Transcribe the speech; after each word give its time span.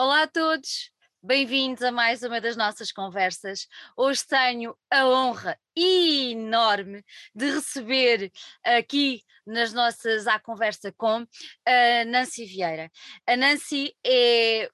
Olá 0.00 0.22
a 0.22 0.26
todos, 0.28 0.92
bem-vindos 1.20 1.82
a 1.82 1.90
mais 1.90 2.22
uma 2.22 2.40
das 2.40 2.56
nossas 2.56 2.92
conversas. 2.92 3.66
Hoje 3.96 4.24
tenho 4.24 4.78
a 4.88 5.08
honra 5.08 5.58
enorme 5.74 7.04
de 7.34 7.50
receber 7.50 8.30
aqui 8.62 9.24
nas 9.44 9.72
nossas 9.72 10.28
À 10.28 10.38
Conversa 10.38 10.92
com 10.92 11.26
a 11.66 12.04
Nancy 12.06 12.44
Vieira. 12.44 12.88
A 13.26 13.36
Nancy 13.36 13.92
é, 14.06 14.70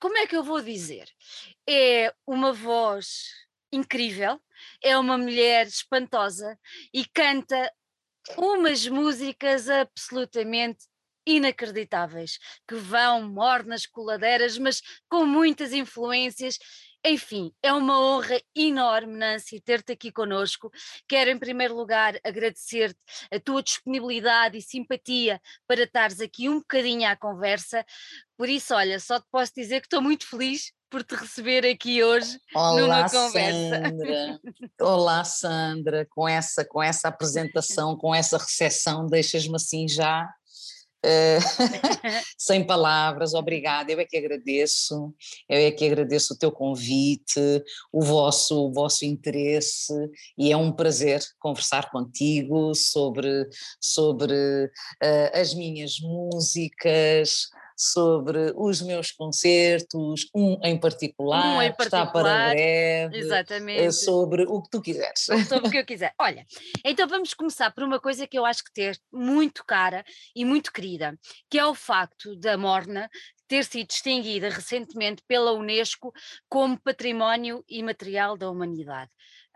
como 0.00 0.18
é 0.18 0.26
que 0.26 0.34
eu 0.34 0.42
vou 0.42 0.60
dizer? 0.60 1.08
É 1.64 2.12
uma 2.26 2.52
voz 2.52 3.28
incrível, 3.70 4.40
é 4.82 4.98
uma 4.98 5.16
mulher 5.16 5.68
espantosa 5.68 6.58
e 6.92 7.06
canta 7.06 7.72
umas 8.36 8.88
músicas 8.88 9.70
absolutamente 9.70 10.84
inacreditáveis, 11.28 12.38
que 12.66 12.74
vão 12.74 13.28
mornas, 13.28 13.86
coladeiras, 13.86 14.56
mas 14.56 14.80
com 15.08 15.26
muitas 15.26 15.72
influências. 15.72 16.58
Enfim, 17.04 17.52
é 17.62 17.72
uma 17.72 18.00
honra 18.00 18.40
enorme, 18.56 19.16
Nancy, 19.16 19.60
ter-te 19.60 19.92
aqui 19.92 20.10
conosco. 20.10 20.70
Quero, 21.06 21.30
em 21.30 21.38
primeiro 21.38 21.76
lugar, 21.76 22.18
agradecer-te 22.24 22.98
a 23.32 23.38
tua 23.38 23.62
disponibilidade 23.62 24.58
e 24.58 24.62
simpatia 24.62 25.40
para 25.66 25.82
estares 25.82 26.20
aqui 26.20 26.48
um 26.48 26.58
bocadinho 26.58 27.08
à 27.08 27.14
conversa. 27.14 27.84
Por 28.36 28.48
isso, 28.48 28.74
olha, 28.74 28.98
só 28.98 29.20
te 29.20 29.26
posso 29.30 29.52
dizer 29.54 29.80
que 29.80 29.86
estou 29.86 30.02
muito 30.02 30.26
feliz 30.26 30.72
por 30.90 31.04
te 31.04 31.14
receber 31.14 31.66
aqui 31.66 32.02
hoje 32.02 32.40
Olá, 32.54 32.80
numa 32.80 33.10
conversa. 33.10 33.82
Sandra. 33.82 34.40
Olá, 34.80 35.24
Sandra. 35.24 36.06
Com 36.10 36.26
essa, 36.26 36.64
com 36.64 36.82
essa 36.82 37.08
apresentação, 37.08 37.96
com 37.96 38.14
essa 38.14 38.38
recepção, 38.38 39.06
deixas-me 39.06 39.56
assim 39.56 39.86
já 39.86 40.28
Sem 42.36 42.66
palavras, 42.66 43.34
obrigada. 43.34 43.92
Eu 43.92 44.00
é 44.00 44.04
que 44.04 44.16
agradeço, 44.16 45.14
eu 45.48 45.58
é 45.58 45.70
que 45.70 45.86
agradeço 45.86 46.34
o 46.34 46.38
teu 46.38 46.50
convite, 46.50 47.40
o 47.92 48.02
vosso, 48.02 48.66
o 48.66 48.72
vosso 48.72 49.04
interesse 49.04 49.92
e 50.36 50.50
é 50.50 50.56
um 50.56 50.72
prazer 50.72 51.20
conversar 51.38 51.90
contigo 51.90 52.74
sobre, 52.74 53.48
sobre 53.80 54.34
uh, 54.34 55.38
as 55.38 55.54
minhas 55.54 55.98
músicas, 56.00 57.48
sobre 57.78 58.52
os 58.56 58.82
meus 58.82 59.12
concertos, 59.12 60.28
um 60.34 60.58
em 60.64 60.78
particular, 60.78 61.56
Um 61.56 61.62
em 61.62 61.72
que 61.72 61.82
está 61.82 62.04
para 62.04 62.24
particular, 62.24 62.50
breve, 62.50 63.16
eh, 63.16 63.20
Exatamente. 63.20 63.92
sobre 63.92 64.42
o 64.48 64.60
que 64.60 64.70
tu 64.70 64.82
quiseres. 64.82 65.20
sobre 65.48 65.68
o 65.68 65.70
que 65.70 65.78
eu 65.78 65.86
quiser. 65.86 66.12
Olha, 66.18 66.44
então 66.84 67.06
vamos 67.06 67.32
começar 67.34 67.70
por 67.70 67.84
uma 67.84 68.00
coisa 68.00 68.26
que 68.26 68.36
eu 68.36 68.44
acho 68.44 68.64
que 68.64 68.72
ter 68.72 68.98
muito 69.12 69.64
cara 69.64 70.04
e 70.34 70.44
muito 70.44 70.72
querida, 70.72 71.16
que 71.48 71.58
é 71.58 71.64
o 71.64 71.74
facto 71.74 72.34
da 72.34 72.58
Morna 72.58 73.08
ter 73.46 73.64
sido 73.64 73.86
distinguida 73.86 74.50
recentemente 74.50 75.22
pela 75.26 75.52
Unesco 75.52 76.12
como 76.48 76.78
Património 76.78 77.64
Imaterial 77.68 78.36
da 78.36 78.50
Humanidade. 78.50 79.10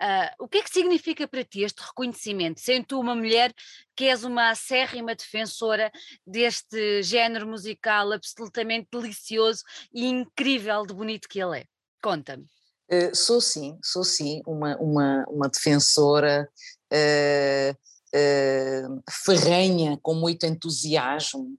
Ah, 0.05 0.34
o 0.41 0.48
que 0.48 0.58
é 0.58 0.62
que 0.64 0.69
significa 0.69 1.28
para 1.28 1.45
ti 1.45 1.62
este 1.62 1.81
reconhecimento, 1.81 2.61
sendo 2.61 2.84
tu 2.86 2.98
uma 2.98 3.14
mulher 3.14 3.55
que 3.95 4.06
és 4.06 4.25
uma 4.25 4.50
acérrima 4.50 5.14
defensora 5.14 5.92
deste 6.27 7.05
género 7.05 7.47
musical 7.47 8.11
absolutamente 8.11 8.89
delicioso 8.91 9.62
e 9.94 10.06
incrível 10.06 10.84
de 10.84 10.92
bonito 10.92 11.28
que 11.28 11.41
ele 11.41 11.61
é? 11.61 11.67
Conta-me. 12.03 12.47
Uh, 12.91 13.14
sou 13.14 13.41
sim, 13.41 13.78
sou 13.81 14.03
sim 14.03 14.42
uma, 14.44 14.77
uma, 14.78 15.25
uma 15.28 15.48
defensora 15.48 16.50
uh, 16.92 17.72
uh, 17.72 19.03
ferrenha, 19.09 19.97
com 20.03 20.14
muito 20.14 20.44
entusiasmo, 20.44 21.56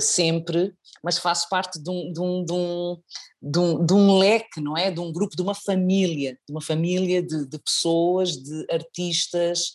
sempre, 0.00 0.74
mas 1.02 1.18
faço 1.18 1.48
parte 1.48 1.82
de 1.82 1.90
um, 1.90 2.12
de, 2.12 2.20
um, 2.20 2.44
de, 2.44 2.52
um, 2.52 2.96
de, 3.40 3.58
um, 3.58 3.86
de 3.86 3.94
um 3.94 4.18
leque, 4.18 4.60
não 4.60 4.76
é? 4.76 4.90
De 4.90 5.00
um 5.00 5.12
grupo, 5.12 5.34
de 5.34 5.42
uma 5.42 5.54
família, 5.54 6.38
de 6.46 6.52
uma 6.52 6.60
família 6.60 7.22
de, 7.22 7.46
de 7.46 7.58
pessoas, 7.58 8.36
de 8.36 8.66
artistas, 8.70 9.72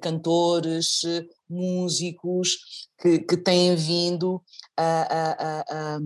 cantores, 0.00 1.02
músicos, 1.48 2.58
que, 3.00 3.18
que 3.20 3.36
têm 3.36 3.74
vindo 3.74 4.42
a, 4.76 5.02
a, 5.02 5.64
a, 5.68 6.00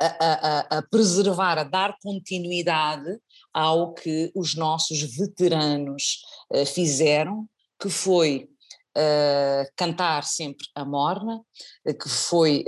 a, 0.00 0.78
a, 0.78 0.82
preservar, 0.82 1.58
a 1.58 1.64
dar 1.64 1.96
continuidade 2.02 3.18
ao 3.52 3.94
que 3.94 4.30
os 4.34 4.54
nossos 4.54 5.00
veteranos 5.16 6.22
uh, 6.52 6.66
fizeram, 6.66 7.48
que 7.80 7.88
foi 7.88 8.48
uh, 8.96 9.70
cantar 9.76 10.24
sempre 10.24 10.66
a 10.74 10.84
morna, 10.84 11.40
uh, 11.86 11.98
que 11.98 12.08
foi 12.08 12.64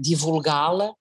divulgá-la, 0.00 0.94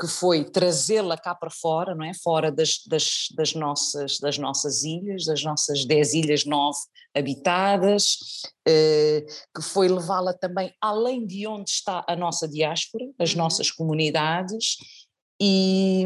que 0.00 0.08
foi 0.08 0.44
trazê-la 0.44 1.16
cá 1.16 1.34
para 1.34 1.50
fora, 1.50 1.94
não 1.94 2.04
é? 2.04 2.12
Fora 2.14 2.50
das, 2.50 2.82
das, 2.86 3.28
das, 3.36 3.54
nossas, 3.54 4.18
das 4.18 4.38
nossas 4.38 4.82
ilhas, 4.82 5.26
das 5.26 5.44
nossas 5.44 5.84
dez 5.84 6.14
ilhas, 6.14 6.46
nove 6.46 6.78
habitadas, 7.14 8.16
que 8.64 9.62
foi 9.62 9.88
levá-la 9.88 10.32
também 10.32 10.72
além 10.80 11.26
de 11.26 11.46
onde 11.46 11.70
está 11.70 12.02
a 12.08 12.16
nossa 12.16 12.48
diáspora, 12.48 13.04
as 13.18 13.32
uhum. 13.32 13.38
nossas 13.38 13.70
comunidades, 13.70 14.78
e, 15.40 16.04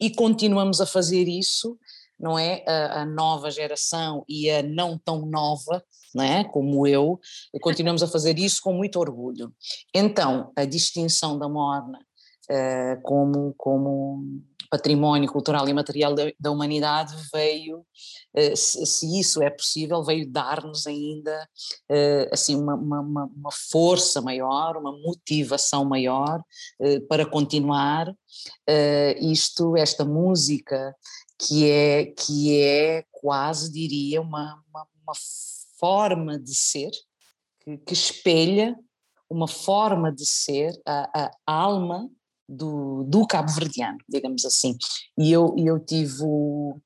e 0.00 0.10
continuamos 0.10 0.80
a 0.80 0.86
fazer 0.86 1.26
isso, 1.28 1.78
não 2.18 2.38
é? 2.38 2.64
A, 2.66 3.02
a, 3.02 3.06
nova 3.06 3.50
geração 3.50 4.24
e 4.28 4.50
a 4.50 4.62
não 4.62 4.98
tão 4.98 5.26
nova, 5.26 5.82
não 6.14 6.24
é? 6.24 6.44
Como 6.44 6.86
eu, 6.86 7.20
continuamos 7.60 8.02
a 8.02 8.08
fazer 8.08 8.38
isso 8.38 8.60
com 8.62 8.72
muito 8.72 8.98
orgulho. 8.98 9.52
Então, 9.94 10.52
a 10.56 10.64
distinção 10.64 11.38
da 11.38 11.48
Morna 11.48 11.98
uh, 12.50 13.00
como, 13.02 13.54
como 13.56 14.22
património 14.70 15.30
cultural 15.30 15.66
e 15.68 15.72
material 15.72 16.14
da, 16.14 16.30
da 16.38 16.50
humanidade 16.50 17.14
veio, 17.32 17.78
uh, 17.78 18.56
se, 18.56 18.84
se, 18.84 19.18
isso 19.18 19.42
é 19.42 19.50
possível, 19.50 20.02
veio 20.02 20.30
dar-nos 20.30 20.86
ainda 20.86 21.48
uh, 21.90 22.28
assim 22.32 22.56
uma, 22.56 22.74
uma, 22.74 23.00
uma, 23.00 23.50
força 23.70 24.20
maior, 24.20 24.76
uma 24.76 24.92
motivação 24.92 25.84
maior 25.84 26.42
para 27.08 27.26
continuar 27.26 28.12
isto, 29.20 29.76
esta 29.76 30.04
música 30.04 30.94
que 31.38 31.70
é, 31.70 32.06
que 32.06 32.60
é 32.60 33.04
quase 33.12 33.70
diria 33.70 34.20
uma, 34.20 34.62
uma, 34.68 34.86
uma 35.02 35.14
forma 35.78 36.38
de 36.38 36.54
ser 36.54 36.90
que, 37.60 37.78
que 37.78 37.92
espelha 37.92 38.76
uma 39.30 39.46
forma 39.46 40.10
de 40.10 40.24
ser, 40.24 40.72
a, 40.86 41.30
a 41.46 41.52
alma 41.52 42.08
do, 42.48 43.04
do 43.04 43.26
cabo-verdiano, 43.26 43.98
digamos 44.08 44.44
assim. 44.44 44.76
E 45.18 45.30
eu, 45.30 45.54
eu 45.58 45.78
tive 45.78 46.22
o 46.22 46.80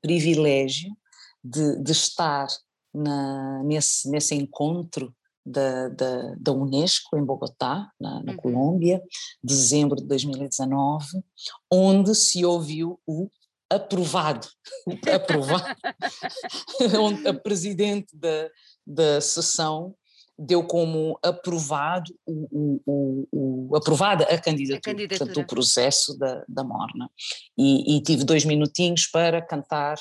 privilégio 0.00 0.96
de, 1.42 1.82
de 1.82 1.92
estar 1.92 2.46
na, 2.94 3.62
nesse, 3.64 4.08
nesse 4.08 4.34
encontro 4.34 5.12
da, 5.44 5.88
da, 5.88 6.34
da, 6.38 6.52
Unesco 6.52 7.16
em 7.16 7.24
Bogotá, 7.24 7.90
na, 8.00 8.22
na 8.22 8.32
uhum. 8.32 8.38
Colômbia, 8.38 9.02
dezembro 9.42 9.96
de 9.96 10.04
2019, 10.06 11.06
onde 11.70 12.14
se 12.14 12.44
ouviu 12.44 13.00
o 13.06 13.28
aprovado, 13.70 14.48
aprovado, 15.14 15.76
onde 17.00 17.26
a 17.26 17.34
presidente 17.34 18.16
da, 18.16 18.48
da 18.86 19.20
sessão 19.20 19.94
deu 20.38 20.62
como 20.64 21.18
aprovado 21.22 22.14
o, 22.26 22.80
o, 22.86 23.28
o, 23.32 23.76
aprovada 23.76 24.24
a 24.24 24.38
candidatura, 24.38 24.78
a 24.78 24.80
candidatura. 24.80 25.18
Portanto, 25.18 25.44
o 25.44 25.46
processo 25.46 26.16
da, 26.18 26.44
da 26.46 26.62
Morna. 26.62 27.10
E, 27.56 27.96
e, 27.96 28.02
tive 28.02 28.22
dois 28.22 28.44
minutinhos 28.44 29.06
para 29.06 29.40
cantar 29.40 29.96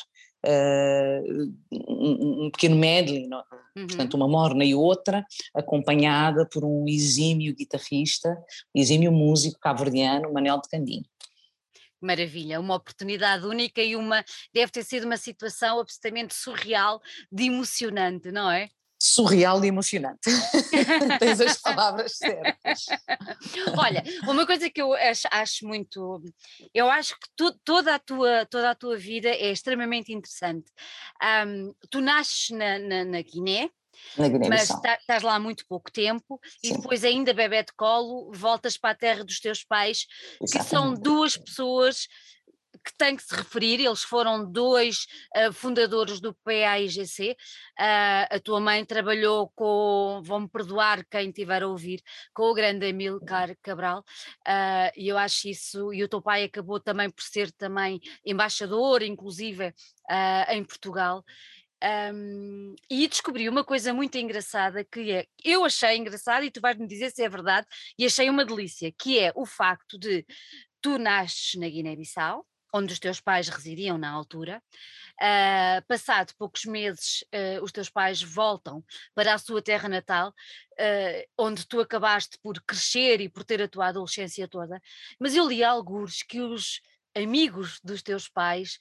uh, 0.45 1.53
um, 1.71 2.45
um, 2.45 2.51
pequeno 2.51 2.75
medley, 2.75 3.29
uhum. 3.29 3.87
portanto 3.87 4.13
uma 4.15 4.27
Morna 4.27 4.65
e 4.65 4.75
outra, 4.75 5.25
acompanhada 5.53 6.45
por 6.51 6.65
um 6.65 6.85
exímio 6.85 7.55
guitarrista, 7.55 8.37
exímio 8.73 9.13
músico 9.13 9.59
cabo-verdiano, 9.59 10.33
Manel 10.33 10.59
de 10.59 10.69
Candinho. 10.69 11.05
Maravilha, 12.05 12.59
uma 12.59 12.75
oportunidade 12.75 13.45
única 13.45 13.81
e 13.81 13.95
uma 13.95 14.23
deve 14.53 14.71
ter 14.71 14.83
sido 14.83 15.05
uma 15.05 15.17
situação 15.17 15.79
absolutamente 15.79 16.33
surreal 16.33 17.01
de 17.31 17.45
emocionante, 17.45 18.31
não 18.31 18.49
é? 18.49 18.69
surreal 19.05 19.63
e 19.63 19.67
emocionante. 19.67 20.19
Tens 21.19 21.39
as 21.41 21.61
palavras 21.61 22.17
certas. 22.17 22.85
Olha, 23.77 24.03
uma 24.23 24.45
coisa 24.45 24.69
que 24.69 24.81
eu 24.81 24.93
acho, 24.93 25.27
acho 25.31 25.67
muito, 25.67 26.23
eu 26.73 26.89
acho 26.89 27.13
que 27.19 27.27
tu, 27.35 27.53
toda, 27.63 27.95
a 27.95 27.99
tua, 27.99 28.45
toda 28.45 28.71
a 28.71 28.75
tua 28.75 28.97
vida 28.97 29.29
é 29.29 29.51
extremamente 29.51 30.11
interessante. 30.11 30.71
Um, 31.45 31.73
tu 31.89 32.01
nasces 32.01 32.49
na, 32.49 32.79
na, 32.79 33.05
na 33.05 33.21
Guiné, 33.21 33.69
mas 34.49 34.67
tá, 34.67 34.95
estás 34.95 35.23
lá 35.23 35.35
há 35.35 35.39
muito 35.39 35.65
pouco 35.67 35.91
tempo 35.91 36.39
Sim. 36.43 36.57
e 36.63 36.77
depois 36.77 37.03
ainda 37.03 37.33
bebê 37.33 37.63
de 37.63 37.73
colo 37.73 38.31
voltas 38.33 38.77
para 38.77 38.91
a 38.91 38.95
terra 38.95 39.23
dos 39.23 39.39
teus 39.39 39.63
pais, 39.63 40.05
Exatamente. 40.41 40.51
que 40.51 40.63
são 40.63 40.93
duas 40.93 41.37
pessoas 41.37 42.07
que 42.85 42.95
tem 42.97 43.15
que 43.15 43.23
se 43.23 43.35
referir, 43.35 43.79
eles 43.79 44.03
foram 44.03 44.49
dois 44.49 45.07
uh, 45.35 45.51
fundadores 45.51 46.19
do 46.19 46.33
PAIGC, 46.43 47.31
uh, 47.31 47.35
a 48.29 48.39
tua 48.39 48.59
mãe 48.59 48.85
trabalhou 48.85 49.51
com, 49.55 50.21
vão-me 50.23 50.47
perdoar 50.47 51.03
quem 51.05 51.29
estiver 51.29 51.63
a 51.63 51.67
ouvir, 51.67 52.01
com 52.33 52.43
o 52.43 52.53
grande 52.53 52.87
Amilcar 52.87 53.55
Cabral, 53.61 53.99
uh, 53.99 54.91
e 54.95 55.07
eu 55.07 55.17
acho 55.17 55.47
isso, 55.49 55.91
e 55.91 56.03
o 56.03 56.07
teu 56.07 56.21
pai 56.21 56.43
acabou 56.43 56.79
também 56.79 57.09
por 57.09 57.23
ser 57.23 57.51
também 57.51 57.99
embaixador, 58.23 59.01
inclusive, 59.01 59.73
em 60.49 60.63
Portugal, 60.63 61.23
um, 62.13 62.75
e 62.89 63.07
descobri 63.07 63.47
uma 63.47 63.63
coisa 63.63 63.93
muito 63.93 64.17
engraçada 64.17 64.83
que 64.83 65.11
é, 65.11 65.27
eu 65.43 65.63
achei 65.63 65.97
engraçada 65.97 66.45
e 66.45 66.51
tu 66.51 66.59
vais-me 66.61 66.87
dizer 66.87 67.11
se 67.11 67.23
é 67.23 67.29
verdade, 67.29 67.67
e 67.97 68.05
achei 68.05 68.29
uma 68.29 68.45
delícia, 68.45 68.91
que 68.97 69.19
é 69.19 69.31
o 69.35 69.45
facto 69.45 69.97
de 69.97 70.25
tu 70.81 70.97
nasces 70.97 71.55
na 71.59 71.69
Guiné-Bissau, 71.69 72.45
onde 72.73 72.91
os 72.91 72.99
teus 72.99 73.21
pais 73.21 73.47
residiam 73.47 73.97
na 73.97 74.09
altura, 74.09 74.61
uh, 75.21 75.85
passado 75.87 76.33
poucos 76.37 76.65
meses 76.65 77.23
uh, 77.33 77.63
os 77.63 77.71
teus 77.71 77.89
pais 77.89 78.21
voltam 78.21 78.83
para 79.13 79.33
a 79.33 79.37
sua 79.37 79.61
terra 79.61 79.87
natal, 79.87 80.29
uh, 80.29 81.27
onde 81.37 81.65
tu 81.65 81.79
acabaste 81.79 82.37
por 82.43 82.61
crescer 82.61 83.21
e 83.21 83.29
por 83.29 83.43
ter 83.45 83.61
a 83.61 83.67
tua 83.67 83.87
adolescência 83.87 84.47
toda, 84.47 84.81
mas 85.19 85.35
eu 85.35 85.47
li 85.47 85.63
alguns 85.63 86.21
que 86.21 86.41
os 86.41 86.81
amigos 87.15 87.79
dos 87.81 88.03
teus 88.03 88.27
pais 88.27 88.77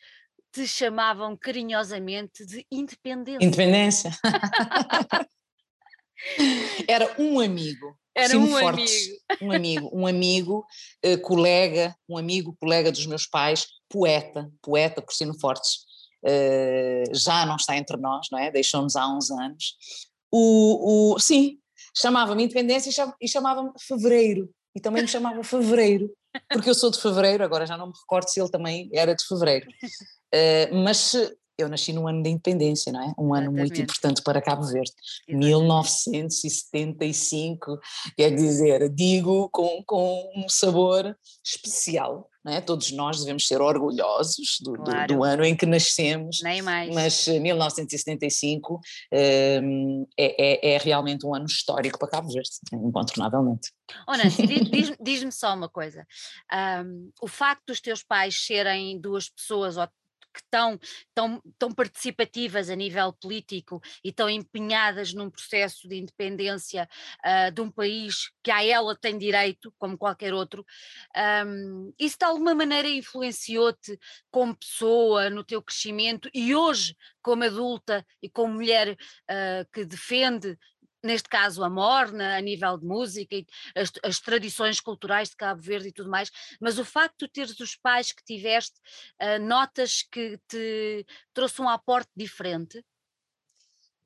te 0.55 0.67
chamavam 0.69 1.37
carinhosamente 1.37 2.47
de 2.47 2.65
independência. 2.71 3.45
Independência. 3.45 4.11
Era 6.87 7.13
um 7.19 7.41
amigo. 7.41 7.99
Era 8.17 8.39
um 8.39 8.47
fortes, 8.47 9.09
amigo. 9.09 9.45
Um 9.45 9.53
amigo, 9.53 9.91
um 9.93 10.07
amigo, 10.07 10.65
uh, 11.05 11.19
colega, 11.21 11.93
um 12.09 12.17
amigo, 12.17 12.57
colega 12.61 12.93
dos 12.93 13.05
meus 13.07 13.27
pais, 13.27 13.67
poeta, 13.89 14.49
poeta 14.63 15.03
Porcino 15.03 15.37
Fortes. 15.41 15.79
Uh, 16.25 17.13
já 17.13 17.45
não 17.45 17.57
está 17.57 17.77
entre 17.77 17.97
nós, 17.97 18.29
não 18.31 18.39
é? 18.39 18.53
Deixou-nos 18.53 18.95
há 18.95 19.09
uns 19.09 19.33
anos. 19.33 19.75
O, 20.31 21.15
o, 21.15 21.19
sim, 21.19 21.59
chamava-me 21.97 22.45
Independência 22.45 22.91
e 23.21 23.29
chamava-me 23.29 23.73
Fevereiro. 23.81 24.49
E 24.77 24.81
também 24.81 25.03
me 25.03 25.09
chamava 25.09 25.43
Fevereiro, 25.43 26.09
porque 26.49 26.71
eu 26.71 26.75
sou 26.75 26.91
de 26.91 27.01
Fevereiro, 27.01 27.45
agora 27.45 27.67
já 27.67 27.77
não 27.77 27.89
me 27.89 27.93
recordo 27.99 28.29
se 28.29 28.41
ele 28.41 28.51
também 28.51 28.89
era 28.93 29.15
de 29.15 29.27
Fevereiro. 29.27 29.69
Uh, 29.69 30.75
mas 30.85 31.15
eu 31.57 31.69
nasci 31.69 31.93
num 31.93 32.09
ano 32.09 32.21
da 32.23 32.29
independência, 32.29 32.93
não 32.93 33.01
é? 33.01 33.15
Um 33.19 33.33
ano 33.33 33.45
Exatamente. 33.45 33.59
muito 33.59 33.81
importante 33.81 34.21
para 34.23 34.43
Cabo 34.43 34.65
Verde. 34.65 34.93
Exatamente. 35.29 35.47
1975, 35.47 37.79
quer 38.17 38.35
dizer, 38.35 38.89
digo 38.89 39.49
com, 39.51 39.83
com 39.85 40.33
um 40.37 40.49
sabor 40.49 41.17
especial, 41.45 42.29
é? 42.53 42.61
Todos 42.61 42.93
nós 42.93 43.21
devemos 43.21 43.47
ser 43.47 43.61
orgulhosos 43.61 44.59
do, 44.61 44.75
claro. 44.75 45.07
do, 45.07 45.15
do 45.15 45.25
ano 45.25 45.45
em 45.45 45.57
que 45.57 45.65
nascemos. 45.65 46.41
Nem 46.43 46.61
mais. 46.61 46.95
Mas 46.95 47.27
1975 47.27 48.81
um, 49.63 50.07
é, 50.19 50.71
é, 50.71 50.75
é, 50.75 50.79
realmente 50.79 51.27
um 51.27 51.35
ano 51.35 51.47
histórico 51.47 51.99
para 51.99 52.09
Cabo 52.09 52.33
Verde, 52.33 52.51
incontornavelmente. 52.73 53.73
Oh, 54.09 54.17
Nancy, 54.17 54.47
diz-me 54.47 54.97
diz 55.01 55.35
só 55.35 55.55
uma 55.55 55.69
coisa. 55.69 56.07
Um, 56.85 57.11
o 57.23 57.29
facto 57.29 57.63
dos 57.69 57.81
teus 57.81 58.03
pais 58.03 58.35
serem 58.47 59.01
duas 59.01 59.29
pessoas, 59.29 59.77
ou 59.77 59.89
que 60.35 60.41
estão 60.41 60.79
tão, 61.15 61.41
tão 61.57 61.73
participativas 61.73 62.69
a 62.69 62.75
nível 62.75 63.13
político 63.13 63.81
e 64.03 64.09
estão 64.09 64.29
empenhadas 64.29 65.15
num 65.15 65.31
processo 65.31 65.89
de 65.89 65.97
independência 65.97 66.89
uh, 67.25 67.53
de 67.53 67.61
um 67.61 67.71
país 67.71 68.31
que 68.43 68.51
a 68.51 68.65
ela 68.65 68.97
tem 68.97 69.17
direito, 69.17 69.73
como 69.79 69.97
qualquer 69.97 70.35
outro, 70.35 70.67
um, 71.47 71.95
isso 71.99 72.19
de 72.19 72.25
alguma 72.25 72.55
maneira 72.55 72.89
influenciou-te 72.89 73.99
como 74.31 74.57
pessoa 74.57 75.31
no 75.31 75.45
teu 75.45 75.63
crescimento 75.63 76.29
e 76.35 76.55
hoje, 76.55 76.97
como 77.23 77.45
adulta 77.45 78.05
e 78.21 78.29
como 78.29 78.55
mulher 78.55 78.93
uh, 78.93 79.71
que 79.73 79.85
defende 79.85 80.59
neste 81.05 81.29
caso 81.29 81.63
a 81.63 81.71
morna, 81.71 82.37
a 82.37 82.41
nível 82.41 82.79
de 82.79 82.87
música 82.87 83.37
e 83.37 83.47
as, 83.77 83.93
as, 84.03 84.19
tradições 84.19 84.81
culturais 84.81 85.29
de 85.29 85.37
Cabo 85.37 85.61
Verde 85.61 85.89
e 85.89 85.93
tudo 85.93 86.11
mais, 86.11 86.31
mas 86.61 86.79
o 86.79 86.85
facto 86.85 87.27
de 87.27 87.33
teres 87.33 87.59
os 87.61 87.77
pais 87.77 88.11
que 88.13 88.25
tiveste, 88.25 88.81
uh, 89.23 89.43
notas 89.45 90.03
que 90.03 90.39
te 90.49 91.07
trouxe 91.33 91.61
um 91.61 91.69
aporte 91.69 92.11
diferente? 92.17 92.85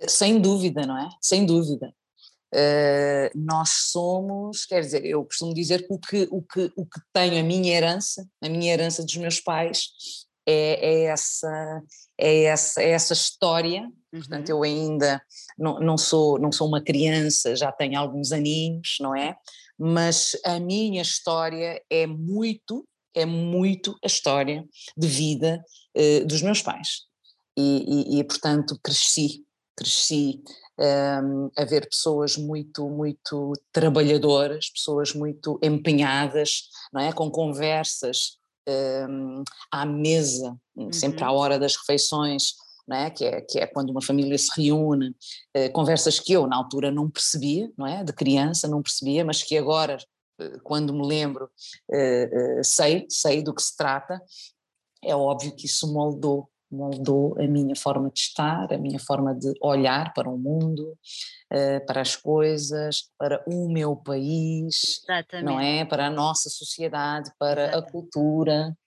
Sem 0.07 0.41
dúvida, 0.41 0.87
não 0.87 0.99
é? 0.99 1.09
Sem 1.21 1.47
dúvida. 1.47 1.95
Uh, 2.55 3.29
nós 3.35 3.91
somos, 3.91 4.65
quer 4.65 4.81
dizer, 4.81 5.05
eu 5.05 5.25
costumo 5.25 5.53
dizer 5.53 5.87
que 5.87 5.93
o 5.93 5.99
que, 5.99 6.29
o 6.31 6.43
que 6.43 6.73
o 6.77 6.87
que 6.87 7.01
tenho, 7.13 7.39
a 7.39 7.43
minha 7.43 7.77
herança, 7.77 8.27
a 8.43 8.49
minha 8.49 8.73
herança 8.73 9.05
dos 9.05 9.17
meus 9.17 9.39
pais, 9.39 10.27
é, 10.49 10.81
é 10.81 11.05
essa, 11.05 11.83
é, 12.17 12.45
essa, 12.45 12.83
é 12.83 12.91
essa 12.91 13.13
história. 13.13 13.83
Uhum. 13.83 14.21
Portanto, 14.21 14.49
eu 14.49 14.63
ainda 14.63 15.21
não, 15.59 15.79
não, 15.79 15.99
sou, 15.99 16.39
não 16.39 16.51
sou 16.51 16.67
uma 16.67 16.83
criança, 16.83 17.55
já 17.55 17.71
tenho 17.71 17.99
alguns 17.99 18.33
aninhos, 18.33 18.97
não 18.99 19.15
é? 19.15 19.37
Mas 19.79 20.35
a 20.45 20.59
minha 20.59 21.03
história 21.03 21.83
é 21.91 22.07
muito, 22.07 22.89
é 23.15 23.27
muito 23.27 23.97
a 24.03 24.07
história 24.07 24.67
de 24.97 25.07
vida 25.07 25.63
uh, 25.95 26.27
dos 26.27 26.41
meus 26.41 26.63
pais. 26.63 27.03
E, 27.57 28.17
e, 28.17 28.19
e, 28.19 28.25
portanto, 28.25 28.79
cresci, 28.83 29.45
cresci 29.77 30.41
um, 30.79 30.85
ehm, 30.85 31.51
a 31.57 31.65
ver 31.65 31.89
pessoas 31.89 32.37
muito, 32.37 32.89
muito 32.89 33.53
trabalhadoras, 33.73 34.71
pessoas 34.71 35.13
muito 35.13 35.59
empenhadas, 35.61 36.69
não 36.93 37.01
é? 37.01 37.13
Com 37.13 37.31
conversas 37.31 38.38
um, 38.69 39.43
à 39.71 39.85
mesa, 39.87 40.57
uhum. 40.77 40.93
sempre 40.93 41.25
à 41.25 41.33
hora 41.33 41.59
das 41.59 41.77
refeições, 41.77 42.55
é? 42.91 43.11
Que, 43.11 43.25
é, 43.25 43.41
que 43.41 43.59
é 43.59 43.67
quando 43.67 43.91
uma 43.91 44.03
família 44.03 44.37
se 44.39 44.49
reúne, 44.57 45.11
uh, 45.57 45.73
conversas 45.73 46.19
que 46.19 46.33
eu 46.33 46.47
na 46.47 46.57
altura 46.57 46.91
não 46.91 47.11
percebia, 47.11 47.71
não 47.77 47.87
é? 47.87 48.03
De 48.03 48.13
criança 48.13 48.67
não 48.67 48.83
percebia, 48.83 49.25
mas 49.25 49.43
que 49.43 49.57
agora, 49.59 49.99
uh, 50.41 50.61
quando 50.63 50.93
me 50.95 51.07
lembro, 51.07 51.51
uh, 51.91 52.65
sei, 52.65 53.07
sei 53.09 53.43
do 53.43 53.55
que 53.55 53.63
se 53.63 53.77
trata, 53.77 54.21
é 55.05 55.15
óbvio 55.15 55.55
que 55.55 55.67
isso 55.67 55.93
moldou 55.93 56.49
moldou 56.71 57.35
a 57.39 57.47
minha 57.47 57.75
forma 57.75 58.11
de 58.11 58.21
estar, 58.21 58.73
a 58.73 58.79
minha 58.79 58.99
forma 58.99 59.35
de 59.35 59.53
olhar 59.61 60.13
para 60.13 60.29
o 60.29 60.39
mundo, 60.39 60.97
uh, 61.53 61.87
para 61.87 62.01
as 62.01 62.15
coisas, 62.15 63.11
para 63.19 63.43
o 63.47 63.69
meu 63.71 63.97
país, 63.97 65.03
Exatamente. 65.03 65.45
não 65.45 65.61
é? 65.61 65.85
Para 65.85 66.07
a 66.07 66.11
nossa 66.11 66.51
sociedade, 66.51 67.31
para 67.39 67.63
Exatamente. 67.63 67.89
a 67.89 67.91
cultura. 67.91 68.79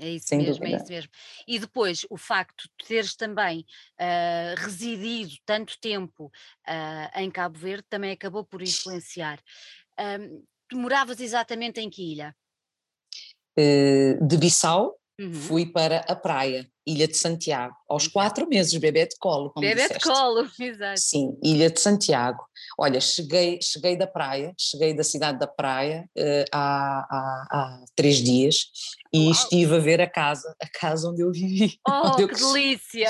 É 0.00 0.08
isso 0.08 0.28
Sem 0.28 0.38
mesmo, 0.38 0.64
é 0.64 0.70
dúvida. 0.70 0.76
é 0.76 0.82
isso 0.82 0.92
mesmo. 0.92 1.10
E 1.46 1.58
depois 1.58 2.06
o 2.08 2.16
facto 2.16 2.62
de 2.62 2.86
teres 2.88 3.14
também 3.14 3.66
uh, 4.00 4.54
residido 4.56 5.34
tanto 5.44 5.78
tempo 5.78 6.26
uh, 6.26 7.20
em 7.20 7.30
Cabo 7.30 7.58
Verde 7.58 7.84
também 7.88 8.12
acabou 8.12 8.44
por 8.44 8.62
influenciar. 8.62 9.38
Um, 9.98 10.42
tu 10.68 10.78
moravas 10.78 11.20
exatamente 11.20 11.80
em 11.80 11.90
que 11.90 12.12
ilha? 12.12 12.34
de 14.26 14.38
Bissau, 14.38 14.98
uhum. 15.20 15.34
fui 15.34 15.66
para 15.66 15.98
a 16.08 16.16
praia. 16.16 16.66
Ilha 16.86 17.06
de 17.06 17.16
Santiago, 17.16 17.74
aos 17.88 18.06
quatro 18.06 18.48
meses, 18.48 18.74
bebê 18.76 19.06
de 19.06 19.16
colo, 19.18 19.50
como 19.50 19.66
Bebê 19.66 19.82
disseste. 19.82 20.08
de 20.08 20.14
colo, 20.14 20.48
exato. 20.58 21.00
Sim, 21.00 21.38
Ilha 21.42 21.70
de 21.70 21.80
Santiago. 21.80 22.42
Olha, 22.78 23.00
cheguei, 23.00 23.58
cheguei 23.60 23.96
da 23.96 24.06
praia, 24.06 24.54
cheguei 24.58 24.94
da 24.94 25.02
cidade 25.02 25.38
da 25.38 25.46
praia 25.46 26.08
uh, 26.16 26.44
há, 26.52 27.06
há, 27.10 27.46
há, 27.50 27.84
três 27.94 28.18
dias 28.18 28.70
e 29.12 29.24
Uau. 29.24 29.32
estive 29.32 29.74
a 29.74 29.78
ver 29.78 30.00
a 30.00 30.08
casa, 30.08 30.54
a 30.60 30.68
casa 30.68 31.08
onde 31.10 31.22
eu 31.22 31.32
vivi. 31.32 31.78
Oh, 31.90 32.14
que 32.16 32.26
delícia! 32.26 33.08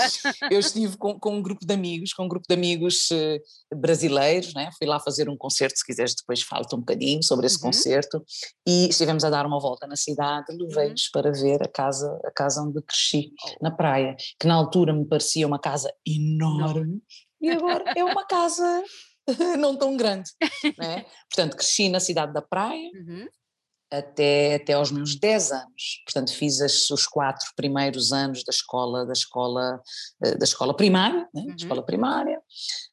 Eu 0.50 0.58
estive 0.58 0.96
com, 0.96 1.18
com 1.18 1.36
um 1.36 1.42
grupo 1.42 1.64
de 1.64 1.72
amigos, 1.72 2.12
com 2.14 2.24
um 2.24 2.28
grupo 2.28 2.46
de 2.48 2.54
amigos 2.54 3.08
uh, 3.10 3.76
brasileiros, 3.76 4.54
né? 4.54 4.70
fui 4.78 4.86
lá 4.86 4.98
fazer 4.98 5.28
um 5.28 5.36
concerto, 5.36 5.78
se 5.78 5.84
quiseres 5.84 6.14
depois 6.14 6.42
falo-te 6.42 6.74
um 6.74 6.78
bocadinho 6.78 7.22
sobre 7.22 7.46
esse 7.46 7.56
uhum. 7.56 7.64
concerto, 7.64 8.24
e 8.66 8.88
estivemos 8.88 9.22
a 9.22 9.30
dar 9.30 9.46
uma 9.46 9.60
volta 9.60 9.86
na 9.86 9.96
cidade, 9.96 10.46
levei-os 10.50 11.04
uhum. 11.04 11.10
para 11.12 11.30
ver 11.32 11.62
a 11.62 11.68
casa, 11.68 12.18
a 12.24 12.30
casa 12.30 12.62
onde 12.62 12.80
cresci. 12.82 13.32
Na 13.60 13.70
praia, 13.70 14.16
que 14.38 14.46
na 14.46 14.54
altura 14.54 14.92
me 14.92 15.04
parecia 15.04 15.46
uma 15.46 15.58
casa 15.58 15.92
enorme, 16.06 17.02
Não. 17.40 17.48
e 17.48 17.50
agora 17.50 17.84
é 17.96 18.04
uma 18.04 18.26
casa 18.26 18.82
não 19.58 19.76
tão 19.76 19.96
grande. 19.96 20.30
Né? 20.78 21.04
Portanto, 21.30 21.56
cresci 21.56 21.88
na 21.88 22.00
cidade 22.00 22.32
da 22.32 22.42
praia, 22.42 22.90
uhum 22.94 23.26
até, 23.90 24.54
até 24.54 24.72
aos 24.74 24.92
meus 24.92 25.16
10 25.16 25.52
anos. 25.52 26.02
Portanto, 26.04 26.32
fiz 26.32 26.60
as, 26.60 26.88
os 26.90 27.06
quatro 27.06 27.46
primeiros 27.56 28.12
anos 28.12 28.44
da 28.44 28.50
escola, 28.50 29.04
da 29.04 29.12
escola, 29.12 29.80
eh, 30.22 30.36
da 30.36 30.44
escola 30.44 30.74
primária, 30.74 31.28
né? 31.34 31.42
uhum. 31.42 31.54
escola 31.56 31.84
primária. 31.84 32.40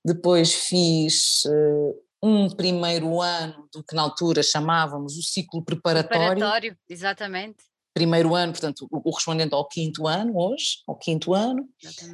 Depois 0.03 0.53
fiz 0.53 1.43
uh, 1.45 2.03
um 2.21 2.49
primeiro 2.49 3.21
ano 3.21 3.69
do 3.71 3.83
que 3.83 3.95
na 3.95 4.01
altura 4.01 4.41
chamávamos 4.41 5.17
o 5.17 5.21
ciclo 5.21 5.63
preparatório. 5.63 6.35
Preparatório, 6.37 6.77
exatamente. 6.89 7.63
Primeiro 7.97 8.35
ano, 8.35 8.51
portanto, 8.51 8.87
o 8.91 9.01
correspondente 9.01 9.55
ao 9.55 9.67
quinto 9.67 10.05
ano, 10.05 10.37
hoje, 10.37 10.83
ao 10.87 10.95
quinto 10.95 11.33
ano. 11.33 11.67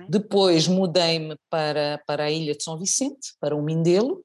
Depois 0.08 0.66
mudei-me 0.66 1.36
para, 1.50 2.02
para 2.08 2.24
a 2.24 2.32
Ilha 2.32 2.56
de 2.56 2.64
São 2.64 2.80
Vicente, 2.80 3.34
para 3.38 3.54
o 3.54 3.62
Mindelo, 3.62 4.24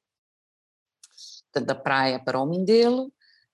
portanto, 1.47 1.67
da 1.67 1.75
praia 1.75 2.23
para 2.23 2.41
o 2.41 2.47
Mindelo 2.47 3.07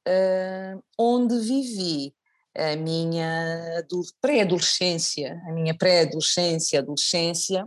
uh, 0.07 0.85
onde 0.99 1.39
vivi 1.41 2.15
a 2.55 2.77
minha 2.77 3.83
pré-adolescência, 4.21 5.41
a 5.49 5.53
minha 5.53 5.75
pré-adolescência, 5.75 6.81
adolescência, 6.81 7.65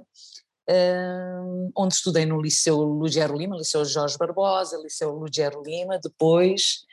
uh, 0.70 1.72
onde 1.76 1.96
estudei 1.96 2.28
no 2.28 2.40
Liceu 2.40 2.78
Lugero 2.78 3.36
Lima, 3.36 3.58
Liceu 3.58 3.84
Jorge 3.84 4.20
Barbosa, 4.20 4.80
Liceu 4.84 5.10
Lugero 5.14 5.64
Lima, 5.64 5.98
depois, 5.98 6.86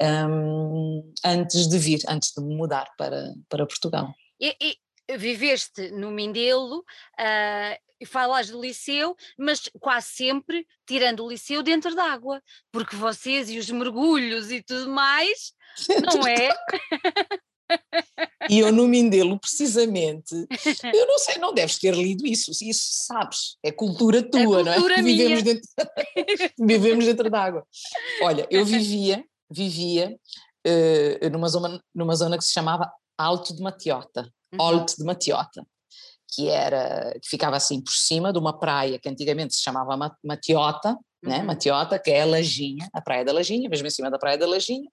um, 0.00 1.12
antes 1.24 1.68
de 1.68 1.78
vir, 1.78 2.00
antes 2.08 2.32
de 2.32 2.42
me 2.42 2.54
mudar 2.54 2.88
para, 2.96 3.34
para 3.48 3.66
Portugal. 3.66 4.14
E, 4.40 4.56
e 4.60 5.16
viveste 5.16 5.90
no 5.90 6.10
Mindelo, 6.10 6.78
uh, 6.78 7.86
e 8.00 8.06
falas 8.06 8.50
do 8.50 8.60
liceu, 8.60 9.16
mas 9.38 9.70
quase 9.80 10.08
sempre 10.08 10.66
tirando 10.86 11.24
o 11.24 11.28
liceu 11.28 11.62
dentro 11.62 11.94
d'água, 11.94 12.42
porque 12.70 12.96
vocês 12.96 13.48
e 13.50 13.58
os 13.58 13.70
mergulhos 13.70 14.50
e 14.50 14.62
tudo 14.62 14.90
mais, 14.90 15.52
não 16.14 16.26
é? 16.26 16.50
E 18.48 18.60
eu 18.60 18.70
no 18.70 18.86
Mindelo, 18.86 19.40
precisamente, 19.40 20.34
eu 20.94 21.06
não 21.06 21.18
sei, 21.18 21.38
não 21.38 21.52
deves 21.52 21.78
ter 21.78 21.94
lido 21.94 22.26
isso, 22.26 22.50
isso 22.62 23.06
sabes, 23.06 23.56
é 23.62 23.72
cultura 23.72 24.22
tua, 24.22 24.64
cultura 24.64 24.96
não 24.96 24.98
é? 24.98 25.02
Vivemos 25.02 25.42
dentro, 25.42 25.68
vivemos 26.58 27.04
dentro 27.04 27.30
d'água. 27.30 27.66
Olha, 28.22 28.46
eu 28.50 28.64
vivia, 28.64 29.24
vivia 29.50 30.16
uh, 30.66 31.30
numa, 31.30 31.48
zona, 31.48 31.80
numa 31.94 32.14
zona 32.14 32.38
que 32.38 32.44
se 32.44 32.52
chamava 32.52 32.90
Alto 33.18 33.54
de 33.54 33.62
Matiota, 33.62 34.30
uhum. 34.52 34.62
Alto 34.62 34.96
de 34.96 35.04
Matiota, 35.04 35.66
que 36.28 36.48
era, 36.48 37.12
que 37.20 37.28
ficava 37.28 37.56
assim 37.56 37.80
por 37.80 37.92
cima 37.92 38.32
de 38.32 38.38
uma 38.38 38.58
praia 38.58 38.98
que 38.98 39.08
antigamente 39.08 39.54
se 39.54 39.62
chamava 39.62 39.96
Matiota, 40.24 40.90
né? 41.22 41.36
uhum. 41.36 41.38
né? 41.38 41.42
Matiota, 41.42 41.98
que 41.98 42.10
é 42.10 42.22
a 42.22 42.26
Lajinha, 42.26 42.88
a 42.92 43.00
praia 43.00 43.24
da 43.24 43.32
Lajinha, 43.32 43.68
mesmo 43.68 43.86
em 43.86 43.90
cima 43.90 44.10
da 44.10 44.18
praia 44.18 44.36
da 44.36 44.46
Lajinha, 44.46 44.88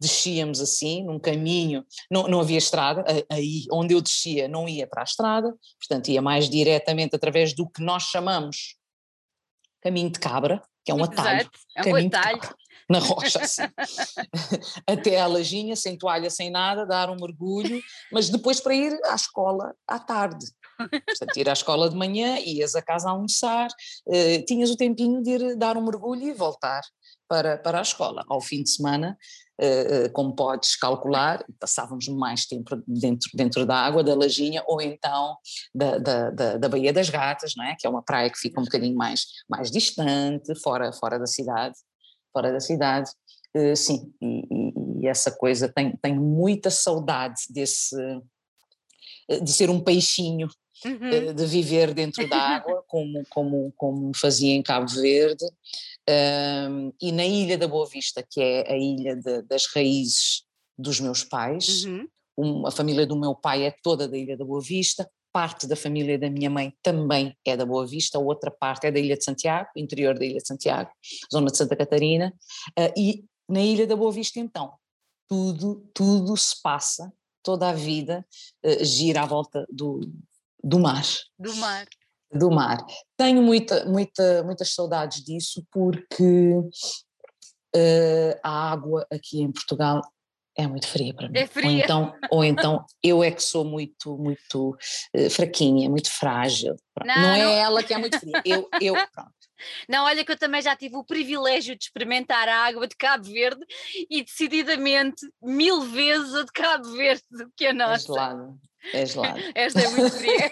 descíamos 0.00 0.60
assim, 0.60 1.04
num 1.04 1.18
caminho, 1.18 1.84
não, 2.10 2.28
não 2.28 2.40
havia 2.40 2.58
estrada, 2.58 3.04
aí 3.30 3.64
onde 3.72 3.94
eu 3.94 4.00
descia 4.00 4.46
não 4.46 4.68
ia 4.68 4.86
para 4.86 5.02
a 5.02 5.04
estrada, 5.04 5.52
portanto 5.78 6.08
ia 6.08 6.22
mais 6.22 6.48
diretamente 6.48 7.16
através 7.16 7.52
do 7.52 7.68
que 7.68 7.82
nós 7.82 8.04
chamamos 8.04 8.76
caminho 9.82 10.10
de 10.10 10.18
cabra, 10.18 10.62
que 10.84 10.90
é 10.90 10.94
um 10.94 11.02
atalho. 11.02 11.40
Exato, 11.40 11.58
é 11.76 11.92
um 11.92 12.06
atalho. 12.06 12.40
na 12.90 12.98
rocha, 12.98 13.40
assim. 13.40 13.62
até 14.86 15.20
a 15.20 15.26
lajinha, 15.26 15.76
sem 15.76 15.96
toalha, 15.96 16.30
sem 16.30 16.50
nada, 16.50 16.86
dar 16.86 17.10
um 17.10 17.16
mergulho, 17.16 17.82
mas 18.10 18.30
depois 18.30 18.60
para 18.60 18.74
ir 18.74 18.98
à 19.04 19.14
escola 19.14 19.74
à 19.86 19.98
tarde. 19.98 20.46
Portanto, 20.78 21.36
ir 21.36 21.48
à 21.48 21.52
escola 21.52 21.90
de 21.90 21.96
manhã, 21.96 22.38
ias 22.38 22.74
a 22.74 22.82
casa 22.82 23.10
almoçar, 23.10 23.68
uh, 24.06 24.44
tinhas 24.46 24.70
o 24.70 24.76
tempinho 24.76 25.22
de 25.22 25.30
ir 25.30 25.56
dar 25.56 25.76
um 25.76 25.84
mergulho 25.84 26.22
e 26.22 26.32
voltar 26.32 26.82
para, 27.28 27.58
para 27.58 27.78
a 27.78 27.82
escola. 27.82 28.24
Ao 28.28 28.40
fim 28.40 28.62
de 28.62 28.70
semana, 28.70 29.18
uh, 29.60 30.10
como 30.12 30.34
podes 30.34 30.76
calcular, 30.76 31.44
passávamos 31.60 32.08
mais 32.08 32.46
tempo 32.46 32.80
dentro, 32.86 33.28
dentro 33.34 33.66
da 33.66 33.76
água, 33.76 34.02
da 34.02 34.14
lajinha, 34.14 34.62
ou 34.66 34.80
então 34.80 35.36
da, 35.74 35.98
da, 35.98 36.30
da, 36.30 36.56
da 36.56 36.68
Baía 36.68 36.92
das 36.92 37.10
Gatas, 37.10 37.54
não 37.56 37.64
é? 37.64 37.76
que 37.78 37.86
é 37.86 37.90
uma 37.90 38.02
praia 38.02 38.30
que 38.30 38.38
fica 38.38 38.60
um 38.60 38.64
bocadinho 38.64 38.96
mais, 38.96 39.26
mais 39.48 39.70
distante, 39.70 40.54
fora, 40.62 40.92
fora 40.92 41.18
da 41.18 41.26
cidade. 41.26 41.74
Fora 42.32 42.52
da 42.52 42.60
cidade. 42.60 43.10
Uh, 43.56 43.74
sim, 43.74 44.12
e, 44.20 44.42
e, 44.50 45.02
e, 45.02 45.06
essa 45.08 45.30
coisa, 45.30 45.68
tenho, 45.68 45.96
tenho 46.00 46.20
muita 46.20 46.70
saudade 46.70 47.42
desse, 47.50 47.96
de 49.42 49.52
ser 49.52 49.70
um 49.70 49.80
peixinho 49.80 50.48
uhum. 50.84 51.08
Eh, 51.08 51.32
de 51.32 51.46
viver 51.46 51.94
dentro 51.94 52.28
da 52.28 52.36
água, 52.36 52.84
como, 52.88 53.24
como, 53.28 53.72
como 53.76 54.14
fazia 54.14 54.54
em 54.54 54.62
Cabo 54.62 54.88
Verde, 54.88 55.44
um, 56.70 56.92
e 57.00 57.12
na 57.12 57.24
Ilha 57.24 57.58
da 57.58 57.68
Boa 57.68 57.86
Vista, 57.86 58.24
que 58.28 58.40
é 58.40 58.72
a 58.72 58.76
ilha 58.76 59.16
de, 59.16 59.42
das 59.42 59.66
raízes 59.74 60.42
dos 60.76 61.00
meus 61.00 61.24
pais. 61.24 61.84
Uhum. 61.84 62.08
Um, 62.36 62.66
a 62.66 62.70
família 62.70 63.06
do 63.06 63.18
meu 63.18 63.34
pai 63.34 63.64
é 63.64 63.74
toda 63.82 64.06
da 64.06 64.16
Ilha 64.16 64.36
da 64.36 64.44
Boa 64.44 64.60
Vista, 64.60 65.08
parte 65.38 65.68
da 65.68 65.76
família 65.76 66.18
da 66.18 66.28
minha 66.28 66.50
mãe 66.50 66.74
também 66.82 67.32
é 67.46 67.56
da 67.56 67.64
Boa 67.64 67.86
Vista, 67.86 68.18
a 68.18 68.20
outra 68.20 68.50
parte 68.50 68.88
é 68.88 68.90
da 68.90 68.98
Ilha 68.98 69.16
de 69.16 69.22
Santiago, 69.22 69.68
interior 69.76 70.18
da 70.18 70.24
Ilha 70.24 70.38
de 70.38 70.48
Santiago, 70.48 70.90
zona 71.32 71.48
de 71.48 71.56
Santa 71.56 71.76
Catarina, 71.76 72.34
uh, 72.76 72.92
e 72.96 73.24
na 73.48 73.60
Ilha 73.60 73.86
da 73.86 73.94
Boa 73.94 74.10
Vista 74.10 74.40
então, 74.40 74.72
tudo, 75.28 75.88
tudo 75.94 76.36
se 76.36 76.60
passa, 76.60 77.12
toda 77.40 77.68
a 77.68 77.72
vida 77.72 78.26
uh, 78.66 78.84
gira 78.84 79.22
à 79.22 79.26
volta 79.26 79.64
do, 79.70 80.00
do 80.60 80.80
mar. 80.80 81.04
Do 81.38 81.54
mar. 81.54 81.86
Do 82.32 82.50
mar. 82.50 82.84
Tenho 83.16 83.40
muita, 83.40 83.84
muita, 83.84 84.42
muitas 84.42 84.74
saudades 84.74 85.22
disso 85.22 85.64
porque 85.70 86.50
uh, 87.76 88.40
a 88.42 88.72
água 88.72 89.06
aqui 89.08 89.40
em 89.40 89.52
Portugal 89.52 90.02
é 90.58 90.66
muito 90.66 90.88
fria 90.88 91.14
para 91.14 91.28
mim. 91.28 91.38
É 91.38 91.46
fria. 91.46 91.68
Ou 91.68 91.78
então, 91.78 92.14
ou 92.32 92.44
então 92.44 92.84
eu 93.00 93.22
é 93.22 93.30
que 93.30 93.42
sou 93.42 93.64
muito, 93.64 94.18
muito 94.18 94.76
uh, 95.14 95.30
fraquinha, 95.30 95.88
muito 95.88 96.10
frágil. 96.10 96.74
Não, 97.04 97.14
não, 97.14 97.34
é 97.34 97.44
não, 97.44 97.52
ela 97.52 97.82
que 97.82 97.94
é 97.94 97.98
muito 97.98 98.18
fria, 98.18 98.42
eu, 98.44 98.68
eu 98.80 98.94
pronto. 99.14 99.38
Não, 99.88 100.04
olha 100.04 100.24
que 100.24 100.30
eu 100.30 100.38
também 100.38 100.62
já 100.62 100.76
tive 100.76 100.96
o 100.96 101.04
privilégio 101.04 101.76
de 101.76 101.84
experimentar 101.84 102.48
a 102.48 102.64
água 102.66 102.86
de 102.86 102.96
Cabo 102.96 103.24
Verde 103.24 103.64
e 104.08 104.22
decididamente 104.22 105.28
mil 105.42 105.80
vezes 105.82 106.34
a 106.34 106.42
de 106.44 106.52
Cabo 106.52 106.92
Verde 106.92 107.22
do 107.30 107.50
que 107.56 107.66
a 107.66 107.72
nossa. 107.72 108.04
É 108.04 108.06
gelado, 108.06 108.60
é 108.92 109.06
gelado. 109.06 109.40
Esta 109.54 109.80
é 109.80 109.88
muito 109.88 110.10
fria. 110.12 110.50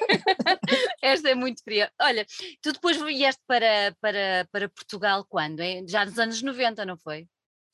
Esta 1.03 1.29
é 1.31 1.35
muito 1.37 1.63
fria. 1.63 1.93
Olha, 2.01 2.27
tu 2.61 2.73
depois 2.73 2.97
vieste 2.97 3.43
para, 3.47 3.95
para, 4.01 4.49
para 4.51 4.69
Portugal 4.69 5.25
quando? 5.29 5.63
Já 5.87 6.05
nos 6.05 6.19
anos 6.19 6.43
90, 6.43 6.85
não 6.85 6.97
foi? 6.97 7.29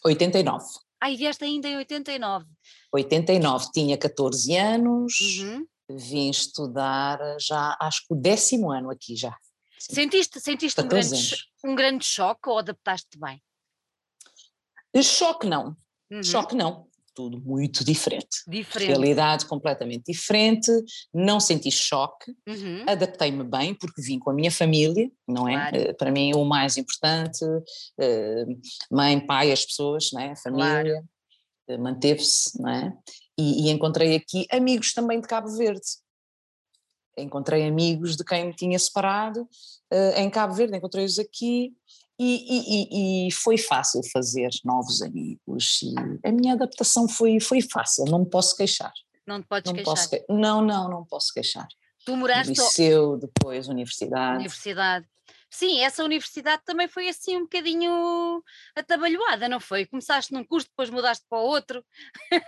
89. 0.04 0.64
Ah, 1.02 1.10
e 1.10 1.16
vieste 1.16 1.42
ainda 1.42 1.66
em 1.66 1.76
89? 1.78 2.46
89, 2.92 3.72
tinha 3.72 3.98
14 3.98 4.56
anos, 4.56 5.18
uhum. 5.40 5.66
vim 5.90 6.30
estudar 6.30 7.18
já, 7.40 7.76
acho 7.80 8.06
que 8.06 8.14
o 8.14 8.16
décimo 8.16 8.70
ano 8.70 8.88
aqui 8.88 9.16
já. 9.16 9.36
Sentiste, 9.80 10.40
sentiste 10.40 10.80
um 10.80 10.86
grande, 10.86 11.36
um 11.64 11.74
grande 11.74 12.04
choque 12.04 12.48
ou 12.48 12.56
adaptaste-te 12.56 13.18
bem? 13.18 13.42
Choque 15.02 15.44
não, 15.44 15.76
uhum. 16.08 16.22
choque 16.22 16.54
não, 16.54 16.86
tudo 17.14 17.40
muito 17.40 17.84
diferente. 17.84 18.42
Diferente. 18.46 18.88
Realidade 18.88 19.46
completamente 19.46 20.12
diferente, 20.12 20.70
não 21.12 21.38
senti 21.40 21.70
choque, 21.70 22.34
uhum. 22.48 22.84
adaptei-me 22.86 23.44
bem 23.44 23.74
porque 23.74 24.02
vim 24.02 24.18
com 24.18 24.30
a 24.30 24.34
minha 24.34 24.50
família, 24.50 25.10
não 25.26 25.48
é? 25.48 25.70
Claro. 25.70 25.90
Uh, 25.90 25.96
para 25.96 26.10
mim 26.10 26.34
o 26.34 26.44
mais 26.44 26.76
importante, 26.76 27.44
uh, 27.44 28.60
mãe, 28.90 29.18
pai, 29.24 29.52
as 29.52 29.64
pessoas, 29.64 30.10
não 30.12 30.20
é? 30.20 30.32
a 30.32 30.36
família, 30.36 31.04
claro. 31.66 31.80
uh, 31.80 31.82
manteve-se, 31.82 32.60
não 32.60 32.70
é? 32.70 32.96
E, 33.38 33.66
e, 33.66 33.70
encontrei 33.70 34.14
aqui 34.14 34.46
amigos 34.50 34.92
também 34.92 35.20
de 35.20 35.26
Cabo 35.26 35.48
Verde. 35.56 35.80
Encontrei 37.16 37.66
amigos 37.66 38.16
de 38.16 38.24
quem 38.24 38.46
me 38.46 38.54
tinha 38.54 38.78
separado 38.78 39.46
em 40.16 40.30
Cabo 40.30 40.54
Verde, 40.54 40.76
encontrei-os 40.76 41.18
aqui 41.18 41.74
e, 42.24 43.26
e, 43.26 43.28
e, 43.28 43.32
foi 43.32 43.58
fácil 43.58 44.00
fazer 44.12 44.50
novos 44.64 45.02
amigos 45.02 45.80
a 46.24 46.30
minha 46.30 46.54
adaptação 46.54 47.08
foi, 47.08 47.40
foi 47.40 47.60
fácil, 47.60 48.04
não 48.06 48.20
me 48.20 48.30
posso 48.30 48.56
queixar. 48.56 48.92
Não 49.26 49.40
te 49.40 49.46
podes 49.46 49.70
não 49.70 49.74
queixar? 49.76 49.94
Posso 49.94 50.10
que... 50.10 50.24
Não, 50.28 50.62
não, 50.62 50.88
não 50.88 51.04
posso 51.04 51.32
queixar. 51.32 51.66
Tu 52.04 52.16
moraste... 52.16 52.52
Liceu, 52.52 53.16
depois 53.16 53.68
universidade. 53.68 54.36
Universidade. 54.36 55.06
Sim, 55.50 55.80
essa 55.80 56.02
universidade 56.02 56.62
também 56.64 56.88
foi 56.88 57.08
assim 57.08 57.36
um 57.36 57.42
bocadinho 57.42 58.42
atabalhoada, 58.74 59.48
não 59.48 59.60
foi? 59.60 59.84
Começaste 59.86 60.32
num 60.32 60.44
curso, 60.44 60.66
depois 60.68 60.88
mudaste 60.88 61.24
para 61.28 61.38
o 61.38 61.44
outro. 61.44 61.84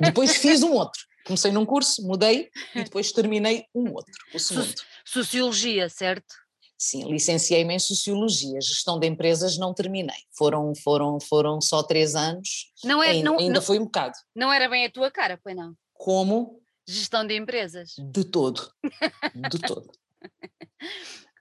Depois 0.00 0.37
fiz 0.38 0.62
um 0.62 0.73
outro. 0.73 1.02
Comecei 1.26 1.52
num 1.52 1.66
curso, 1.66 2.02
mudei 2.07 2.50
e 2.75 2.85
depois 2.85 3.12
terminei 3.12 3.64
um 3.75 3.93
outro, 3.93 4.12
o 4.33 4.38
segundo. 4.38 4.75
Sociologia, 5.04 5.88
certo? 5.88 6.35
Sim, 6.76 7.04
licenciei-me 7.11 7.75
em 7.75 7.78
Sociologia, 7.78 8.61
gestão 8.61 8.99
de 8.99 9.07
empresas 9.07 9.57
não 9.57 9.73
terminei, 9.73 10.16
foram, 10.37 10.75
foram, 10.75 11.21
foram 11.21 11.61
só 11.61 11.83
três 11.83 12.14
anos, 12.14 12.73
não 12.85 13.02
é, 13.02 13.11
ainda, 13.11 13.31
não, 13.31 13.38
ainda 13.38 13.54
não, 13.54 13.62
foi 13.62 13.78
um 13.78 13.85
bocado. 13.85 14.14
Não 14.35 14.52
era 14.52 14.69
bem 14.69 14.85
a 14.85 14.90
tua 14.90 15.11
cara, 15.11 15.38
pois 15.43 15.57
não? 15.57 15.75
Como? 15.95 16.61
Gestão 16.87 17.26
de 17.26 17.37
empresas? 17.37 17.95
De 17.99 18.25
todo, 18.25 18.71
de 19.50 19.59
todo. 19.61 19.90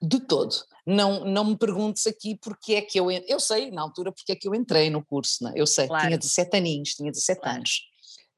De 0.01 0.19
todo. 0.19 0.53
Não, 0.85 1.23
não 1.23 1.45
me 1.45 1.57
perguntes 1.57 2.05
aqui 2.07 2.37
porque 2.41 2.75
é 2.75 2.81
que 2.81 2.99
eu. 2.99 3.09
Eu 3.09 3.39
sei, 3.39 3.71
na 3.71 3.81
altura, 3.81 4.11
porque 4.11 4.33
é 4.33 4.35
que 4.35 4.47
eu 4.47 4.53
entrei 4.53 4.89
no 4.89 5.03
curso, 5.03 5.43
não? 5.43 5.51
É? 5.51 5.53
eu 5.55 5.65
sei, 5.65 5.87
claro. 5.87 6.05
tinha 6.05 6.17
17 6.17 6.57
aninhos, 6.57 6.89
tinha 6.89 7.09
17 7.09 7.39
claro. 7.39 7.57
anos. 7.57 7.81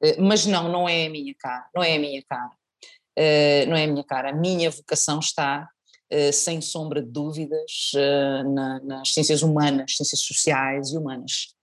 Eh, 0.02 0.22
mas 0.22 0.46
não, 0.46 0.72
não 0.72 0.88
é 0.88 1.08
a 1.08 1.10
minha 1.10 1.34
cara, 1.38 1.68
não 1.74 1.84
é 1.84 1.96
a 1.96 2.00
minha 2.00 2.24
cara. 2.24 2.52
Uh, 3.18 3.70
não 3.70 3.78
é 3.78 3.86
a 3.86 3.88
minha 3.88 4.04
cara. 4.04 4.30
A 4.30 4.34
minha 4.34 4.70
vocação 4.70 5.20
está 5.20 5.68
eh, 5.68 5.75
sem 6.32 6.62
sombra 6.62 7.02
de 7.02 7.10
dúvidas, 7.10 7.92
eh, 7.96 8.44
na, 8.44 8.80
nas 8.82 9.14
ciências 9.14 9.42
humanas, 9.42 9.96
ciências 9.96 10.22
sociais 10.22 10.92
e 10.92 10.98
humanas. 10.98 11.56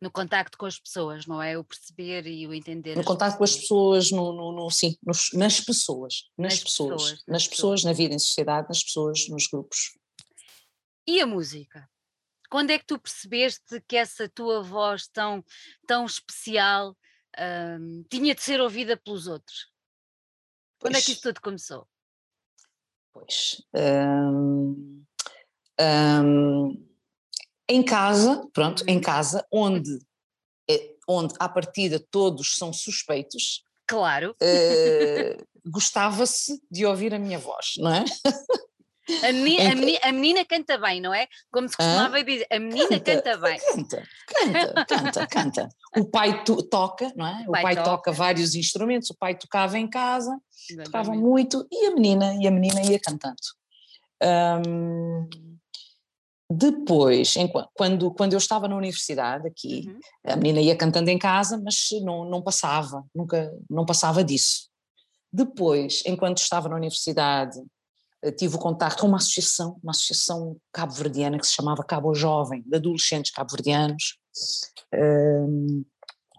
No 0.00 0.10
contacto 0.10 0.56
com 0.56 0.64
as 0.64 0.78
pessoas, 0.78 1.26
não 1.26 1.42
é? 1.42 1.58
O 1.58 1.64
perceber 1.64 2.26
e 2.26 2.46
o 2.46 2.54
entender. 2.54 2.96
No 2.96 3.04
contacto 3.04 3.36
com 3.36 3.44
as 3.44 3.54
pessoas, 3.54 4.10
no, 4.10 4.32
no, 4.32 4.52
no 4.52 4.70
sim, 4.70 4.96
nos, 5.06 5.30
nas 5.34 5.60
pessoas, 5.60 6.30
nas, 6.38 6.54
nas 6.54 6.62
pessoas, 6.62 7.02
pessoas, 7.02 7.24
nas, 7.26 7.48
pessoas, 7.48 7.84
na 7.84 7.92
vida, 7.92 8.14
em 8.14 8.18
sociedade, 8.18 8.68
nas 8.68 8.82
pessoas, 8.82 9.28
nos 9.28 9.46
grupos. 9.46 9.98
E 11.06 11.20
a 11.20 11.26
música? 11.26 11.88
Quando 12.48 12.70
é 12.70 12.78
que 12.78 12.86
tu 12.86 12.98
percebeste 12.98 13.80
que 13.86 13.96
essa 13.96 14.28
tua 14.28 14.62
voz 14.62 15.06
tão, 15.08 15.44
tão 15.86 16.06
especial 16.06 16.96
um, 17.78 18.02
tinha 18.10 18.34
de 18.34 18.42
ser 18.42 18.60
ouvida 18.60 18.96
pelos 18.96 19.26
outros? 19.26 19.68
Pois. 20.78 20.92
Quando 20.92 20.96
é 20.96 21.02
que 21.02 21.12
isso 21.12 21.20
tudo 21.20 21.40
começou? 21.42 21.86
Pois. 23.12 23.62
Um, 23.74 25.02
um, 25.80 26.86
em 27.68 27.82
casa, 27.82 28.48
pronto, 28.52 28.84
em 28.86 28.96
uhum. 28.96 29.00
casa, 29.00 29.46
onde, 29.52 29.98
eh, 30.68 30.94
onde 31.08 31.34
à 31.38 31.48
partida 31.48 32.04
todos 32.10 32.56
são 32.56 32.72
suspeitos. 32.72 33.64
Claro. 33.86 34.34
Uh, 34.42 35.44
Gostava-se 35.70 36.60
de 36.70 36.86
ouvir 36.86 37.14
a 37.14 37.18
minha 37.18 37.38
voz, 37.38 37.74
não 37.78 37.92
é? 37.92 38.04
A 39.22 39.32
menina, 39.32 39.72
a, 39.72 39.74
menina, 39.74 39.98
a 40.02 40.12
menina, 40.12 40.44
canta 40.44 40.78
bem, 40.78 41.00
não 41.00 41.12
é? 41.12 41.26
Como 41.52 41.68
se 41.68 41.76
costumava 41.76 42.18
ah? 42.18 42.22
dizer, 42.22 42.46
a 42.50 42.58
menina 42.58 42.88
canta, 42.88 43.14
canta, 43.14 43.36
bem. 43.38 43.58
Canta, 43.58 44.04
canta, 44.26 44.84
canta, 44.86 45.26
canta. 45.26 45.68
O 45.96 46.04
pai 46.04 46.44
to, 46.44 46.62
toca, 46.62 47.12
não 47.16 47.26
é? 47.26 47.44
O 47.48 47.52
pai, 47.52 47.62
pai 47.62 47.74
toca. 47.76 47.90
toca. 47.90 48.12
vários 48.12 48.54
instrumentos, 48.54 49.10
o 49.10 49.16
pai 49.16 49.34
tocava 49.34 49.78
em 49.78 49.88
casa, 49.88 50.36
Exatamente. 50.68 50.86
tocava 50.86 51.12
muito, 51.12 51.66
e 51.70 51.86
a 51.86 51.90
menina, 51.94 52.34
e 52.40 52.46
a 52.46 52.50
menina 52.50 52.80
ia 52.82 52.98
cantando. 52.98 53.36
Um, 54.22 55.28
depois, 56.52 57.34
quando, 57.74 58.10
quando 58.12 58.32
eu 58.32 58.38
estava 58.38 58.66
na 58.66 58.76
universidade 58.76 59.46
aqui, 59.46 59.84
uhum. 59.86 60.00
a 60.32 60.36
menina 60.36 60.60
ia 60.60 60.76
cantando 60.76 61.08
em 61.08 61.18
casa, 61.18 61.56
mas 61.62 61.88
não, 62.02 62.24
não 62.24 62.42
passava, 62.42 63.04
nunca, 63.14 63.56
não 63.70 63.86
passava 63.86 64.24
disso. 64.24 64.68
Depois, 65.32 66.02
enquanto 66.04 66.38
estava 66.38 66.68
na 66.68 66.74
universidade, 66.74 67.56
tive 68.36 68.56
o 68.56 68.58
contato 68.58 69.00
com 69.00 69.06
uma 69.06 69.16
associação, 69.16 69.78
uma 69.82 69.92
associação 69.92 70.56
cabo-verdiana 70.72 71.38
que 71.38 71.46
se 71.46 71.54
chamava 71.54 71.84
Cabo 71.84 72.14
Jovem, 72.14 72.62
de 72.66 72.76
adolescentes 72.76 73.30
cabo-verdianos. 73.30 74.18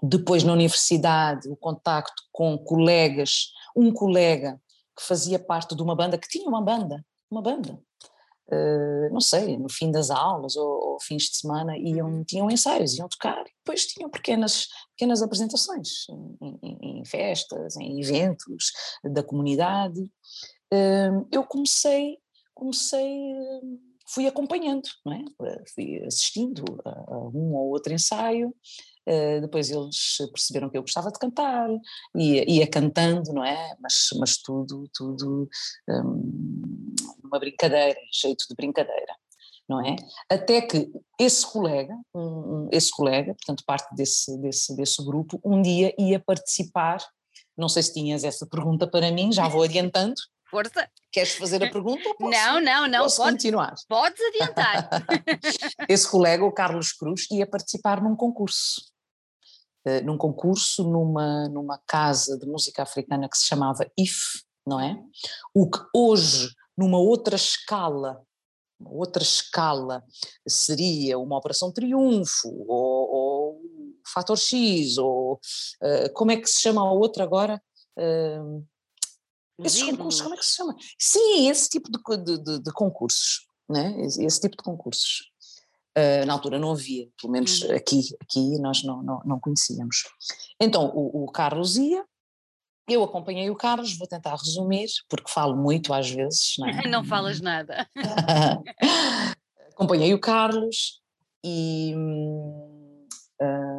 depois, 0.04 0.44
na 0.44 0.54
universidade, 0.54 1.50
o 1.50 1.56
contacto 1.56 2.24
com 2.32 2.58
colegas, 2.58 3.52
um 3.76 3.92
colega 3.92 4.60
que 4.98 5.04
fazia 5.04 5.40
parte 5.40 5.76
de 5.76 5.82
uma 5.82 5.96
banda, 5.96 6.18
que 6.18 6.28
tinha 6.28 6.48
uma 6.48 6.62
banda, 6.62 7.04
uma 7.30 7.42
banda, 7.42 7.80
Uh, 8.54 9.08
não 9.14 9.22
sei, 9.22 9.56
no 9.58 9.70
fim 9.70 9.90
das 9.90 10.12
aulas 10.12 10.58
ou, 10.58 10.68
ou, 10.68 11.00
fins 11.00 11.24
de 11.30 11.38
semana 11.38 11.78
iam, 11.78 12.22
tinham 12.26 12.52
ensaios, 12.52 12.98
iam 12.98 13.08
tocar 13.08 13.40
e 13.48 13.52
depois 13.64 13.86
tinham 13.86 14.10
pequenas, 14.10 14.68
pequenas 14.90 15.22
apresentações 15.22 16.06
em, 16.42 16.60
em, 16.62 17.00
em 17.00 17.06
festas, 17.06 17.78
em 17.78 18.02
eventos 18.02 18.74
da 19.06 19.24
comunidade 19.24 20.06
eu 21.32 21.44
comecei, 21.44 22.18
comecei, 22.54 23.34
fui 24.08 24.28
acompanhando, 24.28 24.88
não 25.06 25.14
é? 25.14 25.24
fui 25.74 26.04
assistindo 26.06 26.64
a, 26.86 27.18
um 27.34 27.54
ou 27.56 27.70
outro 27.72 27.94
ensaio, 27.94 28.54
Uh, 29.08 29.42
depois 29.42 29.72
eles 29.72 30.18
perceberam 30.32 30.70
que 30.70 30.78
eu 30.78 30.84
gostava 30.84 31.12
de 31.12 31.18
cantar, 31.18 31.68
ia, 32.16 32.50
ia 32.50 32.68
cantando, 32.68 33.34
não 33.34 33.44
é? 33.44 33.76
Mas, 33.80 34.10
mas 34.20 34.38
tudo, 34.38 34.88
tudo 34.94 35.50
um, 35.90 36.94
uma 37.24 37.40
brincadeira, 37.40 38.00
jeito 38.14 38.46
de 38.48 38.56
brincadeira, 38.56 39.16
não 39.68 39.84
é? 39.84 39.96
Até 40.30 40.62
que 40.62 40.92
esse 41.20 41.46
colega, 41.52 41.98
um, 42.14 42.70
esse 42.72 42.92
colega, 42.92 43.34
portanto 43.34 43.64
parte 43.66 43.94
desse, 43.96 44.38
desse, 44.38 44.76
desse 44.76 45.04
grupo, 45.04 45.42
um 45.44 45.64
dia 45.64 45.96
ia 45.98 46.20
participar, 46.20 47.04
não 47.58 47.68
sei 47.68 47.82
se 47.82 47.94
tinhas 47.94 48.24
essa 48.24 48.46
pergunta 48.46 48.88
para 48.88 49.12
mim, 49.12 49.32
já 49.32 49.48
vou 49.48 49.64
adiantando, 49.66 50.22
Força. 50.52 50.86
Queres 51.10 51.32
fazer 51.36 51.64
a 51.64 51.72
pergunta 51.72 52.08
ou 52.10 52.16
posso, 52.16 52.30
Não, 52.30 52.60
não, 52.60 52.88
não. 52.88 53.04
Posso 53.04 53.18
pode, 53.18 53.32
continuar? 53.32 53.74
Podes 53.88 54.22
adiantar. 54.22 54.90
Esse 55.88 56.12
colega, 56.12 56.44
o 56.44 56.52
Carlos 56.52 56.92
Cruz, 56.92 57.26
ia 57.32 57.48
participar 57.48 58.04
num 58.04 58.18
concurso. 58.18 58.92
Uh, 59.88 60.04
num 60.04 60.18
concurso 60.18 60.84
numa, 60.84 61.48
numa 61.48 61.82
casa 61.88 62.38
de 62.38 62.46
música 62.46 62.84
africana 62.84 63.30
que 63.30 63.38
se 63.38 63.46
chamava 63.46 63.90
IF, 63.98 64.44
não 64.68 64.80
é? 64.80 65.02
O 65.56 65.70
que 65.70 65.80
hoje, 65.96 66.54
numa 66.78 67.00
outra 67.00 67.38
escala, 67.38 68.22
outra 68.86 69.24
escala, 69.24 70.04
seria 70.46 71.18
uma 71.18 71.38
Operação 71.38 71.72
Triunfo, 71.72 72.50
ou, 72.68 73.10
ou 73.10 73.62
Fator 74.06 74.38
X, 74.38 74.98
ou 74.98 75.36
uh, 75.36 76.14
como 76.14 76.32
é 76.32 76.38
que 76.38 76.48
se 76.48 76.60
chama 76.60 76.82
a 76.82 76.92
outra 76.92 77.24
agora? 77.24 77.62
Uh, 77.98 78.66
esses 79.64 79.84
concursos, 79.84 80.22
como 80.22 80.34
é 80.34 80.38
que 80.38 80.46
se 80.46 80.56
chama? 80.56 80.76
Sim, 80.98 81.50
esse 81.50 81.70
tipo 81.70 81.90
de, 81.92 82.38
de, 82.44 82.60
de 82.60 82.72
concursos, 82.74 83.48
né? 83.70 83.96
esse, 84.02 84.40
tipo 84.40 84.58
de 84.58 84.64
concursos. 84.64 85.32
Uh, 85.98 86.26
na 86.26 86.34
altura 86.34 86.58
não 86.58 86.72
havia, 86.72 87.10
pelo 87.20 87.34
menos 87.34 87.64
uhum. 87.64 87.76
aqui, 87.76 88.02
aqui 88.22 88.58
nós 88.60 88.82
não, 88.84 89.04
não, 89.04 89.22
não 89.26 89.40
conhecíamos. 89.40 90.04
Então 90.60 90.90
o, 90.96 91.26
o, 91.26 91.32
Carlos 91.32 91.76
ia, 91.76 92.06
eu 92.88 93.04
acompanhei 93.04 93.50
o 93.50 93.56
Carlos, 93.56 93.98
vou 93.98 94.08
tentar 94.08 94.36
resumir, 94.36 94.88
porque 95.10 95.30
falo 95.30 95.56
muito 95.56 95.94
às 95.94 96.10
vezes. 96.10 96.54
Não, 96.58 96.68
é? 96.68 96.88
não 96.88 97.04
falas 97.04 97.42
nada. 97.42 97.86
acompanhei 99.72 100.14
o 100.14 100.20
Carlos 100.20 101.02
e. 101.44 101.94
Hum, 101.96 103.08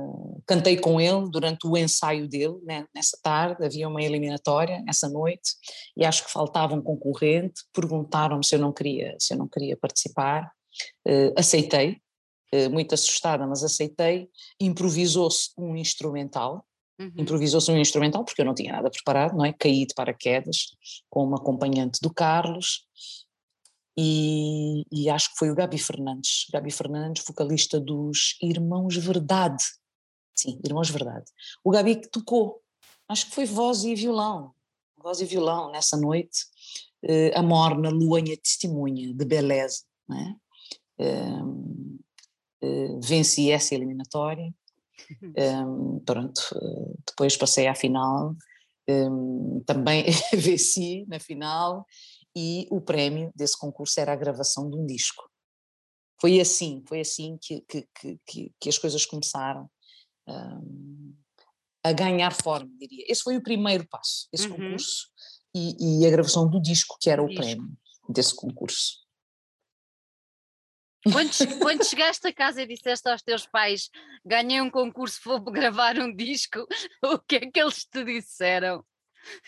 Uh, 0.02 0.42
cantei 0.46 0.76
com 0.76 1.00
ele 1.00 1.28
durante 1.30 1.66
o 1.66 1.76
ensaio 1.76 2.28
dele, 2.28 2.58
né, 2.62 2.86
nessa 2.94 3.18
tarde, 3.22 3.64
havia 3.64 3.88
uma 3.88 4.02
eliminatória 4.02 4.82
essa 4.88 5.08
noite 5.08 5.52
e 5.96 6.04
acho 6.04 6.24
que 6.24 6.32
faltava 6.32 6.74
um 6.74 6.82
concorrente, 6.82 7.62
perguntaram-me 7.72 8.44
se 8.44 8.54
eu 8.54 8.58
não 8.58 8.72
queria, 8.72 9.16
se 9.18 9.34
eu 9.34 9.38
não 9.38 9.48
queria 9.48 9.76
participar, 9.76 10.50
uh, 11.06 11.32
aceitei, 11.36 11.98
uh, 12.54 12.70
muito 12.70 12.94
assustada, 12.94 13.46
mas 13.46 13.62
aceitei, 13.62 14.28
improvisou-se 14.60 15.50
um 15.56 15.76
instrumental, 15.76 16.66
uhum. 17.00 17.12
improvisou-se 17.18 17.70
um 17.70 17.78
instrumental 17.78 18.24
porque 18.24 18.40
eu 18.40 18.46
não 18.46 18.54
tinha 18.54 18.72
nada 18.72 18.90
preparado, 18.90 19.36
não 19.36 19.44
é, 19.44 19.52
caí 19.52 19.86
de 19.86 19.94
paraquedas 19.94 20.68
com 21.08 21.24
uma 21.24 21.36
acompanhante 21.36 22.00
do 22.02 22.12
Carlos, 22.12 22.86
e, 23.96 24.84
e, 24.90 25.10
acho 25.10 25.32
que 25.32 25.38
foi 25.38 25.50
o 25.50 25.54
Gabi 25.54 25.78
Fernandes, 25.78 26.46
Gabi 26.50 26.70
Fernandes, 26.70 27.24
vocalista 27.26 27.78
dos 27.78 28.38
Irmãos 28.40 28.96
Verdade. 28.96 29.62
Sim, 30.34 30.60
Irmãos 30.64 30.90
Verdade. 30.90 31.30
O 31.62 31.70
Gabi 31.70 31.96
que 31.96 32.08
tocou, 32.08 32.62
acho 33.08 33.26
que 33.26 33.34
foi 33.34 33.44
voz 33.44 33.84
e 33.84 33.94
violão, 33.94 34.54
voz 34.96 35.20
e 35.20 35.24
violão 35.24 35.70
nessa 35.70 35.96
noite, 35.96 36.44
uh, 37.04 37.38
a 37.38 37.42
morna 37.42 37.90
luanha 37.90 38.36
testemunha 38.36 39.12
de 39.14 39.24
beleza, 39.24 39.82
é? 40.10 40.42
Um, 40.98 41.98
uh, 42.62 43.00
venci 43.00 43.50
essa 43.50 43.74
eliminatória, 43.74 44.52
um, 45.66 46.00
pronto, 46.04 46.40
uh, 46.54 46.98
depois 47.06 47.36
passei 47.36 47.66
à 47.66 47.74
final, 47.74 48.34
um, 48.88 49.62
também 49.66 50.04
venci 50.34 51.04
na 51.06 51.20
final 51.20 51.86
e 52.36 52.66
o 52.70 52.80
prémio 52.80 53.30
desse 53.34 53.58
concurso 53.58 54.00
era 54.00 54.12
a 54.12 54.16
gravação 54.16 54.68
de 54.70 54.76
um 54.76 54.86
disco. 54.86 55.28
Foi 56.20 56.40
assim, 56.40 56.82
foi 56.88 57.00
assim 57.00 57.36
que, 57.40 57.62
que, 57.62 57.86
que, 58.26 58.52
que 58.60 58.68
as 58.68 58.78
coisas 58.78 59.04
começaram 59.04 59.68
um, 60.28 61.14
a 61.84 61.92
ganhar 61.92 62.32
forma, 62.32 62.70
diria. 62.78 63.04
Esse 63.08 63.22
foi 63.22 63.36
o 63.36 63.42
primeiro 63.42 63.86
passo, 63.88 64.28
esse 64.32 64.48
uhum. 64.48 64.56
concurso, 64.56 65.08
e, 65.54 66.02
e, 66.02 66.06
a 66.06 66.10
gravação 66.10 66.48
do 66.48 66.60
disco, 66.60 66.96
que 67.00 67.10
era 67.10 67.22
o, 67.22 67.26
o 67.26 67.34
prémio 67.34 67.68
desse 68.08 68.34
concurso. 68.34 69.02
Quando, 71.10 71.30
quando, 71.60 71.84
chegaste 71.84 72.26
a 72.28 72.32
casa 72.32 72.62
e 72.62 72.66
disseste 72.66 73.08
aos 73.08 73.22
teus 73.22 73.46
pais 73.46 73.90
ganhei 74.24 74.60
um 74.60 74.70
concurso, 74.70 75.20
vou 75.24 75.40
gravar 75.40 75.98
um 75.98 76.14
disco, 76.14 76.64
o 77.04 77.18
que 77.18 77.36
é 77.36 77.40
que 77.40 77.60
eles 77.60 77.84
te 77.84 78.04
disseram? 78.04 78.84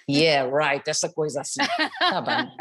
Yeah, 0.08 0.48
right, 0.50 0.88
essa 0.88 1.12
coisa 1.12 1.40
assim. 1.40 1.62
Está 1.62 2.20
bem. 2.20 2.56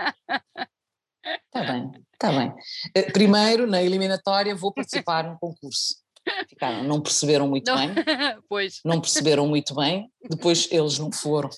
Está 1.24 1.64
bem, 1.72 2.06
está 2.14 2.32
bem. 2.32 2.54
Eh, 2.96 3.12
primeiro, 3.12 3.68
na 3.68 3.82
eliminatória, 3.82 4.56
vou 4.56 4.74
participar 4.74 5.24
num 5.24 5.38
concurso. 5.38 6.03
Ficaram, 6.48 6.84
não 6.84 7.02
perceberam 7.02 7.48
muito 7.48 7.68
não, 7.68 7.78
bem. 7.78 7.90
Pois. 8.50 8.80
Não 8.86 9.02
perceberam 9.02 9.48
muito 9.48 9.76
bem. 9.76 10.10
Depois 10.30 10.68
eles 10.72 10.98
não 10.98 11.12
foram. 11.12 11.50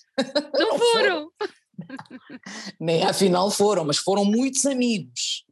Não, 0.54 0.70
não 0.70 0.80
foram. 0.92 1.32
foram. 1.38 1.56
Nem 2.80 3.04
afinal 3.04 3.52
foram, 3.52 3.86
mas 3.86 3.98
foram 3.98 4.26
muitos 4.26 4.66
amigos. 4.66 5.44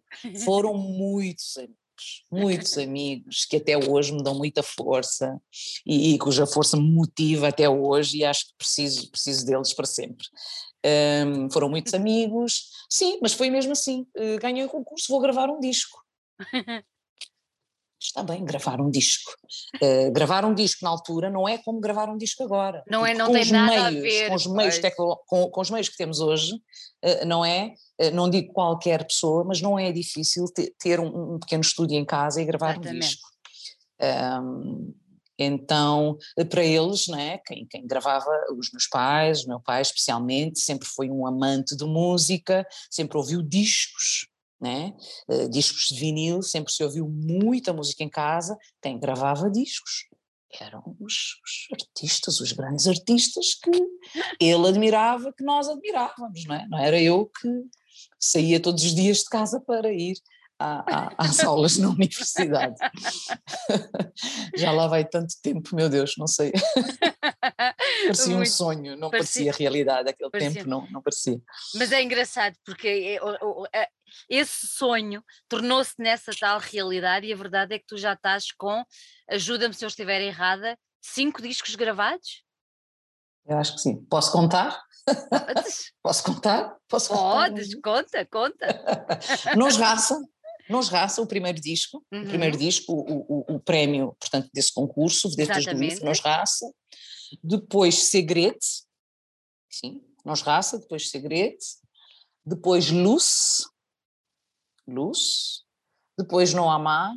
Foram 0.46 0.74
muitos 0.76 1.58
amigos 1.58 1.84
muitos 2.32 2.78
amigos 2.78 3.46
que 3.46 3.58
até 3.58 3.78
hoje 3.78 4.12
me 4.12 4.24
dão 4.24 4.36
muita 4.36 4.64
força 4.64 5.40
e, 5.86 6.14
e, 6.14 6.18
cuja 6.18 6.46
força 6.46 6.76
me 6.76 6.92
motiva 6.92 7.48
até 7.48 7.70
hoje 7.70 8.18
e 8.18 8.26
acho 8.26 8.48
que 8.48 8.54
preciso, 8.58 9.10
preciso 9.12 9.46
deles 9.46 9.74
para 9.74 9.86
sempre. 9.86 10.26
Um, 11.26 11.50
foram 11.50 11.70
muitos 11.70 11.94
amigos, 11.94 12.70
sim, 12.90 13.20
mas 13.22 13.34
foi 13.34 13.50
mesmo 13.50 13.72
assim. 13.72 14.06
Uh, 14.18 14.38
ganhei 14.42 14.66
o 14.66 14.70
concurso, 14.70 15.08
vou 15.10 15.22
gravar 15.22 15.50
um 15.50 15.60
disco. 15.60 16.04
Está 18.04 18.22
bem, 18.22 18.44
gravar 18.44 18.82
um 18.82 18.92
disco. 18.92 19.32
Uh, 19.82 20.12
gravar 20.12 20.44
um 20.44 20.54
disco 20.54 20.84
na 20.84 20.90
altura 20.90 21.30
não 21.30 21.48
é 21.48 21.58
como 21.58 21.80
gravar 21.80 22.10
um 22.10 22.18
disco 22.18 22.44
agora. 22.44 22.84
Não 22.86 23.06
é, 23.06 23.14
não 23.14 23.32
tem 23.32 23.50
nada 23.50 23.90
meios, 23.90 23.98
a 23.98 24.02
ver. 24.02 24.28
Com 24.28 24.36
os, 24.36 24.46
meios 24.48 24.80
com, 25.26 25.50
com, 25.50 25.62
os 25.62 25.72
meios 25.72 25.88
que 25.88 25.96
temos 25.96 26.20
hoje, 26.20 26.54
uh, 26.54 27.26
não 27.26 27.46
é? 27.46 27.74
Uh, 28.02 28.12
não 28.12 28.30
digo 28.30 28.52
qualquer 28.52 29.08
pessoa, 29.08 29.46
mas 29.46 29.62
não 29.62 29.80
é 29.80 29.90
difícil 29.94 30.44
ter, 30.54 30.76
ter 30.78 31.00
um, 31.00 31.36
um, 31.36 31.40
pequeno 31.40 31.62
estúdio 31.62 31.98
em 31.98 32.04
casa 32.04 32.42
e 32.42 32.46
gravar 32.46 32.72
Exatamente. 32.72 32.98
um 32.98 33.00
disco. 33.00 33.30
Um, 34.02 34.94
Então, 35.40 36.18
para 36.50 36.64
eles, 36.64 37.08
né, 37.08 37.40
quem, 37.46 37.66
quem 37.66 37.88
gravava, 37.88 38.30
os 38.56 38.70
meus 38.72 38.86
pais, 38.86 39.46
o 39.46 39.48
meu 39.48 39.60
pai 39.62 39.82
especialmente, 39.82 40.60
sempre 40.60 40.88
foi 40.88 41.10
um 41.10 41.26
amante 41.26 41.76
de 41.76 41.86
música, 41.86 42.68
sempre 42.92 43.18
ouviu 43.18 43.42
discos, 43.42 44.28
né? 44.64 44.94
Uh, 45.28 45.50
discos 45.50 45.90
de 45.90 46.00
vinil, 46.00 46.42
sempre 46.42 46.72
se 46.72 46.82
ouviu 46.82 47.06
muita 47.08 47.74
música 47.74 48.02
em 48.02 48.10
casa, 48.10 48.58
quem 48.82 48.98
gravava 48.98 49.52
discos 49.52 50.08
eram 50.62 50.82
os, 51.00 51.14
os, 51.44 51.68
artistas, 51.74 52.40
os 52.40 52.52
grandes 52.52 52.88
artistas 52.88 53.56
que 53.56 53.72
ele 54.40 54.68
admirava, 54.68 55.34
que 55.34 55.44
nós 55.44 55.68
admirávamos, 55.68 56.46
não 56.46 56.56
é? 56.56 56.68
Não 56.68 56.78
era 56.78 57.02
eu 57.02 57.26
que 57.26 57.50
saía 58.20 58.60
todos 58.60 58.84
os 58.84 58.96
dias 58.96 59.18
de 59.20 59.26
casa 59.26 59.60
para 59.60 59.92
ir 59.92 60.16
às 61.18 61.40
aulas 61.44 61.78
na 61.78 61.90
universidade. 61.90 62.76
Já 64.56 64.72
lá 64.72 64.88
vai 64.88 65.04
tanto 65.04 65.34
tempo, 65.42 65.76
meu 65.76 65.90
Deus, 65.90 66.14
não 66.18 66.28
sei. 66.28 66.54
parecia 68.04 68.36
Muito. 68.36 68.48
um 68.48 68.52
sonho, 68.52 68.96
não 68.98 69.10
parecia, 69.10 69.46
parecia 69.46 69.60
realidade, 69.60 70.10
aquele 70.10 70.30
parecia. 70.30 70.54
tempo 70.54 70.70
não, 70.70 70.88
não 70.90 71.02
parecia. 71.02 71.40
Mas 71.76 71.92
é 71.92 72.02
engraçado 72.02 72.56
porque 72.66 72.88
é, 72.88 73.80
é, 73.80 73.88
esse 74.30 74.68
sonho 74.68 75.24
tornou-se 75.48 75.94
nessa 75.98 76.32
tal 76.40 76.60
realidade 76.60 77.28
e 77.28 77.34
a 77.34 77.36
verdade 77.36 77.76
é 77.76 77.80
que 77.80 77.86
tu 77.86 77.98
já 77.98 78.14
estás 78.14 78.52
com, 78.52 78.84
ajuda-me 79.30 79.74
se 79.74 79.86
eu 79.86 79.88
estiver 79.88 80.22
errada, 80.22 80.78
cinco 81.02 81.42
discos 81.42 81.76
gravados? 81.76 82.44
Eu 83.46 83.58
acho 83.58 83.74
que 83.76 83.82
sim. 83.82 84.04
Posso 84.06 84.32
contar? 84.32 84.82
Posso 86.02 86.24
contar? 86.24 86.78
Posso 86.88 87.10
Podes, 87.10 87.76
contar? 87.76 88.04
conta, 88.04 88.26
conta. 88.26 89.06
Nos 89.58 89.76
Raça, 89.76 90.18
Nos 90.70 90.88
Raça, 90.88 91.22
o 91.22 91.28
primeiro 91.28 91.60
disco, 91.60 92.04
uhum. 92.12 92.24
o 92.24 92.28
primeiro 92.28 92.58
disco, 92.58 92.94
o, 92.94 93.54
o, 93.54 93.56
o, 93.56 93.60
prémio, 93.60 94.16
portanto, 94.20 94.50
desse 94.54 94.74
concurso, 94.74 95.30
deste 95.36 95.74
livro, 95.74 96.06
Nos 96.06 96.20
Raça. 96.20 96.66
Depois 97.42 98.10
Segredo, 98.10 98.60
sim, 99.70 100.02
Nos 100.26 100.42
Raça, 100.42 100.80
depois 100.80 101.10
Segredo. 101.10 101.58
Depois 102.46 102.92
Luz, 102.92 103.64
Luz. 104.88 105.64
Depois 106.18 106.54
Não 106.54 106.70
Amar, 106.70 107.14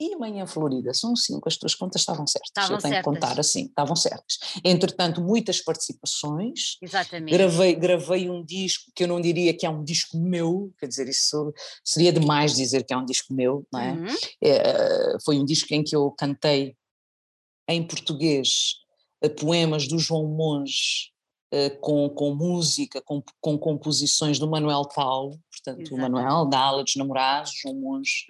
e 0.00 0.16
Manhã 0.16 0.46
Florida. 0.46 0.94
São 0.94 1.16
cinco, 1.16 1.48
as 1.48 1.56
tuas 1.56 1.74
contas 1.74 2.02
estavam 2.02 2.26
certas. 2.26 2.48
Estavam 2.48 2.76
Eu 2.76 2.82
tenho 2.82 2.94
certas. 2.94 3.12
que 3.12 3.20
contar 3.20 3.40
assim, 3.40 3.64
estavam 3.66 3.96
certas. 3.96 4.38
Entretanto, 4.64 5.20
muitas 5.20 5.60
participações. 5.60 6.76
Exatamente. 6.80 7.32
Gravei, 7.32 7.74
gravei 7.74 8.30
um 8.30 8.44
disco 8.44 8.92
que 8.94 9.04
eu 9.04 9.08
não 9.08 9.20
diria 9.20 9.56
que 9.56 9.66
é 9.66 9.70
um 9.70 9.82
disco 9.82 10.16
meu, 10.18 10.72
quer 10.78 10.86
dizer, 10.86 11.08
isso 11.08 11.52
seria 11.84 12.12
demais 12.12 12.54
dizer 12.54 12.84
que 12.84 12.94
é 12.94 12.96
um 12.96 13.04
disco 13.04 13.34
meu, 13.34 13.66
não 13.72 13.80
é? 13.80 13.92
Uhum. 13.92 14.16
é 14.42 15.16
foi 15.24 15.38
um 15.38 15.44
disco 15.44 15.72
em 15.74 15.82
que 15.82 15.96
eu 15.96 16.10
cantei 16.12 16.76
em 17.68 17.86
português 17.86 18.76
poemas 19.40 19.88
do 19.88 19.98
João 19.98 20.26
Monge. 20.26 21.10
Uh, 21.50 21.80
com, 21.80 22.10
com 22.10 22.34
música, 22.34 23.00
com, 23.00 23.22
com 23.40 23.56
composições 23.56 24.38
do 24.38 24.46
Manuel 24.46 24.82
Paulo, 24.94 25.30
portanto, 25.50 25.80
Exatamente. 25.80 25.94
o 25.94 25.96
Manuel, 25.96 26.44
da 26.44 26.58
Ala 26.58 26.84
dos 26.84 26.94
Namorados, 26.94 27.54
João 27.62 27.74
Monge 27.74 28.26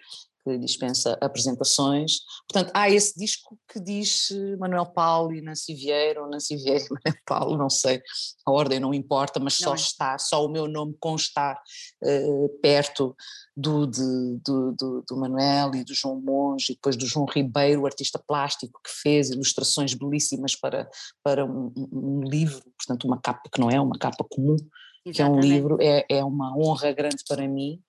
que 0.49 0.59
dispensa 0.59 1.19
apresentações. 1.21 2.21
Portanto, 2.49 2.71
há 2.75 2.89
esse 2.89 3.19
disco 3.19 3.59
que 3.71 3.79
diz 3.79 4.31
eh, 4.31 4.57
Manuel 4.57 4.87
Paulo 4.87 5.35
e 5.35 5.43
Nancy 5.43 5.75
Vieira, 5.75 6.23
ou 6.23 6.31
Nancy 6.31 6.57
Vieira 6.57 6.85
e 6.85 6.89
Manuel 7.05 7.23
Paulo, 7.27 7.59
não 7.59 7.69
sei, 7.69 8.01
a 8.47 8.51
ordem 8.51 8.81
não 8.81 8.95
importa, 8.95 9.39
mas 9.39 9.55
só 9.55 9.73
é. 9.73 9.77
está, 9.77 10.19
só 10.19 10.45
o 10.45 10.49
meu 10.49 10.67
nome 10.67 10.97
constar 10.99 11.61
uh, 12.03 12.49
perto 12.61 13.15
do, 13.55 13.87
de, 13.87 14.39
do, 14.45 14.73
do, 14.73 15.05
do, 15.07 15.17
Manuel 15.17 15.75
e 15.75 15.85
do 15.85 15.93
João 15.93 16.21
Monge, 16.21 16.73
e 16.73 16.75
depois 16.75 16.97
do 16.97 17.07
João 17.07 17.27
Ribeiro, 17.27 17.83
o 17.83 17.87
artista 17.87 18.19
plástico 18.19 18.81
que 18.83 18.91
fez 18.91 19.31
ilustrações 19.31 19.95
belíssimas 19.95 20.55
para, 20.55 20.89
para 21.23 21.45
um, 21.45 21.73
um 21.77 22.21
livro, 22.25 22.63
portanto 22.77 23.05
uma 23.05 23.21
capa 23.21 23.49
que 23.53 23.61
não 23.61 23.71
é 23.71 23.81
uma 23.81 23.99
capa 23.99 24.25
comum, 24.25 24.57
Exatamente. 25.05 25.13
que 25.15 25.23
é 25.23 25.27
um 25.27 25.41
livro, 25.41 25.79
é, 25.81 26.07
é 26.09 26.25
uma 26.25 26.57
honra 26.57 26.93
grande 26.93 27.23
para 27.29 27.47
mim, 27.47 27.83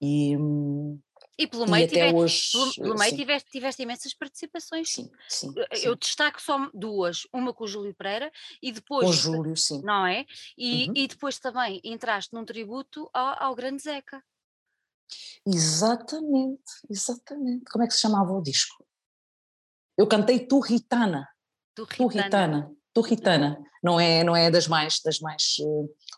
e, 0.00 0.36
hum, 0.36 0.98
e 1.38 1.46
pelo 1.46 1.68
meio, 1.68 1.84
e 1.84 1.88
tiveste, 1.88 2.56
hoje, 2.56 2.80
pelo, 2.80 2.94
meio 2.96 3.16
tiveste, 3.16 3.50
tiveste, 3.50 3.82
imensas 3.82 4.14
participações. 4.14 4.90
Sim, 4.90 5.10
sim, 5.28 5.52
Eu 5.82 5.92
sim. 5.92 5.98
destaco 6.00 6.40
só 6.40 6.70
duas, 6.72 7.26
uma 7.32 7.52
com 7.52 7.64
o 7.64 7.66
Júlio 7.66 7.94
Pereira 7.94 8.30
e 8.62 8.70
depois. 8.70 9.04
Com 9.04 9.10
o 9.10 9.12
Júlio, 9.12 9.56
sim. 9.56 9.82
Não 9.82 10.06
é? 10.06 10.24
E, 10.56 10.88
uhum. 10.88 10.92
e 10.96 11.08
depois 11.08 11.38
também 11.38 11.80
entraste 11.82 12.32
num 12.32 12.44
tributo 12.44 13.10
ao, 13.12 13.42
ao 13.42 13.54
grande 13.54 13.82
Zeca. 13.82 14.22
Exatamente, 15.46 16.62
exatamente. 16.88 17.64
Como 17.70 17.84
é 17.84 17.86
que 17.86 17.94
se 17.94 18.00
chamava 18.00 18.32
o 18.32 18.42
disco? 18.42 18.84
Eu 19.96 20.06
cantei 20.06 20.40
Turritana. 20.46 21.28
Turritana. 21.74 22.08
Turritana. 22.08 22.76
Turritana. 22.92 23.64
Não 23.82 24.00
é, 24.00 24.24
não 24.24 24.34
é 24.34 24.50
das 24.50 24.66
mais, 24.66 25.00
das 25.04 25.18
mais, 25.20 25.56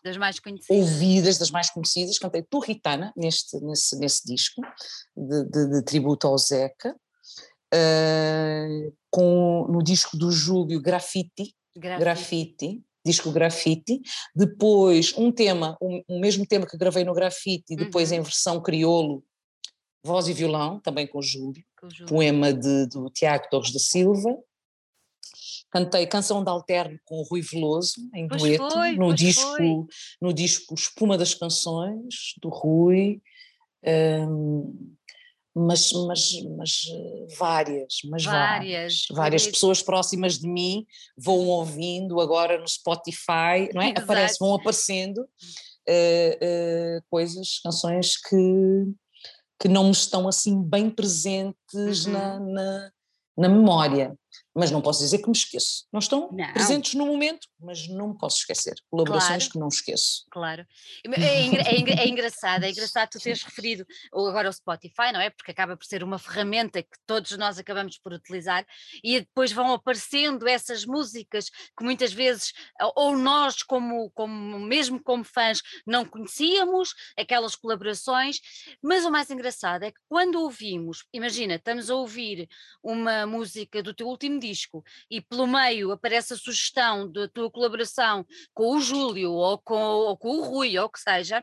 das 0.07 0.17
mais 0.17 0.39
conhecidas. 0.39 0.77
ouvidas, 0.77 1.39
das 1.39 1.51
mais 1.51 1.71
conhecidas. 1.71 2.19
Cantei 2.19 2.43
Turritana 2.43 3.13
neste, 3.17 3.59
nesse, 3.61 3.99
nesse 3.99 4.25
disco 4.25 4.63
de, 5.17 5.45
de, 5.45 5.71
de 5.71 5.83
tributo 5.83 6.27
ao 6.27 6.39
Zeca. 6.39 6.95
Uh, 7.75 8.95
com, 9.11 9.67
no 9.69 9.83
disco 9.83 10.17
do 10.17 10.31
Júlio 10.31 10.81
Graffiti, 10.81 11.53
Graffiti, 11.77 11.99
Graffiti 11.99 12.87
disco 13.05 13.31
Graffiti, 13.31 14.01
depois 14.35 15.17
um 15.17 15.31
tema, 15.31 15.77
o, 15.81 16.03
o, 16.09 16.19
mesmo 16.19 16.45
tema 16.45 16.67
que 16.67 16.77
gravei 16.77 17.05
no 17.05 17.15
Graffiti, 17.15 17.77
depois 17.77 18.11
uhum. 18.11 18.19
em 18.19 18.21
versão 18.21 18.61
crioulo, 18.61 19.25
voz 20.05 20.27
e 20.27 20.33
violão, 20.33 20.81
também 20.81 21.07
com 21.07 21.19
o 21.19 21.23
Júlio, 21.23 21.65
com 21.81 21.87
o 21.87 21.91
Júlio. 21.91 22.07
poema 22.07 22.53
de, 22.53 22.87
do 22.87 23.09
Tiago 23.11 23.47
Torres 23.49 23.73
da 23.73 23.79
Silva, 23.79 24.37
cantei 25.77 26.07
Canção 26.07 26.43
de 26.43 26.49
Alterno 26.49 26.99
com 27.05 27.17
o 27.19 27.23
Rui 27.23 27.43
Veloso, 27.43 27.95
em 28.15 28.27
pois 28.27 28.41
dueto, 28.41 28.71
foi, 28.71 28.93
no, 28.97 29.13
disco, 29.13 29.87
no 30.21 30.33
disco 30.33 30.75
Espuma 30.75 31.19
das 31.19 31.35
Canções, 31.35 32.35
do 32.41 32.49
Rui, 32.49 33.21
um, 34.29 34.95
mas, 35.55 35.93
mas, 35.93 36.43
mas 36.57 36.83
várias, 37.39 37.99
mas 38.11 38.25
várias, 38.25 39.05
várias. 39.11 39.47
Pessoas 39.47 39.83
próximas 39.83 40.39
de 40.39 40.49
mim 40.49 40.87
vão 41.17 41.47
ouvindo 41.49 42.21
agora 42.21 42.59
no 42.59 42.69
Spotify, 42.69 43.71
não 43.75 43.83
é? 43.83 43.91
Aparece, 43.97 44.39
vão 44.39 44.55
aparecendo 44.55 45.19
uh, 45.19 45.27
uh, 45.27 47.03
coisas, 47.11 47.59
canções 47.63 48.17
que, 48.17 48.37
que 49.61 49.69
não 49.69 49.85
me 49.85 49.93
estão 49.93 50.27
assim 50.27 50.63
bem 50.63 50.89
presentes 50.89 52.07
uhum. 52.07 52.13
na, 52.13 52.41
na, 52.41 52.91
na 53.37 53.49
memória 53.49 54.17
mas 54.57 54.71
não 54.71 54.81
posso 54.81 55.01
dizer 55.01 55.19
que 55.19 55.27
me 55.27 55.37
esqueço. 55.37 55.87
Não 55.93 56.01
estão 56.01 56.31
não. 56.33 56.53
presentes 56.55 56.95
no 56.95 57.05
momento, 57.05 57.47
mas 57.61 57.87
não 57.89 58.09
me 58.09 58.19
posso 58.19 58.39
esquecer. 58.39 58.75
Colaborações 58.91 59.45
claro. 59.45 59.53
que 59.53 59.59
não 59.59 59.69
esqueço. 59.69 60.25
Claro. 60.31 60.67
É, 61.05 61.21
é, 61.21 62.05
é, 62.05 62.09
engraçado, 62.09 62.65
é 62.65 62.71
engraçado 62.71 63.11
tu 63.11 63.19
teres 63.21 63.43
referido 63.43 63.85
agora 64.13 64.49
o 64.49 64.53
Spotify, 64.53 65.13
não 65.13 65.21
é? 65.21 65.29
Porque 65.29 65.51
acaba 65.51 65.77
por 65.77 65.85
ser 65.85 66.03
uma 66.03 66.19
ferramenta 66.19 66.83
que 66.83 66.97
todos 67.07 67.37
nós 67.37 67.59
acabamos 67.59 67.99
por 67.99 68.15
utilizar 68.15 68.67
e 69.05 69.21
depois 69.21 69.53
vão 69.53 69.73
aparecendo 69.73 70.49
essas 70.49 70.87
músicas 70.87 71.51
que 71.51 71.85
muitas 71.85 72.13
vezes, 72.13 72.53
ou 72.95 73.17
nós, 73.17 73.63
como, 73.63 74.11
como 74.13 74.59
mesmo 74.61 75.03
como 75.03 75.23
fãs, 75.23 75.61
não 75.87 76.05
conhecíamos, 76.07 76.95
aquelas 77.17 77.55
colaborações, 77.55 78.41
mas 78.83 79.05
o 79.05 79.11
mais 79.11 79.31
engraçado 79.31 79.83
é 79.83 79.91
que 79.91 80.01
quando 80.09 80.41
ouvimos, 80.41 81.05
imagina, 81.13 81.57
estamos 81.57 81.91
a 81.91 81.95
ouvir 81.95 82.49
uma 82.83 83.27
música 83.27 83.83
do 83.83 83.93
teu 83.93 84.07
último 84.07 84.46
disco 84.49 84.85
e 85.11 85.21
pelo 85.21 85.47
meio 85.47 85.93
aparece 85.93 86.35
a 86.35 86.37
sugestão 86.37 87.11
da 87.11 87.29
tua 87.29 87.51
colaboração 87.51 88.27
com 88.55 88.77
o 88.77 88.81
Júlio 88.81 89.33
ou 89.33 89.59
com, 89.59 89.77
ou 89.77 90.17
com 90.17 90.39
o 90.39 90.43
Rui 90.43 90.79
ou 90.79 90.87
o 90.87 90.91
que 90.91 91.01
seja, 91.01 91.43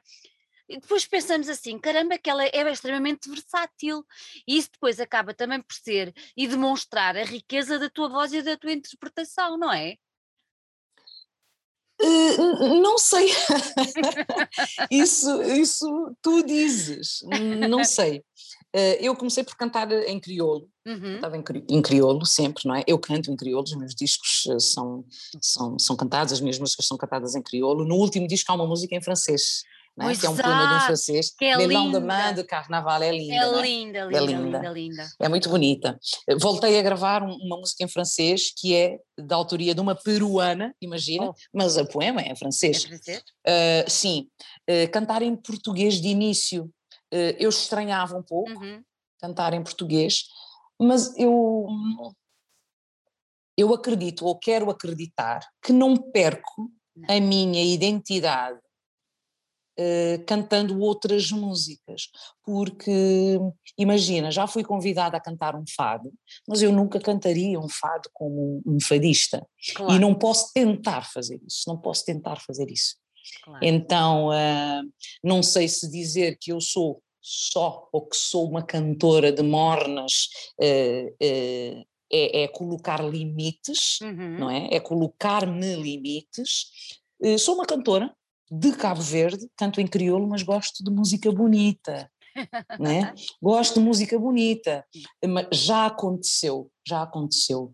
e 0.67 0.79
depois 0.79 1.05
pensamos 1.05 1.49
assim, 1.49 1.77
caramba, 1.77 2.17
que 2.17 2.29
ela 2.29 2.43
é 2.45 2.71
extremamente 2.71 3.29
versátil. 3.29 4.05
E 4.47 4.57
isso 4.57 4.71
depois 4.71 4.99
acaba 4.99 5.33
também 5.33 5.61
por 5.61 5.75
ser 5.75 6.13
e 6.35 6.47
demonstrar 6.47 7.17
a 7.17 7.23
riqueza 7.23 7.77
da 7.77 7.89
tua 7.89 8.09
voz 8.09 8.33
e 8.33 8.41
da 8.41 8.57
tua 8.57 8.71
interpretação, 8.71 9.57
não 9.57 9.71
é? 9.71 9.97
Uh, 12.01 12.81
não 12.81 12.97
sei. 12.97 13.29
isso, 14.89 15.43
isso 15.43 16.15
tu 16.21 16.43
dizes, 16.43 17.21
não 17.69 17.83
sei. 17.83 18.23
Uh, 18.75 18.97
eu 18.99 19.15
comecei 19.15 19.43
por 19.43 19.55
cantar 19.55 19.91
em 19.91 20.19
crioulo, 20.19 20.67
uhum. 20.85 21.15
cantava 21.15 21.37
em, 21.37 21.43
em, 21.69 21.81
crioulo 21.81 22.25
sempre, 22.25 22.63
não 22.65 22.73
é? 22.75 22.83
Eu 22.87 22.97
canto 22.97 23.31
em 23.31 23.35
crioulo, 23.35 23.65
os 23.65 23.75
meus 23.75 23.93
discos 23.93 24.45
uh, 24.47 24.59
são, 24.59 25.05
são, 25.39 25.77
são 25.77 25.95
cantados, 25.95 26.33
as 26.33 26.41
minhas 26.41 26.57
músicas 26.57 26.87
são 26.87 26.97
cantadas 26.97 27.35
em 27.35 27.41
crioulo. 27.43 27.85
No 27.85 27.95
último 27.95 28.27
disco 28.27 28.51
há 28.51 28.55
uma 28.55 28.65
música 28.65 28.95
em 28.95 29.01
francês, 29.01 29.61
é? 29.99 30.15
que 30.15 30.25
é 30.25 30.29
um 30.29 30.35
poema 30.35 30.67
de 30.67 30.73
um 30.73 30.79
francês, 30.87 31.31
que 31.37 31.45
é 31.45 31.55
Melão 31.55 31.91
de 31.91 31.99
Main 31.99 32.33
de 32.33 32.43
Carnaval, 32.43 33.03
é 33.03 33.11
linda. 33.11 33.35
É, 33.35 33.61
linda, 33.61 33.99
é? 33.99 34.05
linda, 34.05 34.17
é 34.17 34.25
linda, 34.25 34.41
linda, 34.41 34.69
linda. 34.69 35.09
É 35.19 35.29
muito 35.29 35.49
bonita. 35.49 35.99
Voltei 36.39 36.79
a 36.79 36.81
gravar 36.81 37.21
uma 37.21 37.57
música 37.57 37.83
em 37.83 37.87
francês 37.87 38.51
que 38.57 38.73
é 38.75 38.97
da 39.15 39.35
autoria 39.35 39.75
de 39.75 39.81
uma 39.81 39.93
peruana, 39.93 40.73
imagina, 40.81 41.29
oh. 41.29 41.35
mas 41.53 41.77
o 41.77 41.85
poema 41.85 42.21
é 42.21 42.31
em 42.31 42.35
francês. 42.35 42.85
É 42.85 42.87
francês? 42.87 43.19
Uh, 43.19 43.89
sim. 43.89 44.27
Uh, 44.67 44.89
cantar 44.91 45.21
em 45.21 45.35
português 45.35 46.01
de 46.01 46.07
início 46.07 46.71
eu 47.39 47.49
estranhava 47.49 48.17
um 48.17 48.23
pouco, 48.23 48.51
uhum. 48.51 48.83
cantar 49.19 49.53
em 49.53 49.63
português, 49.63 50.25
mas 50.79 51.17
eu 51.17 51.67
eu 53.57 53.73
acredito 53.73 54.25
ou 54.25 54.37
quero 54.37 54.69
acreditar 54.69 55.47
que 55.61 55.71
não 55.71 55.95
perco 55.95 56.71
a 57.07 57.19
minha 57.19 57.63
identidade 57.63 58.59
uh, 59.79 60.25
cantando 60.25 60.79
outras 60.79 61.31
músicas, 61.31 62.09
porque 62.43 63.39
imagina, 63.77 64.31
já 64.31 64.47
fui 64.47 64.63
convidada 64.63 65.17
a 65.17 65.21
cantar 65.21 65.55
um 65.55 65.63
fado, 65.75 66.11
mas 66.47 66.61
eu 66.61 66.71
nunca 66.71 66.99
cantaria 66.99 67.59
um 67.59 67.69
fado 67.69 68.09
como 68.13 68.61
um 68.65 68.79
fadista 68.79 69.45
claro. 69.75 69.93
e 69.93 69.99
não 69.99 70.15
posso 70.15 70.51
tentar 70.53 71.03
fazer 71.03 71.39
isso, 71.45 71.63
não 71.67 71.77
posso 71.77 72.05
tentar 72.05 72.39
fazer 72.41 72.69
isso. 72.69 72.95
Claro. 73.43 73.63
Então, 73.63 74.29
uh, 74.29 74.91
não 75.23 75.41
sei 75.41 75.67
se 75.67 75.89
dizer 75.89 76.37
que 76.39 76.51
eu 76.51 76.59
sou 76.59 77.01
só 77.23 77.87
ou 77.91 78.05
que 78.05 78.17
sou 78.17 78.47
uma 78.49 78.61
cantora 78.61 79.31
de 79.31 79.41
mornas 79.41 80.27
uh, 80.59 81.07
uh, 81.07 81.85
é, 82.11 82.43
é, 82.43 82.47
colocar 82.49 83.03
limites, 83.03 83.99
uhum. 84.01 84.37
não 84.37 84.51
é? 84.51 84.67
É 84.71 84.79
colocar-me 84.79 85.75
limites. 85.77 86.67
sou 87.39 87.55
uma 87.55 87.65
cantora 87.65 88.13
de 88.51 88.71
Cabo 88.73 89.01
Verde, 89.01 89.49
canto 89.57 89.81
em 89.81 89.87
crioulo, 89.87 90.27
mas 90.27 90.43
gosto 90.43 90.83
de 90.83 90.91
música 90.91 91.31
bonita. 91.31 92.11
né? 92.79 93.13
Gosto 93.41 93.79
de 93.79 93.85
música 93.85 94.19
bonita, 94.19 94.85
mas 95.27 95.47
já 95.51 95.87
aconteceu, 95.87 96.69
já 96.85 97.01
aconteceu 97.03 97.73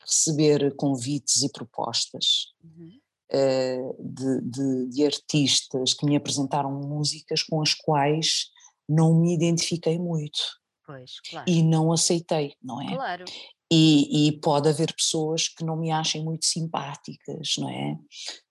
receber 0.00 0.74
convites 0.74 1.42
e 1.42 1.52
propostas 1.52 2.52
uhum. 2.64 2.98
uh, 3.32 3.96
de, 4.00 4.40
de, 4.42 4.86
de, 4.88 5.06
artistas 5.06 5.94
que 5.94 6.04
me 6.04 6.16
apresentaram 6.16 6.72
músicas 6.72 7.42
com 7.42 7.62
as 7.62 7.74
quais 7.74 8.50
não 8.90 9.14
me 9.14 9.32
identifiquei 9.32 9.98
muito. 9.98 10.40
Pois, 10.84 11.12
claro. 11.30 11.48
E 11.48 11.62
não 11.62 11.92
aceitei, 11.92 12.54
não 12.60 12.82
é? 12.82 12.94
Claro. 12.94 13.24
E, 13.72 14.26
e, 14.26 14.40
pode 14.40 14.68
haver 14.68 14.92
pessoas 14.92 15.46
que 15.46 15.64
não 15.64 15.76
me 15.76 15.92
achem 15.92 16.24
muito 16.24 16.44
simpáticas, 16.44 17.54
não 17.56 17.70
é? 17.70 17.96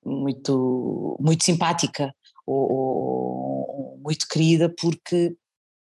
Muito, 0.06 1.18
muito 1.20 1.44
simpática 1.44 2.16
ou, 2.48 2.72
ou, 2.72 3.98
muito 4.02 4.26
querida 4.30 4.74
porque 4.80 5.36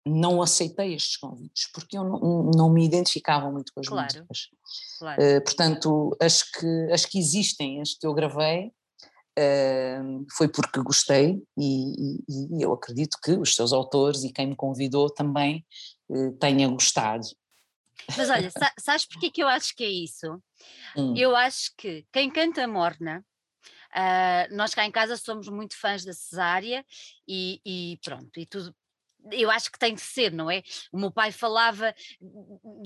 não 0.07 0.41
aceitei 0.41 0.95
estes 0.95 1.17
convites, 1.17 1.69
porque 1.71 1.95
eu 1.95 2.03
não, 2.03 2.49
não 2.55 2.73
me 2.73 2.83
identificava 2.83 3.51
muito 3.51 3.71
com 3.73 3.81
as 3.81 3.87
claro, 3.87 4.07
músicas. 4.07 4.47
Claro. 4.97 5.21
Uh, 5.21 5.43
portanto, 5.43 6.17
as 6.19 6.41
que, 6.41 6.91
as 6.91 7.05
que 7.05 7.19
existem, 7.19 7.79
as 7.79 7.93
que 7.93 8.07
eu 8.07 8.15
gravei, 8.15 8.71
uh, 9.37 10.25
foi 10.35 10.47
porque 10.47 10.81
gostei 10.81 11.41
e, 11.57 12.17
e, 12.17 12.57
e, 12.57 12.61
eu 12.61 12.73
acredito 12.73 13.17
que 13.23 13.31
os 13.31 13.55
seus 13.55 13.71
autores 13.71 14.23
e 14.23 14.31
quem 14.31 14.47
me 14.47 14.55
convidou 14.55 15.09
também 15.09 15.65
uh, 16.09 16.31
tenha 16.33 16.67
gostado. 16.67 17.27
Mas 18.17 18.29
olha, 18.29 18.49
sabes 18.79 19.05
porque 19.05 19.29
que 19.29 19.43
eu 19.43 19.47
acho 19.47 19.75
que 19.75 19.83
é 19.83 19.89
isso? 19.89 20.41
Hum. 20.95 21.13
Eu 21.15 21.35
acho 21.35 21.71
que 21.77 22.05
quem 22.11 22.29
canta 22.29 22.67
morna, 22.67 23.23
uh, 23.91 24.55
nós 24.55 24.73
cá 24.73 24.85
em 24.85 24.91
casa 24.91 25.15
somos 25.17 25.47
muito 25.47 25.77
fãs 25.79 26.03
da 26.03 26.13
cesárea 26.13 26.85
e, 27.27 27.61
e 27.65 27.99
pronto, 28.03 28.39
e 28.39 28.45
tudo, 28.45 28.75
eu 29.31 29.49
acho 29.51 29.71
que 29.71 29.79
tem 29.79 29.93
de 29.93 30.01
ser, 30.01 30.31
não 30.31 30.49
é? 30.49 30.63
O 30.91 30.99
meu 30.99 31.11
pai 31.11 31.31
falava 31.31 31.93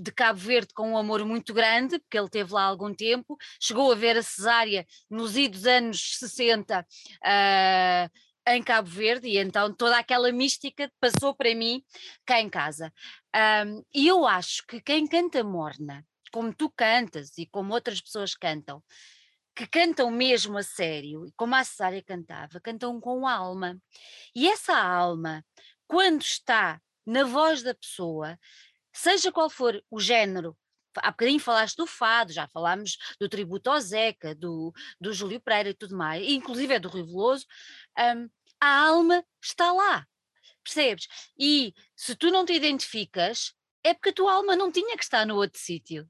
de 0.02 0.12
Cabo 0.12 0.40
Verde 0.40 0.74
com 0.74 0.92
um 0.92 0.98
amor 0.98 1.26
muito 1.26 1.54
grande, 1.54 2.00
porque 2.00 2.18
ele 2.18 2.30
teve 2.30 2.54
lá 2.54 2.64
algum 2.64 2.94
tempo, 2.94 3.38
chegou 3.60 3.92
a 3.92 3.96
ver 3.96 4.18
a 4.18 4.24
cesárea 4.24 4.86
nos 5.10 5.36
idos 5.38 5.66
anos 5.66 6.18
60 6.20 6.82
uh, 6.82 8.20
em 8.48 8.64
Cabo 8.64 8.90
Verde, 8.90 9.28
e 9.28 9.38
então 9.38 9.74
toda 9.74 9.98
aquela 9.98 10.32
mística 10.32 10.92
passou 11.00 11.36
para 11.36 11.54
mim 11.54 11.84
cá 12.26 12.40
em 12.40 12.50
casa. 12.50 12.94
Um, 13.66 13.84
e 13.94 14.08
eu 14.08 14.26
acho 14.26 14.66
que 14.68 14.82
quem 14.82 15.08
canta 15.08 15.44
morna, 15.44 16.06
como 16.32 16.54
tu 16.54 16.70
cantas 16.70 17.38
e 17.38 17.46
como 17.46 17.74
outras 17.74 18.02
pessoas 18.02 18.36
cantam, 18.36 18.84
que 19.56 19.68
cantam 19.68 20.10
mesmo 20.10 20.58
a 20.58 20.64
sério, 20.64 21.32
como 21.36 21.56
a 21.56 21.64
Cesária 21.64 22.02
cantava, 22.02 22.60
cantam 22.60 23.00
com 23.00 23.28
alma. 23.28 23.78
E 24.34 24.48
essa 24.48 24.76
alma, 24.78 25.46
quando 25.92 26.22
está 26.22 26.82
na 27.06 27.26
voz 27.26 27.62
da 27.62 27.76
pessoa, 27.76 28.40
seja 28.94 29.30
qual 29.30 29.50
for 29.50 29.84
o 29.92 30.00
género, 30.00 30.58
há 30.96 31.12
bocadinho 31.12 31.38
falaste 31.38 31.76
do 31.76 31.86
fado, 31.86 32.32
já 32.32 32.48
falámos 32.48 32.98
do 33.20 33.28
tributo 33.28 33.70
ao 33.70 33.78
Zeca, 33.82 34.34
do, 34.34 34.72
do 35.02 35.12
Júlio 35.12 35.42
Pereira 35.42 35.72
e 35.72 35.74
tudo 35.74 35.98
mais, 35.98 36.26
inclusive 36.26 36.76
é 36.76 36.80
do 36.80 36.88
Rui 36.88 37.04
Veloso, 37.04 37.46
um, 38.00 38.30
a 38.62 38.86
alma 38.86 39.22
está 39.44 39.74
lá, 39.74 40.08
percebes? 40.64 41.10
E 41.38 41.74
se 41.94 42.16
tu 42.16 42.32
não 42.32 42.46
te 42.46 42.54
identificas, 42.54 43.54
é 43.84 43.94
porque 43.94 44.12
a 44.12 44.14
tua 44.14 44.32
alma 44.32 44.56
não 44.56 44.72
tinha 44.72 44.96
que 44.96 45.04
estar 45.04 45.26
no 45.26 45.36
outro 45.36 45.60
sítio. 45.60 46.10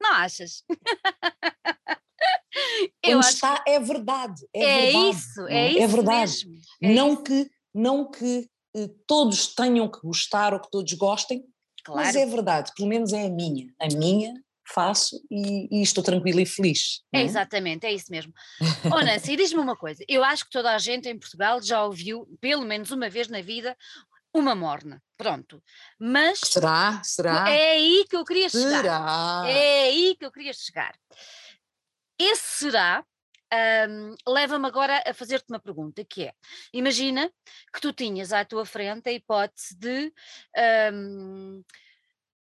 Não 0.00 0.12
achas? 0.12 0.62
Eu 3.02 3.18
Onde 3.18 3.26
está 3.26 3.62
é 3.66 3.78
verdade. 3.78 4.46
É, 4.54 4.62
é 4.62 4.92
verdade, 4.92 5.08
isso, 5.10 5.46
é, 5.48 5.54
é 5.54 5.70
isso. 5.70 5.82
É 5.82 5.86
verdade. 5.86 6.20
Mesmo, 6.20 6.54
é 6.82 6.94
não, 6.94 7.12
isso. 7.12 7.22
Que, 7.22 7.50
não 7.76 8.10
que 8.10 8.48
eh, 8.74 8.88
todos 9.06 9.54
tenham 9.54 9.88
que 9.88 10.00
gostar 10.00 10.54
ou 10.54 10.60
que 10.60 10.70
todos 10.70 10.92
gostem, 10.94 11.44
claro. 11.84 12.06
mas 12.06 12.16
é 12.16 12.24
verdade, 12.24 12.72
pelo 12.74 12.88
menos 12.88 13.12
é 13.12 13.26
a 13.26 13.30
minha. 13.30 13.72
A 13.78 13.86
minha 13.86 14.32
faço 14.68 15.22
e, 15.30 15.68
e 15.70 15.82
estou 15.82 16.02
tranquila 16.02 16.42
e 16.42 16.46
feliz. 16.46 17.02
É? 17.12 17.20
é? 17.20 17.24
exatamente, 17.24 17.86
é 17.86 17.92
isso 17.92 18.10
mesmo. 18.10 18.32
Oh 18.92 19.00
Nancy, 19.00 19.36
diz-me 19.36 19.60
uma 19.60 19.76
coisa, 19.76 20.02
eu 20.08 20.24
acho 20.24 20.44
que 20.44 20.50
toda 20.50 20.74
a 20.74 20.78
gente 20.78 21.08
em 21.08 21.18
Portugal 21.18 21.60
já 21.62 21.84
ouviu, 21.84 22.26
pelo 22.40 22.64
menos 22.64 22.90
uma 22.90 23.08
vez 23.08 23.28
na 23.28 23.40
vida, 23.40 23.76
uma 24.34 24.54
morna, 24.54 25.02
pronto. 25.16 25.62
Mas. 25.98 26.40
Será? 26.44 27.00
Será? 27.04 27.48
É 27.48 27.72
aí 27.72 28.04
que 28.08 28.16
eu 28.16 28.24
queria 28.24 28.48
chegar. 28.48 28.82
Será? 28.82 29.44
É 29.46 29.82
aí 29.84 30.16
que 30.18 30.24
eu 30.24 30.32
queria 30.32 30.52
chegar. 30.52 30.94
Esse 32.18 32.58
será. 32.58 33.04
Um, 33.52 34.14
leva-me 34.26 34.66
agora 34.66 35.02
a 35.06 35.14
fazer-te 35.14 35.46
uma 35.50 35.60
pergunta 35.60 36.04
que 36.04 36.24
é, 36.24 36.32
imagina 36.72 37.30
que 37.72 37.80
tu 37.80 37.92
tinhas 37.92 38.32
à 38.32 38.44
tua 38.44 38.66
frente 38.66 39.08
a 39.08 39.12
hipótese 39.12 39.76
de 39.76 40.12
um, 40.92 41.62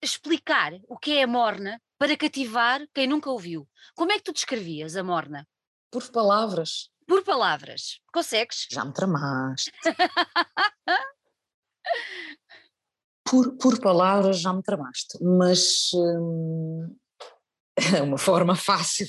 explicar 0.02 0.74
o 0.88 0.98
que 0.98 1.18
é 1.18 1.24
a 1.24 1.28
morna 1.28 1.80
para 2.00 2.18
cativar 2.18 2.82
quem 2.94 3.08
nunca 3.08 3.30
ouviu. 3.30 3.70
Como 3.96 4.12
é 4.12 4.16
que 4.16 4.24
tu 4.24 4.34
descrevias 4.34 4.96
a 4.96 5.04
morna? 5.04 5.48
Por 5.92 6.10
palavras. 6.10 6.90
Por 7.08 7.24
palavras. 7.24 8.02
Consegues? 8.12 8.68
Já 8.72 8.84
me 8.84 8.92
tramaste. 8.92 9.72
por, 13.24 13.58
por 13.58 13.80
palavras 13.80 14.40
já 14.40 14.52
me 14.54 14.62
tramaste, 14.64 15.18
mas 15.22 15.92
hum, 15.94 16.96
é 17.96 18.02
uma 18.02 18.18
forma 18.18 18.56
fácil. 18.56 19.08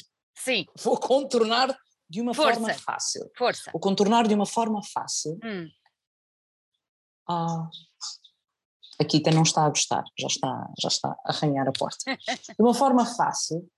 Sim. 0.48 0.66
Vou 0.82 0.98
contornar 0.98 1.76
de 2.08 2.22
uma 2.22 2.32
Força. 2.32 2.54
forma 2.54 2.74
fácil. 2.74 3.30
Força. 3.37 3.70
Vou 3.70 3.80
contornar 3.80 4.26
de 4.26 4.34
uma 4.34 4.46
forma 4.46 4.82
fácil. 4.82 5.38
Hum. 5.44 5.68
Ah, 7.28 7.68
a 8.98 9.04
Kita 9.04 9.30
não 9.30 9.42
está 9.42 9.64
a 9.64 9.68
gostar, 9.68 10.02
já 10.18 10.26
está, 10.26 10.70
já 10.80 10.88
está 10.88 11.08
a 11.11 11.30
arranhar 11.30 11.68
a 11.68 11.72
porta. 11.72 12.16
De 12.16 12.61
uma 12.61 12.72
forma 12.72 13.04
fácil, 13.04 13.68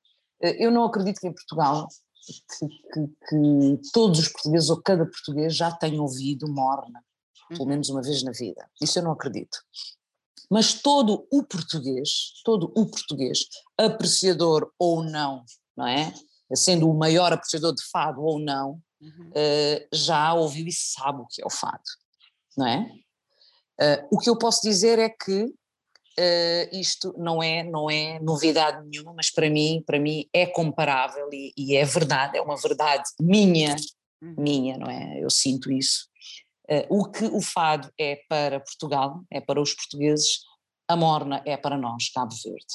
eh, 0.41 0.65
eu 0.65 0.71
não 0.71 0.85
acredito 0.85 1.21
que 1.21 1.27
em 1.27 1.35
Portugal 1.35 1.89
que, 2.25 2.69
que, 2.69 3.07
que 3.29 3.91
todos 3.93 4.21
os 4.21 4.29
portugueses 4.29 4.71
ou 4.71 4.81
cada 4.81 5.05
português 5.05 5.57
já 5.57 5.73
tenha 5.73 6.01
ouvido 6.01 6.49
Morna, 6.49 7.05
pelo 7.49 7.63
uhum. 7.63 7.69
menos 7.69 7.89
uma 7.89 8.01
vez 8.01 8.23
na 8.23 8.31
vida. 8.31 8.71
Isso 8.81 8.99
eu 8.99 9.03
não 9.03 9.13
acredito. 9.13 9.59
Mas 10.49 10.75
todo 10.75 11.27
o 11.33 11.43
português, 11.43 12.41
todo 12.45 12.73
o 12.77 12.87
português, 12.87 13.47
apreciador 13.77 14.73
ou 14.79 15.03
não, 15.03 15.45
não 15.77 15.87
é? 15.87 16.15
Sendo 16.55 16.91
o 16.91 16.95
maior 16.95 17.33
apreciador 17.33 17.75
de 17.75 17.83
fado 17.91 18.23
ou 18.23 18.39
não, 18.39 18.81
uhum. 19.01 19.31
uh, 19.31 19.89
já 19.93 20.35
ouviu 20.35 20.67
e 20.67 20.73
sabe 20.73 21.21
o 21.21 21.27
que 21.27 21.43
é 21.43 21.47
o 21.47 21.51
fado, 21.51 21.83
não 22.57 22.67
é? 22.67 22.91
Uh, 23.81 24.09
o 24.11 24.19
que 24.19 24.29
eu 24.29 24.37
posso 24.37 24.61
dizer 24.63 24.99
é 24.99 25.09
que 25.09 25.45
uh, 25.45 26.69
isto 26.73 27.15
não 27.17 27.43
é, 27.43 27.63
não 27.63 27.91
é 27.91 28.19
novidade 28.21 28.87
nenhuma, 28.87 29.15
mas 29.15 29.31
para 29.31 29.49
mim, 29.49 29.83
para 29.87 29.99
mim 29.99 30.27
é 30.33 30.47
comparável 30.47 31.29
e, 31.33 31.53
e 31.57 31.77
é 31.77 31.85
verdade, 31.85 32.37
é 32.37 32.43
uma 32.43 32.57
verdade 32.57 33.05
minha, 33.19 33.75
uhum. 34.23 34.35
minha, 34.39 34.77
não 34.77 34.91
é? 34.91 35.19
Eu 35.23 35.31
sinto 35.31 35.73
isso. 35.73 36.09
Uh, 36.71 37.01
o 37.01 37.11
que 37.11 37.25
o 37.25 37.41
fado 37.41 37.91
é 37.99 38.21
para 38.29 38.61
Portugal, 38.61 39.23
é 39.31 39.41
para 39.41 39.61
os 39.61 39.75
portugueses, 39.75 40.41
a 40.87 40.97
morna 40.97 41.43
é 41.47 41.57
para 41.57 41.79
nós, 41.79 42.11
Cabo 42.11 42.35
Verde. 42.45 42.67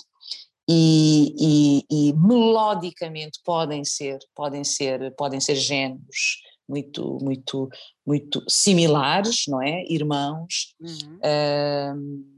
E, 0.68 0.95
e, 1.38 1.84
e 1.90 2.14
melodicamente 2.14 3.40
podem 3.44 3.84
ser, 3.84 4.20
podem 4.36 4.64
ser, 4.64 5.14
podem 5.16 5.40
ser 5.40 5.56
géneros 5.56 6.42
muito, 6.68 7.18
muito, 7.22 7.70
muito 8.06 8.44
similares, 8.50 9.44
não 9.48 9.62
é? 9.62 9.84
Irmãos. 9.88 10.74
Uhum. 10.80 11.18
Uh, 11.18 12.36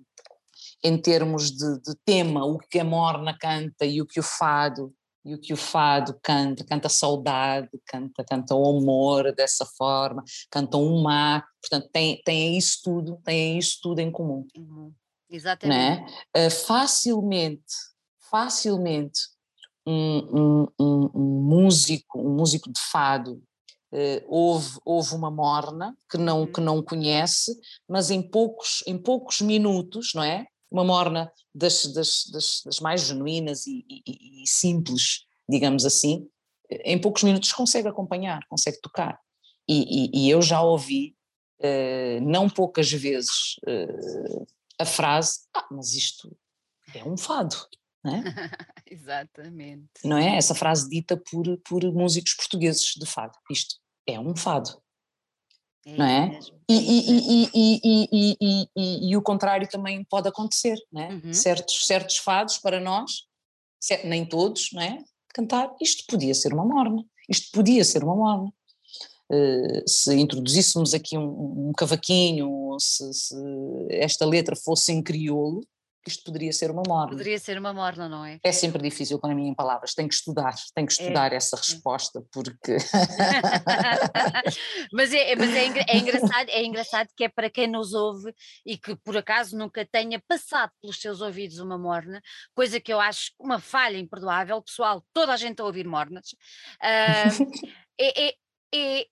em 0.84 0.98
termos 0.98 1.52
de, 1.52 1.82
de, 1.82 1.96
tema, 2.06 2.46
o 2.46 2.58
que 2.58 2.80
a 2.80 2.84
Morna 2.84 3.36
canta 3.38 3.86
e 3.86 4.02
o 4.02 4.06
que 4.06 4.20
o 4.20 4.24
Fado 4.24 4.94
e 5.26 5.34
o 5.34 5.40
que 5.40 5.52
o 5.52 5.58
Fado 5.58 6.18
canta, 6.24 6.64
canta 6.64 6.88
saudade, 6.88 7.70
canta, 7.86 8.24
canta 8.24 8.56
o 8.56 8.78
amor 8.78 9.34
dessa 9.34 9.66
forma, 9.66 10.24
canta 10.50 10.78
um 10.78 11.02
mar, 11.02 11.46
portanto 11.62 11.90
tem, 11.92 12.22
tem 12.24 12.58
isso 12.58 12.80
tudo, 12.82 13.20
tem 13.26 13.58
isso 13.58 13.80
tudo 13.82 14.00
em 14.00 14.10
comum. 14.10 14.48
Uhum. 14.56 14.94
Exatamente. 15.30 16.14
É? 16.34 16.48
Uh, 16.48 16.52
facilmente, 16.52 17.76
facilmente 18.30 19.20
um, 19.86 20.18
um, 20.18 20.68
um, 20.80 21.10
um 21.13 21.42
músico, 21.42 22.20
um 22.20 22.36
músico 22.36 22.72
de 22.72 22.80
fado, 22.92 23.42
Uh, 23.90 24.20
houve, 24.28 24.78
houve 24.84 25.16
uma 25.16 25.32
morna 25.32 25.98
que 26.12 26.18
não, 26.18 26.46
que 26.46 26.60
uhum. 26.60 26.66
não 26.66 26.84
conhece, 26.84 27.58
mas 27.88 28.12
em 28.12 28.22
poucos, 28.22 28.84
em 28.86 28.98
poucos 28.98 29.40
minutos, 29.40 30.12
não 30.13 30.24
é? 30.24 30.46
Uma 30.70 30.84
morna 30.84 31.32
das, 31.56 31.86
das, 31.94 32.26
das, 32.30 32.62
das 32.66 32.80
mais 32.82 33.04
genuínas 33.04 33.66
e, 33.66 33.86
e, 33.90 34.44
e, 34.44 34.46
simples, 34.46 35.26
digamos 35.48 35.86
assim, 35.86 36.28
em 36.70 37.00
poucos 37.00 37.24
minutos 37.24 37.54
consegue 37.54 37.88
acompanhar, 37.88 38.46
consegue 38.50 38.78
tocar. 38.82 39.18
E, 39.70 40.12
e 40.13 40.30
eu 40.30 40.42
já 40.42 40.62
ouvi, 40.62 41.16
uh, 41.62 42.22
não 42.22 42.50
poucas 42.50 42.92
vezes, 42.92 43.56
uh, 43.66 44.46
a 44.80 44.86
frase: 44.86 45.40
Ah, 45.56 45.66
mas 45.72 45.94
isto 45.94 46.36
é 46.94 47.06
um 47.06 47.16
fado. 47.16 47.56
Não 48.04 48.16
é? 48.16 48.24
Exatamente. 48.90 49.90
Não 50.04 50.18
é? 50.18 50.38
Essa 50.38 50.56
frase 50.56 50.90
dita 50.90 51.18
por, 51.18 51.58
por 51.60 51.84
músicos 51.92 52.34
portugueses 52.36 52.94
de 52.96 53.06
fado. 53.06 53.38
Isto 53.52 53.76
é 54.06 54.20
um 54.20 54.36
fado. 54.36 54.82
É 55.86 55.98
não 55.98 56.06
é? 56.06 56.40
E, 56.70 56.74
e, 56.74 57.50
e, 57.56 58.68
e, 58.76 59.10
e, 59.10 59.16
o 59.16 59.22
contrário 59.22 59.70
também 59.70 60.04
pode 60.04 60.28
acontecer, 60.28 60.78
não 60.92 61.02
é? 61.02 61.14
Uhum. 61.14 61.34
Certos, 61.34 61.88
certos 61.88 62.18
fados 62.18 62.58
para 62.58 62.78
nós, 62.78 63.24
nem 64.04 64.26
todos, 64.26 64.70
não 64.74 64.82
é? 64.82 64.98
Cantar, 65.30 65.74
isto 65.82 66.04
podia 66.06 66.34
ser 66.34 66.54
uma 66.54 66.66
morna, 66.66 67.06
isto 67.30 67.52
podia 67.54 67.86
ser 67.86 68.04
uma 68.04 68.18
morna. 68.18 68.52
Uh, 69.32 69.88
se 69.88 70.14
introduzíssemos 70.16 70.94
aqui 70.94 71.18
um, 71.18 71.70
um 71.70 71.72
cavaquinho, 71.72 72.76
se, 72.82 73.14
se, 73.14 73.36
esta 73.90 74.26
letra 74.26 74.58
fosse 74.58 74.92
em 74.92 75.02
crioulo, 75.02 75.62
isto 76.10 76.24
poderia 76.24 76.52
ser 76.52 76.72
uma 76.72 76.84
morna. 76.88 77.12
Poderia 77.12 77.39
ser 77.39 77.58
uma 77.58 77.74
morna, 77.74 78.08
não 78.08 78.26
é? 78.26 78.39
É 78.43 78.52
sempre 78.52 78.82
difícil 78.82 79.20
para 79.20 79.34
mim 79.34 79.48
em 79.48 79.54
palavras, 79.54 79.93
tenho 79.93 80.08
que 80.08 80.15
estudar, 80.15 80.54
tenho 80.74 80.88
que 80.88 80.93
é, 80.93 81.04
estudar 81.04 81.34
é. 81.34 81.36
essa 81.36 81.56
resposta, 81.56 82.24
porque... 82.32 82.78
mas 84.91 85.13
é, 85.13 85.36
mas 85.36 85.54
é, 85.54 85.65
é, 85.88 85.98
engraçado, 85.98 86.50
é 86.50 86.63
engraçado 86.63 87.10
que 87.15 87.24
é 87.24 87.30
para 87.30 87.50
quem 87.50 87.67
nos 87.67 87.93
ouve 87.93 88.34
e 88.65 88.78
que 88.78 88.96
por 88.96 89.17
acaso 89.17 89.58
nunca 89.58 89.86
tenha 89.86 90.22
passado 90.28 90.72
pelos 90.82 91.00
seus 91.00 91.22
ouvidos 91.22 91.60
uma 91.60 91.78
morna, 91.78 92.22
coisa 92.56 92.80
que 92.80 92.91
eu 92.91 93.00
acho 93.00 93.32
uma 93.39 93.60
falha 93.60 93.98
imperdoável, 93.98 94.62
pessoal, 94.62 95.04
toda 95.13 95.34
a 95.34 95.38
gente 95.38 95.62
a 95.62 95.65
ouvir 95.65 95.88
mornas, 95.88 96.32
uh, 96.82 96.82
é, 98.00 98.34
é, 98.74 99.06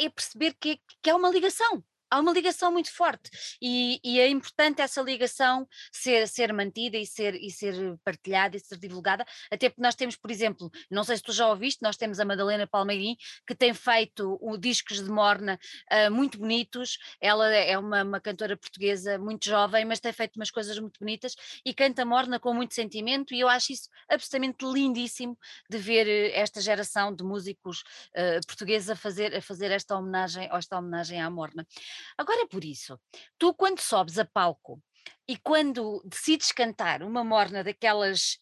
é 0.00 0.10
perceber 0.10 0.54
que, 0.60 0.80
que 1.02 1.10
é 1.10 1.14
uma 1.14 1.30
ligação, 1.30 1.82
há 2.16 2.20
uma 2.20 2.32
ligação 2.32 2.72
muito 2.72 2.92
forte 2.92 3.30
e, 3.60 4.00
e, 4.02 4.18
é 4.18 4.28
importante 4.28 4.80
essa 4.80 5.02
ligação 5.02 5.68
ser, 5.92 6.26
ser 6.26 6.52
mantida 6.52 6.96
e 6.96 7.06
ser, 7.06 7.34
e 7.34 7.50
ser 7.50 7.74
partilhada 8.04 8.56
e 8.56 8.60
ser 8.60 8.78
divulgada, 8.78 9.24
até 9.50 9.68
porque 9.68 9.82
nós 9.82 9.94
temos, 9.94 10.16
por 10.16 10.30
exemplo, 10.30 10.70
não 10.90 11.04
sei 11.04 11.16
se 11.16 11.22
tu 11.22 11.32
já 11.32 11.48
ouviste, 11.48 11.82
nós 11.82 11.96
temos 11.96 12.18
a 12.18 12.24
Madalena 12.24 12.66
Palmeirim, 12.66 13.16
que 13.46 13.54
tem 13.54 13.74
feito 13.74 14.38
o, 14.40 14.56
discos 14.56 15.02
de 15.02 15.10
Morna 15.10 15.58
uh, 15.92 16.10
muito 16.10 16.38
bonitos, 16.38 16.98
ela 17.20 17.48
é 17.48 17.76
uma, 17.78 18.02
uma, 18.02 18.20
cantora 18.20 18.56
portuguesa 18.56 19.18
muito 19.18 19.44
jovem, 19.44 19.84
mas 19.84 20.00
tem 20.00 20.12
feito 20.12 20.36
umas 20.36 20.50
coisas 20.50 20.78
muito 20.78 20.98
bonitas 20.98 21.34
e 21.64 21.74
canta 21.74 22.04
Morna 22.04 22.40
com 22.40 22.52
muito 22.54 22.74
sentimento 22.74 23.34
e 23.34 23.40
eu 23.40 23.48
acho 23.48 23.72
isso 23.72 23.88
absolutamente 24.08 24.64
lindíssimo 24.64 25.38
de 25.68 25.78
ver 25.78 26.06
eh, 26.08 26.38
esta 26.38 26.60
geração 26.60 27.14
de 27.14 27.22
músicos 27.22 27.80
uh, 28.10 28.46
portugueses 28.46 28.88
a 28.90 28.96
fazer, 28.96 29.34
a 29.34 29.42
fazer 29.42 29.70
esta 29.70 29.96
homenagem, 29.96 30.48
esta 30.52 30.78
homenagem 30.78 31.20
à 31.20 31.28
Morna. 31.30 31.66
Agora 32.16 32.42
é 32.42 32.46
por 32.46 32.64
isso, 32.64 32.98
tu 33.38 33.54
quando 33.54 33.80
sobes 33.80 34.18
a 34.18 34.24
palco 34.24 34.82
e 35.28 35.36
quando 35.36 36.02
decides 36.04 36.52
cantar 36.52 37.02
uma 37.02 37.24
morna 37.24 37.62
daquelas 37.62 38.38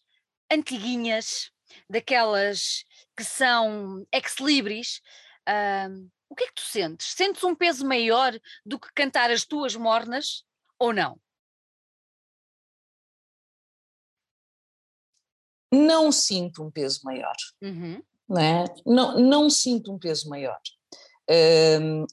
antiguinhas, 0.51 1.51
daquelas 1.89 2.85
que 3.17 3.23
são 3.23 4.05
ex-libris, 4.11 5.01
uh, 5.47 6.09
o 6.29 6.35
que 6.35 6.43
é 6.43 6.47
que 6.47 6.55
tu 6.55 6.61
sentes? 6.61 7.07
Sentes 7.07 7.43
um 7.43 7.55
peso 7.55 7.85
maior 7.85 8.37
do 8.65 8.79
que 8.79 8.91
cantar 8.93 9.31
as 9.31 9.45
tuas 9.45 9.75
mornas 9.75 10.43
ou 10.79 10.93
não? 10.93 11.19
Não 15.71 16.11
sinto 16.11 16.63
um 16.63 16.71
peso 16.71 17.01
maior. 17.03 17.35
Uhum. 17.61 18.01
Não, 18.27 18.41
é? 18.41 18.65
não, 18.85 19.19
não 19.19 19.49
sinto 19.49 19.91
um 19.93 19.99
peso 19.99 20.29
maior 20.29 20.59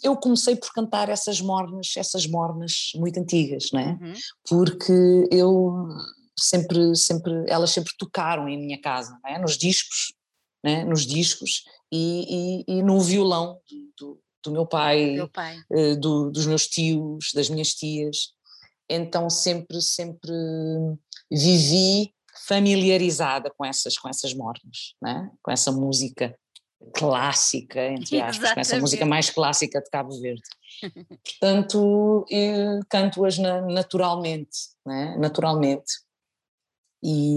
eu 0.03 0.17
comecei 0.17 0.57
por 0.57 0.73
cantar 0.73 1.09
essas 1.09 1.41
mornas, 1.41 1.93
essas 1.97 2.27
mornas 2.27 2.93
muito 2.95 3.19
antigas, 3.21 3.71
não 3.73 3.81
é? 3.81 3.99
Uhum. 4.01 4.15
Porque 4.49 5.29
eu 5.31 5.89
sempre, 6.39 6.97
sempre, 6.97 7.45
elas 7.47 7.71
sempre 7.71 7.93
tocaram 7.99 8.49
em 8.49 8.59
minha 8.59 8.81
casa, 8.81 9.19
é? 9.27 9.39
nos 9.39 9.57
discos, 9.57 10.15
é? 10.65 10.85
nos 10.85 11.07
discos 11.07 11.65
e, 11.93 12.65
e, 12.69 12.79
e 12.79 12.83
no 12.83 13.01
violão 13.01 13.61
do, 13.99 14.19
do 14.43 14.51
meu 14.51 14.67
pai, 14.67 15.13
meu 15.13 15.29
pai. 15.29 15.59
Uh, 15.71 15.97
do, 15.97 16.31
dos 16.31 16.47
meus 16.47 16.67
tios, 16.67 17.33
das 17.35 17.49
minhas 17.49 17.75
tias. 17.75 18.33
Então 18.89 19.31
sempre, 19.31 19.81
sempre 19.81 20.33
vivi 21.31 22.13
familiarizada 22.47 23.51
com 23.57 23.65
essas, 23.65 23.97
com 23.97 24.09
essas 24.09 24.35
mornas, 24.35 24.95
é? 25.07 25.31
com 25.43 25.51
essa 25.51 25.71
música 25.71 26.37
clássica, 26.95 27.89
entre 27.89 28.21
aspas, 28.23 28.53
com 28.53 28.61
essa 28.61 28.79
música 28.79 29.05
mais 29.05 29.31
clássica 29.31 29.81
de 29.81 29.91
Cabo 29.91 30.19
Verde. 30.21 30.43
Portanto, 31.25 32.27
canto-as 32.89 33.39
naturalmente, 33.39 34.71
né? 34.85 35.17
naturalmente. 35.19 36.01
E, 37.03 37.37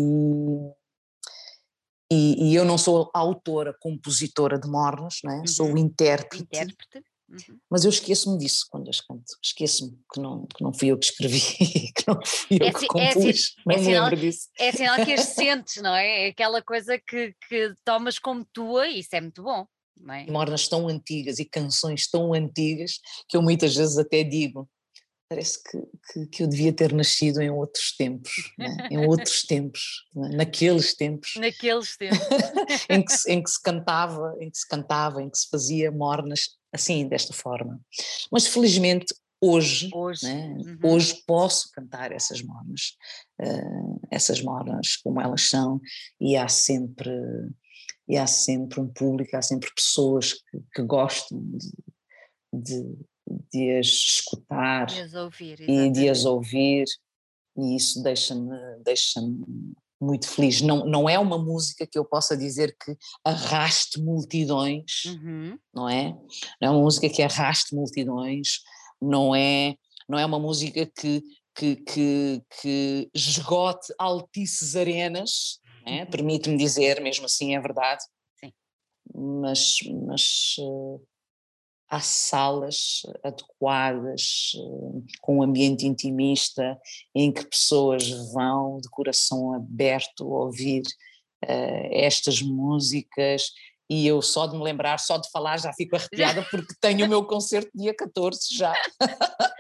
e, 2.12 2.52
e, 2.52 2.56
eu 2.56 2.64
não 2.64 2.78
sou 2.78 3.10
autora, 3.14 3.76
compositora 3.80 4.60
de 4.60 4.70
mornos, 4.70 5.22
né? 5.24 5.40
Uhum. 5.40 5.48
sou 5.48 5.78
intérprete. 5.78 6.44
Intérprete. 6.44 7.04
Uhum. 7.30 7.60
Mas 7.70 7.84
eu 7.84 7.90
esqueço-me 7.90 8.38
disso 8.38 8.66
quando 8.70 8.90
as 8.90 9.02
canto. 9.02 9.24
Esqueço-me 9.44 9.98
que 10.14 10.20
não, 10.20 10.46
que 10.46 10.64
não 10.64 10.74
fui 10.74 10.90
eu 10.90 10.98
que 10.98 11.06
escrevi, 11.06 11.40
que 11.96 12.08
não 12.08 12.20
fui 12.24 12.58
eu 12.62 12.68
é, 12.68 12.72
que 12.72 12.86
é 12.86 12.88
compus. 12.88 13.56
É, 13.58 13.62
não 13.66 13.76
é 13.76 13.80
me 13.80 14.00
lembro 14.00 14.18
disso. 14.18 14.50
É 14.60 14.72
sinal 14.72 15.04
que 15.04 15.14
as 15.14 15.22
sentes, 15.34 15.82
não 15.82 15.96
é? 15.96 16.26
É 16.26 16.28
aquela 16.30 16.62
coisa 16.62 17.00
que, 17.00 17.34
que 17.48 17.74
tomas 17.84 18.20
como 18.20 18.46
tua 18.54 18.88
e 18.88 19.00
isso 19.00 19.16
é 19.16 19.22
muito 19.22 19.42
bom. 19.42 19.66
Não 19.98 20.14
é? 20.14 20.26
Mornas 20.28 20.68
tão 20.68 20.88
antigas 20.88 21.40
e 21.40 21.46
canções 21.46 22.10
tão 22.10 22.34
antigas 22.34 23.00
que 23.28 23.38
eu 23.38 23.42
muitas 23.42 23.76
vezes 23.76 23.98
até 23.98 24.24
digo 24.24 24.70
parece 25.30 25.62
que, 25.64 25.82
que, 26.12 26.28
que, 26.28 26.44
eu 26.44 26.48
devia 26.48 26.72
ter 26.72 26.94
nascido 26.94 27.42
em 27.42 27.50
outros 27.50 27.96
tempos, 27.98 28.32
né? 28.58 28.88
em 28.92 29.06
outros 29.06 29.42
tempos, 29.48 30.06
né? 30.16 30.30
naqueles 30.36 30.96
tempos. 30.96 31.34
Naqueles 31.38 31.98
tempos. 31.98 32.20
em, 32.90 33.04
que, 33.04 33.32
em 33.32 33.44
que 33.44 33.50
se 33.50 33.62
cantava, 33.62 34.36
em 34.40 34.50
que 34.50 34.58
se 34.58 34.68
cantava, 34.68 35.22
em 35.22 35.30
que 35.30 35.38
se 35.38 35.50
fazia 35.50 35.92
mornas 35.92 36.50
assim, 36.76 37.08
desta 37.08 37.34
forma. 37.34 37.80
Mas 38.32 38.48
felizmente 38.48 39.14
hoje, 39.42 39.90
hoje, 39.94 40.26
né? 40.26 40.58
uhum. 40.58 40.92
hoje 40.92 41.22
posso 41.26 41.70
cantar 41.72 42.12
essas 42.12 42.42
mornas, 42.42 42.96
uh, 43.42 44.00
essas 44.12 44.42
mornas 44.42 44.96
como 44.98 45.22
elas 45.22 45.42
são, 45.42 45.80
e 46.20 46.36
há 46.36 46.48
sempre, 46.48 47.12
e 48.08 48.18
há 48.18 48.28
sempre 48.28 48.80
um 48.80 48.88
público, 48.88 49.36
há 49.36 49.42
sempre 49.42 49.70
pessoas 49.76 50.34
que, 50.34 50.62
que 50.74 50.82
gostam 50.84 51.40
de, 51.42 51.72
de, 52.54 52.98
de, 53.52 53.78
as 53.78 53.88
escutar 53.88 54.86
de 54.88 55.02
as 55.02 55.14
ouvir, 55.14 55.62
e 55.62 55.90
de 55.92 56.10
as 56.10 56.26
ouvir, 56.26 56.86
e 57.58 57.76
isso 57.76 58.02
deixa-me 58.02 58.58
deixa, 58.84 59.22
-me, 59.22 59.74
muito 60.00 60.28
feliz. 60.28 60.62
Não, 60.62 60.86
não 60.86 61.10
é 61.10 61.18
uma 61.18 61.38
música 61.38 61.88
que 61.88 61.98
eu 61.98 62.06
possa 62.06 62.36
dizer 62.36 62.76
que 62.84 62.96
arraste 63.24 64.00
multidões, 64.02 65.06
uhum. 65.06 65.58
não 65.74 65.90
é? 65.90 66.16
Não 66.62 66.68
é 66.68 66.70
uma 66.70 66.82
música 66.82 67.10
que 67.10 67.22
arraste 67.22 67.76
multidões, 67.76 68.60
não 69.02 69.36
é, 69.36 69.76
não 70.08 70.20
é 70.20 70.26
uma 70.26 70.40
música 70.40 70.86
que, 70.86 71.24
que, 71.56 71.76
que, 71.78 72.44
que 72.62 73.10
esgote 73.14 73.94
altices 73.98 74.76
arenas, 74.76 75.60
é? 75.86 76.04
uhum. 76.04 76.10
permite-me 76.10 76.58
dizer, 76.58 77.02
mesmo 77.02 77.26
assim 77.26 77.56
é 77.56 77.60
verdade, 77.60 78.04
Sim. 78.40 78.52
mas, 79.14 79.78
mas 80.08 80.56
uh, 80.60 81.02
há 81.90 82.00
salas 82.00 83.02
adequadas, 83.24 84.52
com 85.22 85.38
um 85.38 85.44
ambiente 85.44 85.86
intimista, 85.86 86.78
em 87.14 87.32
que 87.32 87.46
pessoas 87.46 88.10
vão 88.34 88.80
de 88.80 88.90
coração 88.90 89.54
aberto 89.54 90.28
ouvir 90.28 90.84
uh, 91.44 91.90
estas 91.92 92.42
músicas. 92.42 93.52
E 93.88 94.08
eu 94.08 94.20
só 94.22 94.48
de 94.48 94.58
me 94.58 94.64
lembrar, 94.64 94.98
só 95.00 95.18
de 95.18 95.30
falar, 95.30 95.60
já 95.60 95.72
fico 95.74 95.96
arrepiada 95.96 96.42
porque 96.50 96.74
tenho 96.82 97.06
o 97.06 97.10
meu 97.10 97.24
concerto 97.24 97.70
dia 97.76 97.94
14 97.94 98.40
já. 98.52 98.74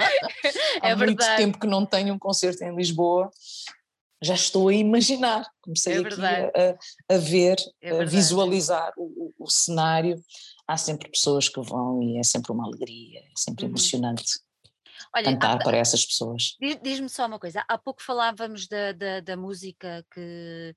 É 0.82 0.92
Há 0.92 0.96
muito 0.96 1.26
tempo 1.38 1.60
que 1.60 1.66
não 1.66 1.86
tenho 1.86 2.14
um 2.14 2.20
concerto 2.20 2.64
em 2.64 2.76
Lisboa. 2.76 3.32
Já 4.22 4.36
estou 4.36 4.70
a 4.70 4.74
imaginar, 4.74 5.46
comecei 5.62 5.96
é 5.96 6.00
aqui 6.00 6.22
a, 6.22 7.16
a, 7.16 7.18
ver, 7.18 7.58
é 7.82 8.02
a 8.02 8.06
visualizar 8.06 8.94
o, 8.98 9.34
o, 9.38 9.50
cenário 9.50 10.20
há 10.68 10.78
sempre 10.78 11.10
pessoas 11.10 11.50
que 11.50 11.62
vão 11.62 12.02
e 12.02 12.18
é 12.18 12.24
sempre 12.24 12.52
uma 12.52 12.66
alegria, 12.66 13.20
é 13.20 13.34
sempre 13.36 13.66
uhum. 13.66 13.72
emocionante. 13.72 14.40
Olha, 15.16 15.26
cantar 15.26 15.56
há, 15.56 15.58
para 15.58 15.78
essas 15.78 16.06
pessoas. 16.06 16.58
Diz-me 16.82 17.10
só 17.10 17.26
uma 17.26 17.40
coisa, 17.40 17.64
há 17.68 17.78
pouco 17.78 18.02
falávamos 18.02 18.68
da, 18.68 18.92
da, 18.92 19.20
da 19.22 19.38
música 19.38 20.06
que, 20.14 20.76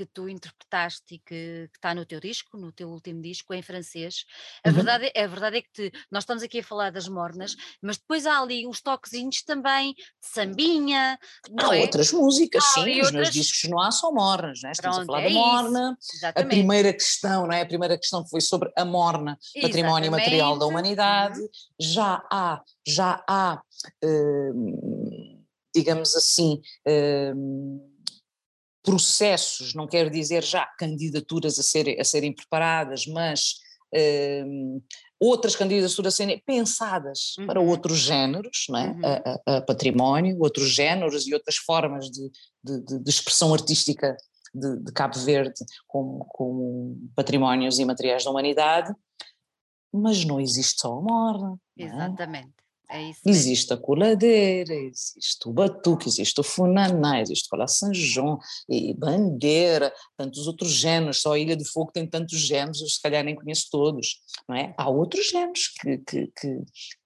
que 0.00 0.06
tu 0.06 0.28
interpretaste 0.30 1.16
e 1.16 1.18
que, 1.18 1.68
está 1.74 1.94
no 1.94 2.06
teu 2.06 2.18
disco, 2.20 2.56
no 2.56 2.72
teu 2.72 2.88
último 2.88 3.20
disco, 3.20 3.52
em 3.52 3.60
francês. 3.60 4.24
A, 4.64 4.68
Uhum. 4.68 4.74
verdade, 4.76 5.12
é- 5.14 5.24
a 5.24 5.26
verdade 5.26 5.56
é 5.58 5.62
que 5.62 5.70
te- 5.70 5.92
nós 6.10 6.22
estamos 6.22 6.42
aqui 6.42 6.60
a 6.60 6.64
falar 6.64 6.90
das 6.90 7.06
mornas, 7.06 7.54
mas 7.82 7.98
depois 7.98 8.24
há 8.24 8.40
ali 8.40 8.66
uns 8.66 8.80
toquezinhos 8.80 9.42
também 9.42 9.92
de 9.92 10.02
sambinha, 10.22 11.18
Há 11.58 11.76
é? 11.76 11.80
outras 11.80 12.10
músicas, 12.12 12.64
Há 12.64 12.74
sim, 12.74 12.80
ali 12.80 12.92
os 12.92 12.96
meus 13.12 13.26
outras- 13.26 13.34
discos 13.34 13.68
não 13.70 13.78
há 13.78 13.90
só 13.90 14.10
mornas, 14.10 14.60
né? 14.62 14.72
estamos 14.72 14.96
Pronto, 14.96 15.10
a 15.10 15.12
falar 15.12 15.20
é 15.20 15.28
da 15.28 15.30
morna, 15.34 15.90
a 15.90 16.14
Exatamente. 16.14 16.48
primeira 16.56 16.92
questão, 16.94 17.46
não 17.46 17.52
é? 17.52 17.60
A 17.60 17.66
primeira 17.66 17.98
questão 17.98 18.26
foi 18.26 18.40
sobre 18.40 18.72
a 18.74 18.84
morna, 18.86 19.38
património 19.60 20.10
material 20.10 20.58
da 20.58 20.64
Exatamente. 20.64 20.70
humanidade, 20.70 21.40
Uhum. 21.40 21.48
já 21.78 22.26
há, 22.32 22.62
já 22.86 23.22
há, 23.28 23.62
hum, 24.02 25.44
digamos 25.74 26.16
assim, 26.16 26.62
hum, 27.36 27.86
processos, 28.82 29.74
não 29.74 29.86
quero 29.86 30.10
dizer 30.10 30.42
já 30.42 30.66
candidaturas 30.78 31.58
a 31.58 31.62
serem, 31.62 32.00
a 32.00 32.04
serem 32.04 32.32
preparadas, 32.34 33.06
mas 33.06 33.56
hum, 34.46 34.80
outras 35.18 35.54
candidaturas 35.56 36.14
a 36.14 36.16
serem 36.16 36.38
pensadas 36.46 37.34
para 37.46 37.60
Uhum. 37.60 37.68
outros 37.68 37.98
géneros, 37.98 38.66
não 38.68 38.78
é? 38.78 38.86
Uhum. 38.90 39.00
A- 39.04 39.40
a- 39.46 39.56
a 39.56 39.62
património, 39.62 40.38
outros 40.40 40.70
géneros 40.70 41.26
e 41.26 41.34
outras 41.34 41.56
formas 41.56 42.06
de, 42.10 42.30
de- 42.62 42.98
de- 43.02 43.10
expressão 43.10 43.52
artística 43.52 44.16
de, 44.54 44.76
de 44.78 44.92
Cabo 44.92 45.18
Verde 45.18 45.60
como, 45.86 46.24
como 46.26 46.96
patrimónios 47.14 47.78
e 47.78 47.84
materiais 47.84 48.24
da 48.24 48.30
humanidade, 48.30 48.94
mas 49.92 50.24
não 50.24 50.40
existe 50.40 50.80
só 50.80 50.96
a 50.96 51.00
morna. 51.02 51.56
é? 51.78 51.86
É. 52.92 53.12
Existe 53.24 53.72
a 53.72 53.76
coladeira, 53.76 54.74
existe 54.74 55.48
o 55.48 55.52
batuque, 55.52 56.08
existe 56.08 56.40
o 56.40 56.42
funaná, 56.42 57.20
existe 57.20 57.48
o 57.52 57.68
São 57.68 57.94
João, 57.94 58.38
e 58.68 58.92
bandeira, 58.94 59.92
tantos 60.16 60.48
outros 60.48 60.72
géneros, 60.72 61.20
só 61.20 61.34
a 61.34 61.38
Ilha 61.38 61.56
do 61.56 61.64
Fogo 61.64 61.92
tem 61.92 62.04
tantos 62.04 62.38
géneros, 62.38 62.80
eu 62.80 62.88
se 62.88 63.00
calhar 63.00 63.22
nem 63.22 63.36
conheço 63.36 63.68
todos, 63.70 64.20
não 64.48 64.56
é? 64.56 64.74
Há 64.76 64.90
outros 64.90 65.28
géneros 65.28 65.68
que, 65.80 65.98
que, 65.98 66.32
que, 66.36 66.58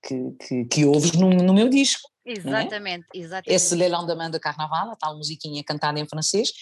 que, 0.02 0.30
que, 0.40 0.64
que 0.64 0.84
ouves 0.86 1.12
no, 1.12 1.28
no 1.28 1.52
meu 1.52 1.68
disco. 1.68 2.13
Exatamente, 2.26 3.06
exatamente. 3.12 3.54
Esse 3.54 3.74
Le 3.74 3.88
Lendemain 3.88 4.30
de 4.30 4.38
Carnaval, 4.40 4.90
a 4.90 4.96
tal 4.96 5.16
musiquinha 5.16 5.62
cantada 5.62 6.00
em 6.00 6.08
francês, 6.08 6.52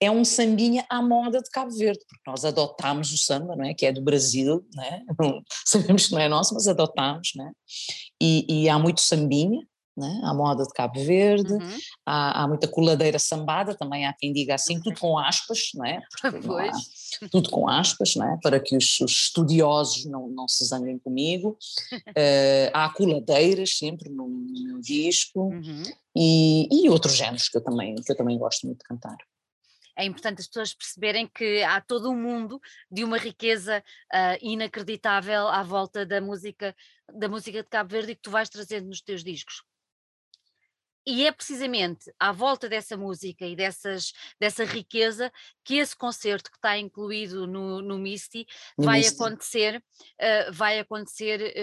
é 0.00 0.10
um 0.10 0.24
sambinha 0.24 0.84
à 0.90 1.00
moda 1.00 1.40
de 1.40 1.48
Cabo 1.50 1.70
Verde, 1.70 2.00
porque 2.08 2.22
nós 2.28 2.44
adotámos 2.44 3.12
o 3.12 3.18
samba, 3.18 3.54
não 3.54 3.64
é? 3.64 3.72
que 3.72 3.86
é 3.86 3.92
do 3.92 4.02
Brasil, 4.02 4.66
não 4.74 4.82
é? 4.82 5.02
sabemos 5.64 6.06
que 6.06 6.12
não 6.12 6.20
é 6.20 6.28
nosso, 6.28 6.54
mas 6.54 6.66
adotámos, 6.66 7.32
não 7.36 7.46
é? 7.46 7.52
e, 8.20 8.64
e 8.64 8.68
há 8.68 8.78
muito 8.78 9.00
sambinha, 9.00 9.60
não 9.96 10.06
é? 10.06 10.26
à 10.26 10.32
moda 10.34 10.64
de 10.64 10.72
Cabo 10.72 11.04
Verde, 11.04 11.52
Uhum. 11.52 11.78
há, 12.06 12.42
há 12.42 12.48
muita 12.48 12.66
coladeira 12.68 13.18
sambada, 13.18 13.74
também 13.74 14.06
há 14.06 14.12
quem 14.12 14.32
diga 14.32 14.54
assim, 14.54 14.80
tudo 14.80 14.98
com 14.98 15.18
aspas, 15.18 15.70
não 15.74 15.84
é? 15.84 16.00
Não 16.46 16.58
há- 16.58 16.72
tudo 17.30 17.50
com 17.50 17.68
aspas, 17.68 18.14
não 18.16 18.26
é? 18.34 18.38
para 18.42 18.58
que 18.58 18.76
os, 18.76 18.98
os 19.00 19.10
estudiosos 19.12 20.04
não, 20.06 20.28
não 20.28 20.48
se 20.48 20.64
zanguem 20.64 20.98
comigo. 20.98 21.56
Eh, 22.16 22.70
há 22.74 22.88
coladeiras 22.90 23.76
sempre 23.78 24.10
no, 24.10 24.28
no 24.28 24.62
meu 24.64 24.80
disco 24.80 25.48
Uhum. 25.50 25.82
e, 26.16 26.68
e 26.70 26.88
outros 26.90 27.14
géneros 27.16 27.48
que 27.48 27.56
eu, 27.56 27.62
também, 27.64 27.94
que 27.96 28.12
eu 28.12 28.16
também 28.16 28.38
gosto 28.38 28.66
muito 28.66 28.80
de 28.80 28.84
cantar. 28.84 29.16
É 29.96 30.04
importante 30.04 30.40
as 30.40 30.46
pessoas 30.46 30.74
perceberem 30.74 31.26
que 31.26 31.62
há 31.62 31.80
todo 31.80 32.10
um 32.10 32.16
mundo 32.16 32.60
de 32.90 33.04
uma 33.04 33.18
riqueza 33.18 33.82
ah, 34.12 34.36
inacreditável 34.40 35.48
à 35.48 35.62
volta 35.62 36.04
da 36.06 36.20
música, 36.20 36.74
da 37.14 37.28
música 37.28 37.62
de 37.62 37.68
Cabo 37.68 37.90
Verde 37.90 38.12
e 38.12 38.14
que 38.14 38.22
tu 38.22 38.30
vais 38.30 38.48
trazendo 38.48 38.86
nos 38.88 39.00
teus 39.02 39.22
discos. 39.22 39.62
E 41.06 41.26
é 41.26 41.32
precisamente 41.32 42.12
à 42.18 42.30
volta 42.30 42.68
dessa 42.68 42.96
música 42.96 43.44
e 43.44 43.56
dessas, 43.56 44.12
dessa 44.38 44.64
riqueza 44.64 45.32
que 45.64 45.76
esse 45.78 45.96
concerto 45.96 46.50
que 46.50 46.56
está 46.56 46.76
incluído 46.78 47.46
no, 47.46 47.80
no 47.82 47.98
Misty 47.98 48.46
No 48.76 48.84
vai 48.84 48.98
Misty. 48.98 49.14
acontecer, 49.14 49.82
ah, 50.20 50.50
vai 50.52 50.78
acontecer 50.78 51.54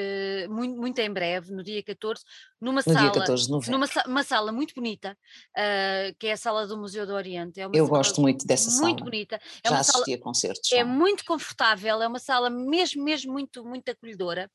ah, 0.48 0.50
muito, 0.50 0.76
muito 0.78 1.00
em 1.00 1.12
breve, 1.12 1.52
no 1.54 1.64
dia 1.64 1.84
14, 1.84 2.24
numa 2.62 2.82
No 2.86 2.96
dia 2.96 3.10
sala 3.10 3.12
14 3.14 3.46
de 3.46 3.52
novembro. 3.52 3.72
numa 3.72 3.88
uma 4.08 4.24
sala 4.24 4.52
muito 4.52 4.74
bonita, 4.76 5.18
ah, 5.56 6.14
que 6.20 6.28
é 6.28 6.34
a 6.34 6.38
sala 6.38 6.68
do 6.68 6.78
Museu 6.78 7.06
do 7.06 7.14
Oriente. 7.14 7.60
É 7.60 7.66
Eu 7.74 7.88
gosto 7.88 8.22
muito 8.22 8.46
dessa 8.46 8.70
muito 8.72 9.00
sala. 9.00 9.12
bonita. 9.12 9.36
É 9.64 9.70
Já 9.70 9.76
uma 9.76 9.84
sala 9.84 10.06
assisti 10.06 10.14
a 10.14 10.20
concertos. 10.20 10.72
é 10.72 10.84
lá. 10.84 10.86
muito 10.86 11.24
confortável, 11.26 12.02
é 12.02 12.08
uma 12.08 12.20
sala 12.20 12.50
mesmo, 12.50 13.04
mesmo 13.04 13.32
muito, 13.34 13.64
muito 13.66 13.90
acolhedora. 13.90 14.50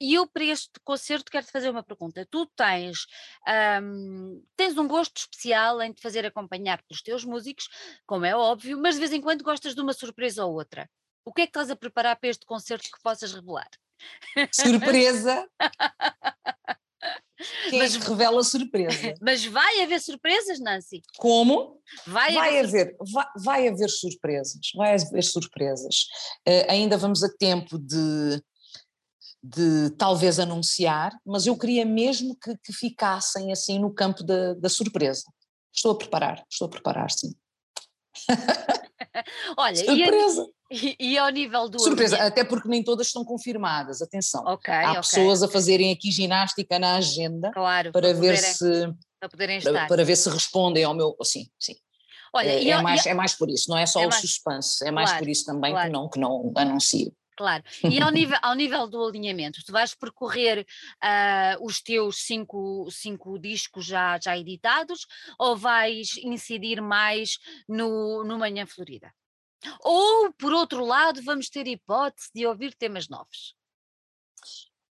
E 0.00 0.14
eu 0.14 0.26
para 0.26 0.44
este 0.44 0.70
concerto 0.84 1.30
quero-te 1.30 1.50
fazer 1.52 1.70
uma 1.70 1.82
pergunta. 1.82 2.26
Tu 2.30 2.46
tens, 2.56 3.06
ahm, 3.46 4.40
tens 4.56 4.76
um 4.78 4.86
gosto 4.88 5.16
especial 5.18 5.80
em 5.82 5.92
te 5.92 6.00
fazer 6.02 6.24
acompanhar 6.26 6.82
pelos 6.86 7.02
teus 7.02 7.24
músicos, 7.24 7.68
como 8.06 8.24
é 8.24 8.34
óbvio, 8.34 8.45
mas 8.80 8.94
de 8.94 9.00
vez 9.00 9.12
em 9.12 9.20
quando 9.20 9.42
gostas 9.42 9.74
de 9.74 9.80
uma 9.80 9.92
surpresa 9.92 10.44
ou 10.44 10.54
outra. 10.54 10.88
O 11.24 11.32
que 11.32 11.42
é 11.42 11.46
que 11.46 11.50
estás 11.50 11.70
a 11.70 11.76
preparar 11.76 12.16
para 12.16 12.28
este 12.30 12.46
concerto 12.46 12.84
que 12.84 13.02
possas 13.02 13.32
revelar? 13.32 13.68
Surpresa! 14.52 15.48
Quem 17.68 17.80
Mas- 17.80 17.94
é 17.94 18.00
que 18.00 18.08
revela 18.08 18.42
surpresa? 18.42 19.14
Mas 19.20 19.44
vai 19.44 19.82
haver 19.82 20.00
surpresas, 20.00 20.58
Nancy? 20.58 21.02
Como? 21.18 21.80
Vai, 22.06 22.32
Vai 22.32 22.58
haver 22.60 22.66
haver, 22.66 22.96
vai, 23.12 23.26
vai 23.36 23.68
haver 23.68 23.90
surpresas, 23.90 24.60
vai 24.74 24.94
haver 24.94 25.22
surpresas. 25.22 26.06
Eh, 26.46 26.66
ainda 26.70 26.96
vamos 26.96 27.22
a 27.22 27.28
tempo 27.28 27.78
de, 27.78 28.42
de 29.42 29.90
talvez 29.98 30.38
anunciar, 30.38 31.12
mas 31.24 31.46
eu 31.46 31.56
queria 31.58 31.84
mesmo 31.84 32.36
que, 32.36 32.56
que 32.58 32.72
ficassem 32.72 33.52
assim 33.52 33.78
no 33.78 33.92
campo 33.92 34.22
da, 34.22 34.54
da 34.54 34.68
surpresa. 34.68 35.24
Estou 35.72 35.92
a 35.92 35.98
preparar, 35.98 36.44
estou 36.50 36.66
a 36.66 36.70
preparar, 36.70 37.10
sim. 37.10 37.34
Olha, 39.56 39.74
e, 39.76 40.02
a- 40.02 40.06
Surpresa! 40.06 40.46
e, 40.70 40.96
e 40.98 41.18
ao 41.18 41.28
nível 41.30 41.68
do 41.68 41.78
Surpresa, 41.78 42.16
ambiente- 42.16 42.32
até 42.32 42.44
porque 42.44 42.68
nem 42.68 42.82
todas 42.82 43.06
estão 43.08 43.24
confirmadas, 43.24 44.02
atenção. 44.02 44.42
Ok, 44.46 44.72
Há 44.72 44.90
ok, 44.90 44.96
pessoas 45.00 45.42
a 45.42 45.48
fazerem 45.48 45.92
aqui 45.92 46.10
ginástica 46.10 46.78
na 46.78 46.96
agenda 46.96 47.50
claro, 47.52 47.92
para 47.92 48.08
ver 48.08 48.14
poderem, 48.36 48.36
se 48.54 48.94
para 49.20 49.54
estar. 49.56 49.86
para 49.88 50.04
ver 50.04 50.16
se 50.16 50.28
respondem 50.28 50.84
ao 50.84 50.94
meu. 50.94 51.16
Sim, 51.22 51.46
sim. 51.58 51.74
Olha, 52.32 52.48
é, 52.50 52.68
é 52.68 52.82
mais, 52.82 53.06
é 53.06 53.14
mais 53.14 53.34
por 53.34 53.48
isso, 53.48 53.70
não 53.70 53.78
é 53.78 53.86
só 53.86 54.00
É 54.00 54.06
o 54.06 54.10
mais- 54.10 54.20
suspense, 54.20 54.86
é 54.86 54.90
mais 54.90 55.08
claro, 55.10 55.24
por 55.24 55.30
isso 55.30 55.44
também 55.46 55.72
claro. 55.72 55.86
que 55.88 55.92
não, 55.92 56.08
que 56.10 56.18
não 56.18 56.52
anuncio. 56.56 57.12
Claro. 57.36 57.62
E 57.84 58.00
ao 58.00 58.10
nível, 58.10 58.38
ao 58.42 58.54
nível 58.54 58.88
do 58.88 59.04
alinhamento, 59.04 59.62
tu 59.64 59.72
vais 59.72 59.94
percorrer 59.94 60.66
ah, 61.02 61.56
os 61.60 61.80
teus 61.82 62.16
cinco, 62.24 62.88
cinco 62.90 63.38
discos 63.38 63.84
já, 63.84 64.18
já 64.18 64.36
editados 64.36 65.06
ou 65.38 65.56
vais 65.56 66.16
incidir 66.18 66.80
mais 66.80 67.38
no, 67.68 68.24
no 68.24 68.38
Manhã 68.38 68.66
Florida? 68.66 69.12
Ou, 69.80 70.32
por 70.32 70.52
outro 70.52 70.84
lado, 70.84 71.22
vamos 71.22 71.48
ter 71.48 71.66
hipótese 71.66 72.30
de 72.34 72.46
ouvir 72.46 72.74
temas 72.74 73.08
novos? 73.08 73.54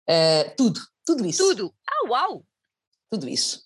Eh, 0.07 0.49
tudo, 0.55 0.79
tudo 1.05 1.25
isso. 1.25 1.43
Tudo! 1.43 1.75
Ah, 1.87 2.07
uau! 2.07 2.45
Tudo 3.09 3.27
isso. 3.27 3.63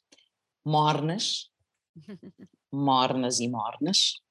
Mornas, 0.65 1.49
mornas 2.71 3.39
e 3.39 3.47
mornas. 3.47 4.21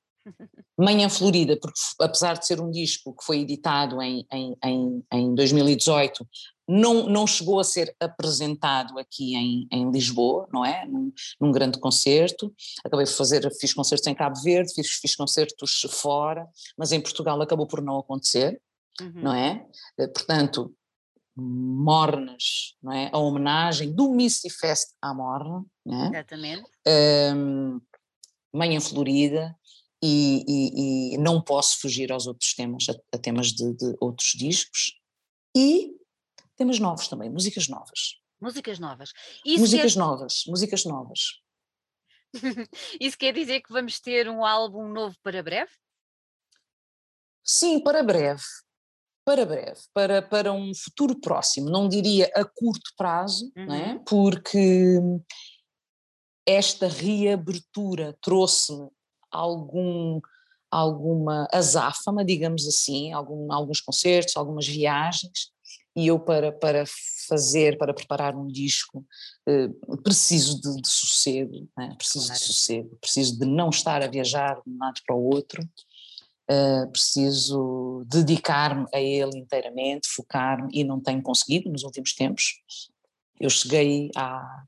Manhã 0.78 1.08
Florida, 1.08 1.58
porque 1.60 1.78
apesar 2.00 2.38
de 2.38 2.46
ser 2.46 2.60
um 2.60 2.70
disco 2.70 3.14
que 3.16 3.24
foi 3.24 3.40
editado 3.40 4.00
em, 4.02 4.26
em, 4.32 4.56
em, 4.64 5.04
em 5.12 5.34
2018, 5.34 6.26
não, 6.68 7.08
não 7.08 7.26
chegou 7.26 7.58
a 7.58 7.64
ser 7.64 7.94
apresentado 7.98 8.98
aqui 8.98 9.34
em, 9.34 9.66
em 9.72 9.90
Lisboa, 9.90 10.46
não 10.52 10.64
é? 10.64 10.86
Num, 10.86 11.10
num 11.40 11.50
grande 11.50 11.80
concerto. 11.80 12.54
Acabei 12.84 13.06
de 13.06 13.12
fazer, 13.12 13.50
fiz 13.58 13.72
concertos 13.72 14.06
em 14.06 14.14
Cabo 14.14 14.40
Verde, 14.42 14.72
fiz, 14.74 14.88
fiz 15.00 15.16
concertos 15.16 15.86
fora, 15.90 16.46
mas 16.76 16.92
em 16.92 17.00
Portugal 17.00 17.40
acabou 17.40 17.66
por 17.66 17.80
não 17.82 17.98
acontecer, 17.98 18.60
Uhum. 19.00 19.12
não 19.22 19.32
é? 19.32 19.64
Eh, 19.98 20.08
Portanto, 20.08 20.74
mornas, 21.36 22.74
não 22.82 22.92
é? 22.92 23.10
A 23.12 23.18
homenagem 23.18 23.92
do 23.92 24.10
Misty 24.10 24.50
Fest 24.50 24.88
à 25.00 25.14
morna, 25.14 25.64
não 25.86 26.04
é? 26.04 26.08
Exatamente. 26.08 26.64
um, 27.36 27.80
Manhã 28.52 28.80
Florida 28.80 29.54
e, 30.03 30.44
e- 30.46 31.14
e 31.14 31.18
não 31.18 31.42
posso 31.42 31.80
fugir 31.80 32.12
aos 32.12 32.26
outros 32.26 32.55
temas, 32.55 32.86
a, 32.88 33.16
a 33.16 33.18
temas 33.18 33.49
de, 33.49 33.74
de 33.74 33.96
outros 34.01 34.32
discos 34.34 34.99
e 35.57 35.92
temas 36.57 36.78
novos 36.78 37.09
também, 37.09 37.30
músicas 37.30 37.68
novas. 37.68 38.16
Músicas 38.40 38.78
novas. 38.78 39.12
Isso, 39.44 39.61
músicas 39.61 39.92
quer, 39.94 39.99
novas, 39.99 40.42
músicas 40.46 40.84
novas. 40.84 41.20
isso 43.01 43.18
quer 43.18 43.32
dizer 43.32 43.61
que 43.62 43.72
vamos 43.72 44.01
ter 44.01 44.28
um 44.28 44.44
álbum 44.44 44.88
novo 44.88 45.16
para 45.22 45.42
breve? 45.42 45.70
Sim, 47.42 47.80
para 47.80 48.03
breve, 48.03 48.42
para 49.24 49.46
breve, 49.46 49.80
para, 49.94 50.22
para 50.22 50.53
um 50.53 50.72
futuro 50.74 51.18
próximo, 51.18 51.70
não 51.70 51.88
diria 51.88 52.30
a 52.34 52.44
curto 52.44 52.92
prazo, 52.96 53.51
é? 53.57 53.62
Uhum. 53.62 54.05
porque 54.05 54.99
esta 56.46 56.88
reabertura 56.88 58.16
trouxe-me 58.22 58.88
algum, 59.31 60.20
alguma 60.70 61.49
azáfama, 61.53 62.24
digamos 62.24 62.66
assim, 62.66 63.12
algum, 63.12 63.53
alguns 63.53 63.81
concertos, 63.81 64.37
algumas 64.37 64.66
viagens, 64.66 65.51
e 65.97 66.07
eu 66.07 66.20
para, 66.20 66.53
para 66.53 66.85
fazer, 67.29 67.76
para 67.76 67.93
preparar 67.93 68.37
um 68.37 68.47
disco, 68.47 69.05
eh, 69.49 69.68
preciso 70.03 70.61
de, 70.61 70.81
de 70.81 70.89
sossego, 70.89 71.68
não 71.76 71.85
é? 71.85 71.95
preciso 71.97 72.26
Claro. 72.26 72.41
de 72.41 72.47
sossego, 72.47 72.99
preciso 73.01 73.39
de 73.39 73.45
não 73.45 73.70
estar 73.70 74.03
a 74.03 74.07
viajar 74.07 74.55
de 74.64 74.70
um 74.70 74.79
lado 74.79 75.01
para 75.05 75.16
o 75.16 75.24
outro, 75.24 75.61
uh, 76.51 76.91
preciso 76.91 78.05
dedicar-me 78.07 78.87
a 78.95 79.01
ele 79.01 79.39
inteiramente, 79.39 80.09
focar-me 80.09 80.68
e 80.72 80.85
não 80.85 81.01
tenho 81.01 81.22
conseguido 81.22 81.70
nos 81.70 81.83
últimos 81.83 82.14
tempos. 82.14 82.61
Eu 83.41 83.51
cheguei 83.51 84.11
há, 84.16 84.64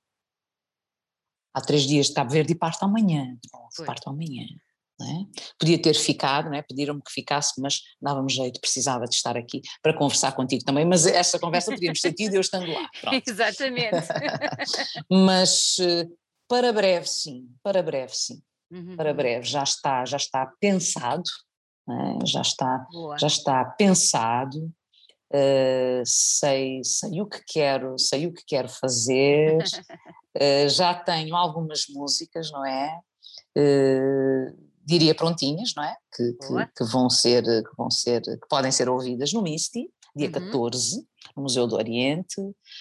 há 1.54 1.60
três 1.60 1.82
dias 1.82 2.06
de 2.06 2.14
Cabo 2.14 2.30
Verde 2.30 2.52
e 2.52 2.56
parto 2.56 2.84
amanhã, 2.84 3.36
parto 3.86 4.10
amanhã. 4.10 4.46
É? 5.02 5.40
Podia 5.58 5.80
ter 5.80 5.94
ficado, 5.94 6.52
é? 6.52 6.60
pediram-me 6.60 7.00
que 7.00 7.10
ficasse, 7.10 7.58
mas 7.58 7.80
dava-me 8.02 8.30
jeito, 8.30 8.60
precisava 8.60 9.06
de 9.06 9.14
estar 9.14 9.34
aqui 9.34 9.62
para 9.82 9.96
conversar 9.96 10.32
contigo 10.32 10.62
também, 10.62 10.84
mas 10.84 11.06
essa 11.06 11.38
conversa 11.38 11.70
podíamos 11.70 12.02
ter 12.02 12.12
tido 12.12 12.34
eu 12.34 12.40
estando 12.42 12.70
lá. 12.70 12.86
Pronto. 13.00 13.30
Exatamente. 13.30 14.08
mas 15.10 15.78
eh, 15.80 16.06
para 16.46 16.70
breve 16.70 17.06
sim, 17.06 17.48
para 17.62 17.82
breve 17.82 18.12
sim, 18.14 18.42
uhum. 18.70 18.94
para 18.94 19.14
breve 19.14 19.46
já 19.46 19.62
está, 19.62 20.04
já 20.04 20.18
está 20.18 20.52
pensado, 20.60 21.22
é? 21.88 22.26
já 22.26 22.42
está, 22.42 22.86
Boa. 22.90 23.16
já 23.18 23.26
está 23.26 23.64
pensado, 23.64 24.58
uh, 25.32 26.02
sei, 26.04 26.82
sei 26.84 27.20
o 27.22 27.26
que 27.26 27.40
quero, 27.46 27.98
sei 27.98 28.26
o 28.26 28.34
que 28.34 28.42
quero 28.46 28.68
fazer, 28.68 29.62
uh, 30.36 30.68
já 30.68 30.94
tenho 30.94 31.34
algumas 31.34 31.86
músicas, 31.88 32.50
não 32.50 32.64
é? 32.64 32.98
Uh, 33.56 34.70
diria 34.84 35.14
prontinhas, 35.14 35.74
não 35.74 35.84
é? 35.84 35.96
Que, 36.14 36.32
que, 36.32 36.66
que, 36.76 36.84
vão 36.84 37.08
ser, 37.08 37.42
que 37.44 37.76
vão 37.76 37.90
ser, 37.90 38.22
que 38.22 38.48
podem 38.48 38.72
ser 38.72 38.88
ouvidas 38.88 39.32
no 39.32 39.42
Misty, 39.42 39.90
dia 40.14 40.26
uhum. 40.26 40.32
14, 40.32 41.06
no 41.36 41.42
Museu 41.42 41.66
do 41.66 41.76
Oriente, 41.76 42.40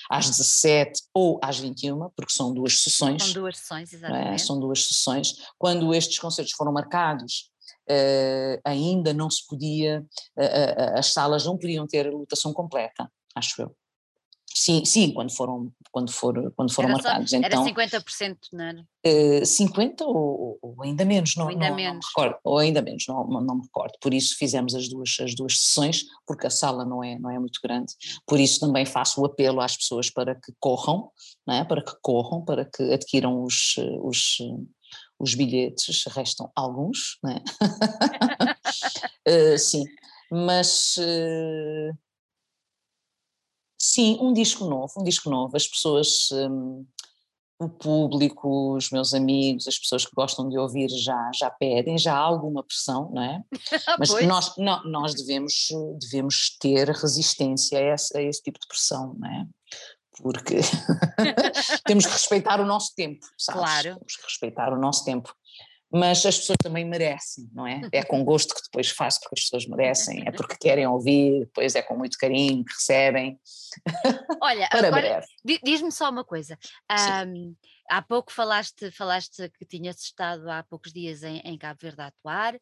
às 0.10 0.30
17 0.30 1.04
ou 1.14 1.40
às 1.44 1.60
21, 1.60 2.10
porque 2.16 2.34
são 2.34 2.54
duas 2.54 2.82
sessões. 2.82 3.24
São 3.24 3.34
duas 3.34 3.58
sessões, 3.58 3.94
é? 3.94 3.96
exatamente. 3.96 4.28
É? 4.30 4.38
São 4.38 4.60
duas 4.60 4.88
sessões. 4.88 5.36
Quando 5.58 5.94
estes 5.94 6.18
concertos 6.18 6.54
foram 6.54 6.72
marcados, 6.72 7.52
uh, 7.90 8.62
ainda 8.66 9.14
não 9.14 9.30
se 9.30 9.46
podia, 9.48 10.06
as 10.96 11.14
salas 11.14 11.46
não 11.46 11.58
podiam 11.58 11.88
ter 11.88 12.12
lotação 12.12 12.54
completa, 12.54 13.12
acho 13.36 13.62
eu. 13.62 13.76
Sim, 14.54 14.84
sim, 14.84 15.14
quando 15.14 15.32
foram, 15.32 15.72
quando 15.92 16.12
for, 16.12 16.52
quando 16.56 16.74
foram 16.74 16.90
era 16.90 16.98
marcados. 16.98 17.30
Só, 17.30 17.38
então, 17.38 17.66
era 17.66 17.72
50%, 17.72 18.38
não 18.54 18.66
era? 18.66 18.86
Uh, 19.06 19.42
50% 19.42 20.02
ou, 20.02 20.60
ou, 20.62 20.84
ainda 20.84 21.06
menos, 21.06 21.36
não, 21.36 21.48
ainda 21.48 21.70
não, 21.70 21.76
menos. 21.76 21.92
não 21.92 22.00
me 22.00 22.06
recordo, 22.06 22.40
ou 22.44 22.58
ainda 22.58 22.82
menos, 22.82 23.06
não, 23.08 23.28
não, 23.28 23.56
me 23.56 23.64
recordo. 23.64 23.94
Por 24.02 24.14
isso 24.14 24.36
fizemos 24.38 24.76
as 24.76 24.88
duas, 24.88 25.18
as 25.22 25.36
duas 25.36 25.58
sessões, 25.58 26.06
porque 26.26 26.48
a 26.48 26.50
sala 26.50 26.86
não 26.86 27.04
é, 27.04 27.18
não 27.18 27.30
é 27.30 27.40
muito 27.40 27.60
grande. 27.64 27.94
Por 28.26 28.40
isso 28.40 28.60
também 28.60 28.86
faço 28.86 29.22
o 29.22 29.26
apelo 29.26 29.62
às 29.62 29.76
pessoas 29.76 30.10
para 30.10 30.36
que 30.36 30.54
corram, 30.60 31.12
não 31.46 31.56
é? 31.56 31.64
para 31.64 31.84
que 31.84 31.94
corram, 32.02 32.44
para 32.44 32.66
que 32.66 32.94
adquiram 32.94 33.44
os, 33.44 33.76
os, 34.04 34.38
os 35.20 35.34
bilhetes, 35.34 36.04
restam 36.08 36.52
alguns, 36.56 37.18
não 37.24 37.32
é? 37.32 39.54
uh, 39.54 39.58
sim, 39.58 39.84
mas. 40.32 40.98
Uh, 40.98 42.09
Sim, 43.82 44.18
um 44.20 44.34
disco 44.34 44.66
novo, 44.66 44.92
um 44.98 45.04
disco 45.04 45.30
novo. 45.30 45.56
As 45.56 45.66
pessoas, 45.66 46.30
um, 46.34 46.86
o 47.58 47.70
público, 47.70 48.76
os 48.76 48.90
meus 48.92 49.14
amigos, 49.14 49.68
as 49.68 49.80
pessoas 49.80 50.06
que 50.06 50.14
gostam 50.14 50.50
de 50.50 50.58
ouvir 50.58 50.90
já, 50.90 51.32
já 51.34 51.50
pedem, 51.50 51.98
já 51.98 52.14
há 52.14 52.20
alguma 52.20 52.62
pressão, 52.62 53.10
não 53.14 53.24
é? 53.24 53.44
Mas 53.98 54.10
nós, 54.26 54.58
não, 54.58 54.84
nós 54.84 55.14
devemos, 55.14 55.70
devemos 56.00 56.58
ter 56.60 56.90
resistência 56.90 57.80
a 57.80 57.94
esse, 57.94 58.18
a 58.18 58.22
esse 58.22 58.44
tipo 58.44 58.60
de 58.60 58.68
pressão, 58.68 59.16
não 59.18 59.30
é? 59.30 59.48
Porque 60.22 60.58
temos 61.88 62.06
que 62.06 62.12
respeitar 62.12 62.60
o 62.60 62.66
nosso 62.66 62.94
tempo, 62.96 63.26
sabes? 63.38 63.62
Claro. 63.62 63.96
Temos 63.96 64.16
que 64.18 64.24
respeitar 64.24 64.74
o 64.74 64.80
nosso 64.80 65.06
tempo 65.06 65.34
mas 65.92 66.26
as 66.26 66.38
pessoas 66.38 66.58
também 66.62 66.86
merecem, 66.86 67.50
não 67.52 67.66
é? 67.66 67.82
É 67.92 68.04
com 68.04 68.24
gosto 68.24 68.54
que 68.54 68.62
depois 68.64 68.90
faço 68.90 69.20
porque 69.22 69.36
as 69.40 69.44
pessoas 69.44 69.66
merecem, 69.66 70.24
é 70.28 70.32
porque 70.32 70.56
querem 70.56 70.86
ouvir, 70.86 71.46
depois 71.46 71.74
é 71.76 71.82
com 71.82 71.98
muito 71.98 72.18
carinho 72.18 72.64
que 72.64 72.74
recebem. 72.74 73.40
Olha, 74.42 74.68
Para 74.70 74.88
agora 74.88 75.26
diz-me 75.64 75.92
só 75.92 76.10
uma 76.10 76.24
coisa. 76.24 76.58
Um, 77.28 77.56
há 77.90 78.02
pouco 78.02 78.32
falaste, 78.32 78.92
falaste 78.92 79.50
que 79.58 79.66
tinhas 79.66 80.00
estado 80.00 80.50
há 80.50 80.64
poucos 80.64 80.94
dias 80.94 81.24
em, 81.24 81.40
em 81.40 81.58
Cabo 81.58 81.80
Verde 81.82 82.02
a 82.02 82.08
atuar. 82.08 82.56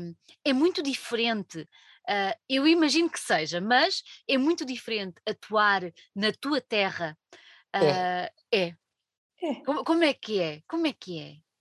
Um, 0.00 0.14
é 0.44 0.52
muito 0.52 0.82
diferente. 0.82 1.68
Uh, 2.08 2.34
eu 2.48 2.66
imagino 2.66 3.10
que 3.10 3.18
seja, 3.18 3.60
mas 3.60 4.02
é 4.28 4.38
muito 4.38 4.64
diferente 4.64 5.20
atuar 5.28 5.82
na 6.14 6.32
tua 6.32 6.60
terra. 6.60 7.18
Uh, 7.74 7.84
é. 7.84 8.32
é. 8.52 8.76
é. 9.42 9.54
Como, 9.64 9.82
como 9.84 10.04
é 10.04 10.14
que 10.14 10.40
é? 10.40 10.62
Como 10.68 10.86
é 10.86 10.92
que 10.92 11.20
é? 11.20 11.51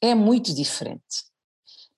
É 0.00 0.14
muito 0.14 0.54
diferente. 0.54 1.24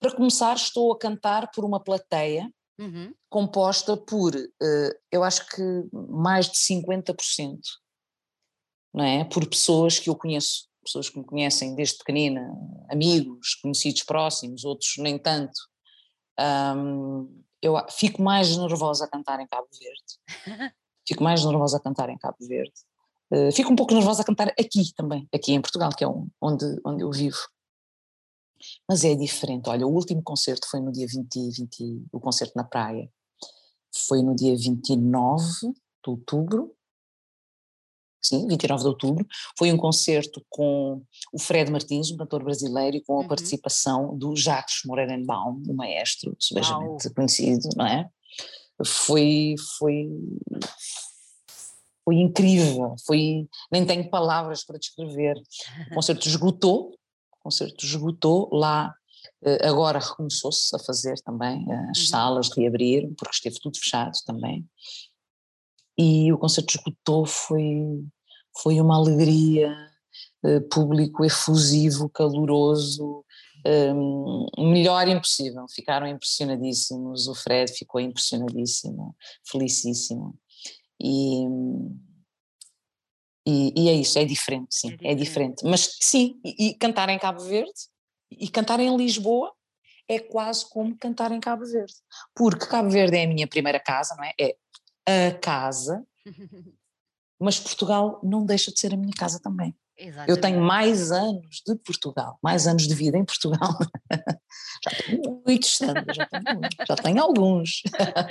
Para 0.00 0.14
começar, 0.14 0.54
estou 0.54 0.92
a 0.92 0.98
cantar 0.98 1.50
por 1.50 1.64
uma 1.64 1.82
plateia 1.82 2.50
uhum. 2.78 3.12
composta 3.28 3.96
por, 3.96 4.34
uh, 4.34 4.94
eu 5.10 5.24
acho 5.24 5.46
que 5.48 5.62
mais 5.92 6.46
de 6.46 6.56
50%, 6.56 7.58
não 8.94 9.04
é? 9.04 9.24
Por 9.24 9.46
pessoas 9.46 9.98
que 9.98 10.08
eu 10.08 10.16
conheço, 10.16 10.68
pessoas 10.84 11.10
que 11.10 11.18
me 11.18 11.24
conhecem 11.24 11.74
desde 11.74 11.98
pequenina, 11.98 12.48
amigos, 12.88 13.56
conhecidos 13.56 14.04
próximos, 14.04 14.64
outros 14.64 14.94
nem 14.98 15.18
tanto. 15.18 15.58
Um, 16.38 17.42
eu 17.60 17.74
fico 17.90 18.22
mais 18.22 18.56
nervosa 18.56 19.04
a 19.04 19.08
cantar 19.08 19.40
em 19.40 19.46
Cabo 19.46 19.68
Verde. 19.78 20.74
Fico 21.06 21.24
mais 21.24 21.42
nervosa 21.42 21.78
a 21.78 21.80
cantar 21.80 22.10
em 22.10 22.18
Cabo 22.18 22.36
Verde. 22.38 22.74
Uh, 23.32 23.50
fico 23.50 23.72
um 23.72 23.76
pouco 23.76 23.94
nervosa 23.94 24.20
a 24.20 24.24
cantar 24.26 24.48
aqui 24.48 24.92
também, 24.94 25.26
aqui 25.34 25.52
em 25.52 25.60
Portugal, 25.60 25.90
que 25.96 26.04
é 26.04 26.06
onde, 26.06 26.66
onde 26.84 27.02
eu 27.02 27.10
vivo. 27.10 27.38
Mas 28.88 29.04
é 29.04 29.14
diferente. 29.14 29.68
Olha, 29.68 29.86
o 29.86 29.92
último 29.92 30.22
concerto 30.22 30.68
foi 30.70 30.80
no 30.80 30.92
dia 30.92 31.06
20, 31.06 31.50
20 31.50 32.06
o 32.12 32.20
concerto 32.20 32.52
na 32.56 32.64
praia, 32.64 33.10
foi 34.06 34.22
no 34.22 34.34
dia 34.34 34.56
29 34.56 35.44
de 35.72 36.10
outubro. 36.10 36.74
Sim, 38.20 38.46
29 38.48 38.82
de 38.82 38.88
outubro. 38.88 39.26
Foi 39.56 39.72
um 39.72 39.76
concerto 39.76 40.44
com 40.50 41.02
o 41.32 41.38
Fred 41.38 41.70
Martins, 41.70 42.10
um 42.10 42.16
cantor 42.16 42.42
brasileiro, 42.42 42.96
e 42.96 43.00
com 43.02 43.14
a 43.14 43.20
uhum. 43.20 43.28
participação 43.28 44.16
do 44.18 44.34
Jacques 44.36 44.80
Morerenbaum, 44.84 45.62
um 45.68 45.74
maestro 45.74 46.36
subejamente 46.38 47.08
conhecido, 47.14 47.68
não 47.76 47.86
é? 47.86 48.08
Foi, 48.84 49.54
foi, 49.78 50.08
foi 52.04 52.16
incrível, 52.16 52.94
foi, 53.06 53.48
nem 53.72 53.84
tenho 53.84 54.08
palavras 54.08 54.64
para 54.64 54.78
descrever. 54.78 55.36
O 55.90 55.94
concerto 55.94 56.28
esgotou, 56.28 56.98
concerto 57.40 57.84
esgotou 57.84 58.48
lá, 58.52 58.94
eh, 59.42 59.66
agora 59.66 59.98
recomeçou-se 59.98 60.74
a 60.74 60.78
fazer 60.78 61.14
também, 61.20 61.64
eh, 61.70 61.90
as 61.90 61.98
uhum. 62.00 62.06
salas 62.06 62.50
reabriram, 62.56 63.14
porque 63.14 63.34
esteve 63.36 63.58
tudo 63.60 63.78
fechado 63.78 64.12
também, 64.26 64.66
e 65.96 66.32
o 66.32 66.38
concerto 66.38 66.76
esgotou, 66.76 67.26
foi, 67.26 68.04
foi 68.62 68.80
uma 68.80 68.96
alegria, 68.96 69.74
eh, 70.44 70.60
público 70.60 71.24
efusivo, 71.24 72.08
caloroso, 72.08 73.24
um, 73.66 74.46
melhor 74.70 75.08
impossível, 75.08 75.66
ficaram 75.68 76.06
impressionadíssimos, 76.06 77.26
o 77.26 77.34
Fred 77.34 77.72
ficou 77.72 78.00
impressionadíssimo, 78.00 79.16
felicíssimo, 79.44 80.38
e 81.00 81.44
e, 83.48 83.72
e, 83.74 83.88
é 83.88 83.94
isso, 83.94 84.18
é 84.18 84.26
diferente, 84.26 84.74
sim, 84.74 84.88
é 84.88 84.90
diferente. 84.90 85.10
É 85.10 85.14
diferente. 85.14 85.64
Mas 85.64 85.96
sim, 86.02 86.38
e, 86.44 86.68
e, 86.68 86.74
cantar 86.74 87.08
em 87.08 87.18
Cabo 87.18 87.40
Verde 87.40 87.72
e 88.30 88.46
cantar 88.46 88.78
em 88.78 88.94
Lisboa 88.94 89.50
é 90.06 90.18
quase 90.18 90.68
como 90.68 90.94
cantar 90.98 91.32
em 91.32 91.40
Cabo 91.40 91.64
Verde. 91.64 91.94
Porque 92.34 92.66
Cabo 92.66 92.90
Verde 92.90 93.16
é 93.16 93.24
a 93.24 93.26
minha 93.26 93.46
primeira 93.46 93.80
casa, 93.80 94.14
não 94.16 94.24
é? 94.24 94.34
É 94.38 95.28
a 95.28 95.38
casa, 95.38 96.04
mas 97.40 97.58
Portugal 97.58 98.20
não 98.22 98.44
deixa 98.44 98.70
de 98.70 98.78
ser 98.78 98.92
a 98.92 98.98
minha 98.98 99.14
casa 99.16 99.40
também. 99.40 99.74
Exatamente. 99.96 100.30
Eu 100.30 100.40
tenho 100.40 100.60
mais 100.60 101.10
anos 101.10 101.62
de 101.66 101.74
Portugal, 101.76 102.38
mais 102.42 102.66
anos 102.66 102.86
de 102.86 102.94
vida 102.94 103.16
em 103.16 103.24
Portugal. 103.24 103.78
já 104.84 104.90
tenho 105.06 105.42
muitos 105.46 105.80
anos, 105.80 106.14
já 106.14 106.26
tenho, 106.26 106.60
já 106.86 106.96
tenho 106.96 107.22
alguns. 107.22 107.82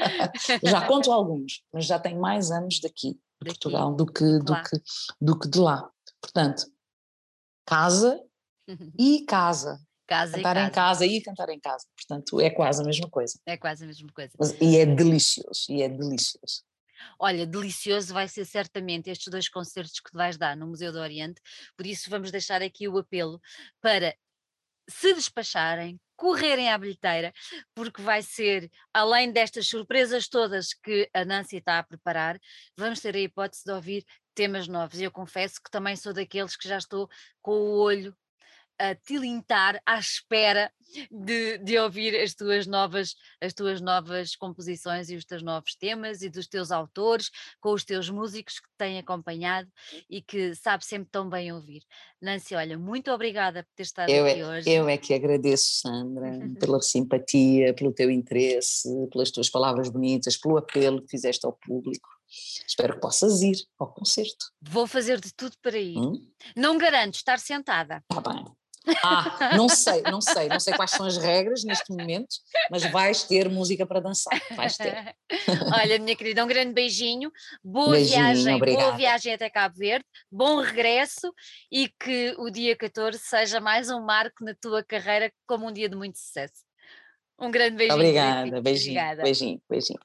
já 0.64 0.88
conto 0.88 1.12
alguns, 1.12 1.64
mas 1.74 1.86
já 1.86 1.98
tenho 1.98 2.22
mais 2.22 2.52
anos 2.52 2.80
daqui 2.80 3.20
de 3.42 3.50
Portugal 3.50 3.94
do 3.94 4.06
que, 4.06 4.40
do, 4.40 4.54
que, 4.64 4.82
do 5.22 5.40
que 5.40 5.48
de 5.48 5.60
lá. 5.60 5.90
Portanto, 6.22 6.66
casa 7.66 8.20
e 8.98 9.26
casa. 9.26 9.80
Casa 10.08 10.38
cantar 10.38 10.58
em 10.58 10.72
casa 10.72 11.06
e 11.06 11.22
cantar 11.22 11.50
em 11.50 11.60
casa. 11.60 11.86
Portanto, 11.96 12.40
é 12.40 12.50
quase 12.50 12.82
a 12.82 12.86
mesma 12.86 13.10
coisa. 13.10 13.38
É 13.46 13.58
quase 13.58 13.84
a 13.84 13.88
mesma 13.88 14.10
coisa. 14.14 14.32
Mas, 14.40 14.56
e 14.62 14.78
é 14.78 14.86
delicioso, 14.86 15.66
e 15.70 15.82
é 15.82 15.90
delicioso. 15.90 16.64
Olha, 17.20 17.46
delicioso 17.46 18.14
vai 18.14 18.28
ser 18.28 18.46
certamente 18.46 19.10
estes 19.10 19.28
dois 19.28 19.50
concertos 19.50 20.00
que 20.00 20.10
tu 20.10 20.18
vais 20.18 20.38
dar 20.38 20.56
no 20.56 20.68
Museu 20.68 20.92
do 20.92 21.00
Oriente, 21.00 21.42
por 21.76 21.86
isso 21.86 22.10
vamos 22.10 22.32
deixar 22.32 22.62
aqui 22.62 22.88
o 22.88 22.98
apelo 22.98 23.40
para 23.82 24.16
se 24.90 25.14
despacharem, 25.14 26.00
correrem 26.18 26.70
à 26.70 26.78
bilheteira, 26.78 27.32
porque 27.74 28.02
vai 28.02 28.22
ser, 28.22 28.70
além 28.94 29.32
destas 29.32 29.68
surpresas 29.68 30.28
todas 30.28 30.74
que 30.74 31.10
a 31.14 31.24
Nancy 31.24 31.58
está 31.58 31.80
a 31.80 31.84
preparar, 31.84 32.38
vamos 32.76 33.00
ter 33.00 33.16
a 33.16 33.20
hipótese 33.20 33.64
de 33.64 33.72
ouvir 33.72 34.04
temas 34.34 34.68
novos. 34.68 35.00
E 35.00 35.04
eu 35.04 35.12
confesso 35.12 35.62
que 35.64 35.72
também 35.72 35.96
sou 35.96 36.12
daqueles 36.14 36.58
que 36.58 36.68
já 36.68 36.78
estou 36.78 37.08
com 37.42 37.54
o 37.54 37.78
olho 37.80 38.14
a 38.80 38.96
tilintar 38.96 39.82
à 39.86 40.00
espera 40.00 40.72
de, 41.12 41.58
de, 41.58 41.78
ouvir 41.78 42.16
as 42.16 42.34
tuas 42.34 42.66
novas 42.66 43.16
as 43.42 43.54
tuas 43.54 43.82
novas 43.82 44.36
composições 44.36 45.10
e 45.10 45.16
os 45.16 45.26
teus 45.26 45.44
novos 45.44 45.76
temas 45.76 46.22
e 46.22 46.30
dos 46.30 46.48
teus 46.48 46.72
autores 46.72 47.30
com 47.60 47.74
os 47.74 47.84
teus 47.84 48.10
músicos 48.10 48.60
que 48.60 48.68
têm 48.78 48.98
acompanhado 48.98 49.70
e 50.10 50.22
que 50.22 50.56
sabe 50.56 50.86
sempre 50.86 51.10
tão 51.12 51.30
bem 51.30 51.52
ouvir. 51.52 51.84
Nancy, 52.22 52.56
olha, 52.56 52.78
muito 52.78 53.12
obrigada 53.12 53.64
por 53.64 53.70
ter 53.76 53.84
estado 53.84 54.10
eu 54.10 54.26
aqui 54.26 54.40
é, 54.40 54.48
hoje. 54.48 54.70
Eu 54.70 54.90
é 54.90 54.98
que 54.98 55.14
agradeço, 55.14 55.82
Sandra, 55.82 56.32
pela 56.60 56.82
simpatia, 56.82 57.74
pelo 57.74 57.92
teu 57.92 58.10
interesse, 58.10 58.90
pelas 59.12 59.30
tuas 59.30 59.50
palavras 59.50 59.90
bonitas, 59.90 60.38
pelo 60.38 60.58
apelo 60.58 61.02
que 61.02 61.10
fizeste 61.10 61.46
ao 61.46 61.54
público. 61.54 62.08
Espero 62.68 62.96
que 62.96 63.00
possas 63.00 63.42
ir 63.42 63.56
ao 63.80 63.92
concerto. 63.92 64.52
Vou 64.62 64.86
fazer 64.86 65.20
de 65.20 65.34
tudo 65.34 65.56
para 65.62 65.78
ir. 65.78 65.98
Hum? 65.98 66.22
Não 66.56 66.78
garanto 66.78 67.16
estar 67.16 67.40
sentada. 67.40 68.04
Está 68.12 68.34
bem. 68.34 68.46
Ah, 69.04 69.56
não 69.56 69.70
sei, 69.70 70.02
não 70.02 70.22
sei, 70.22 70.48
não 70.48 70.60
sei 70.60 70.74
quais 70.74 70.92
são 70.92 71.06
as 71.06 71.18
regras 71.18 71.64
neste 71.64 71.92
momento, 71.92 72.36
mas 72.72 72.84
vais 72.92 73.24
ter 73.24 73.50
música 73.50 73.86
para 73.86 74.00
dançar, 74.00 74.40
vais 74.56 74.78
ter. 74.78 75.16
Olha, 75.82 76.00
minha 76.00 76.16
querida, 76.16 76.44
um 76.44 76.48
grande 76.48 76.74
beijinho, 76.74 77.32
boa 77.64 77.92
beijinho, 77.92 78.18
viagem, 78.18 78.56
obrigada. 78.56 78.86
boa 78.86 78.98
viagem 78.98 79.34
até 79.34 79.50
Cabo 79.50 79.76
Verde, 79.78 80.06
bom 80.32 80.62
regresso 80.62 81.34
e 81.72 81.90
que 82.00 82.36
o 82.38 82.50
dia 82.50 82.76
14 82.76 83.18
seja 83.20 83.60
mais 83.60 83.90
um 83.90 84.02
marco 84.02 84.44
na 84.44 84.56
tua 84.56 84.84
carreira 84.84 85.32
como 85.46 85.68
um 85.68 85.72
dia 85.72 85.90
de 85.90 85.96
muito 85.96 86.18
sucesso. 86.18 86.66
Um 87.40 87.52
grande 87.52 87.78
beijinho. 87.78 88.00
Obrigada, 88.00 88.62
beijinho, 88.62 89.22
beijinho, 89.22 89.62
beijinho. 89.70 90.00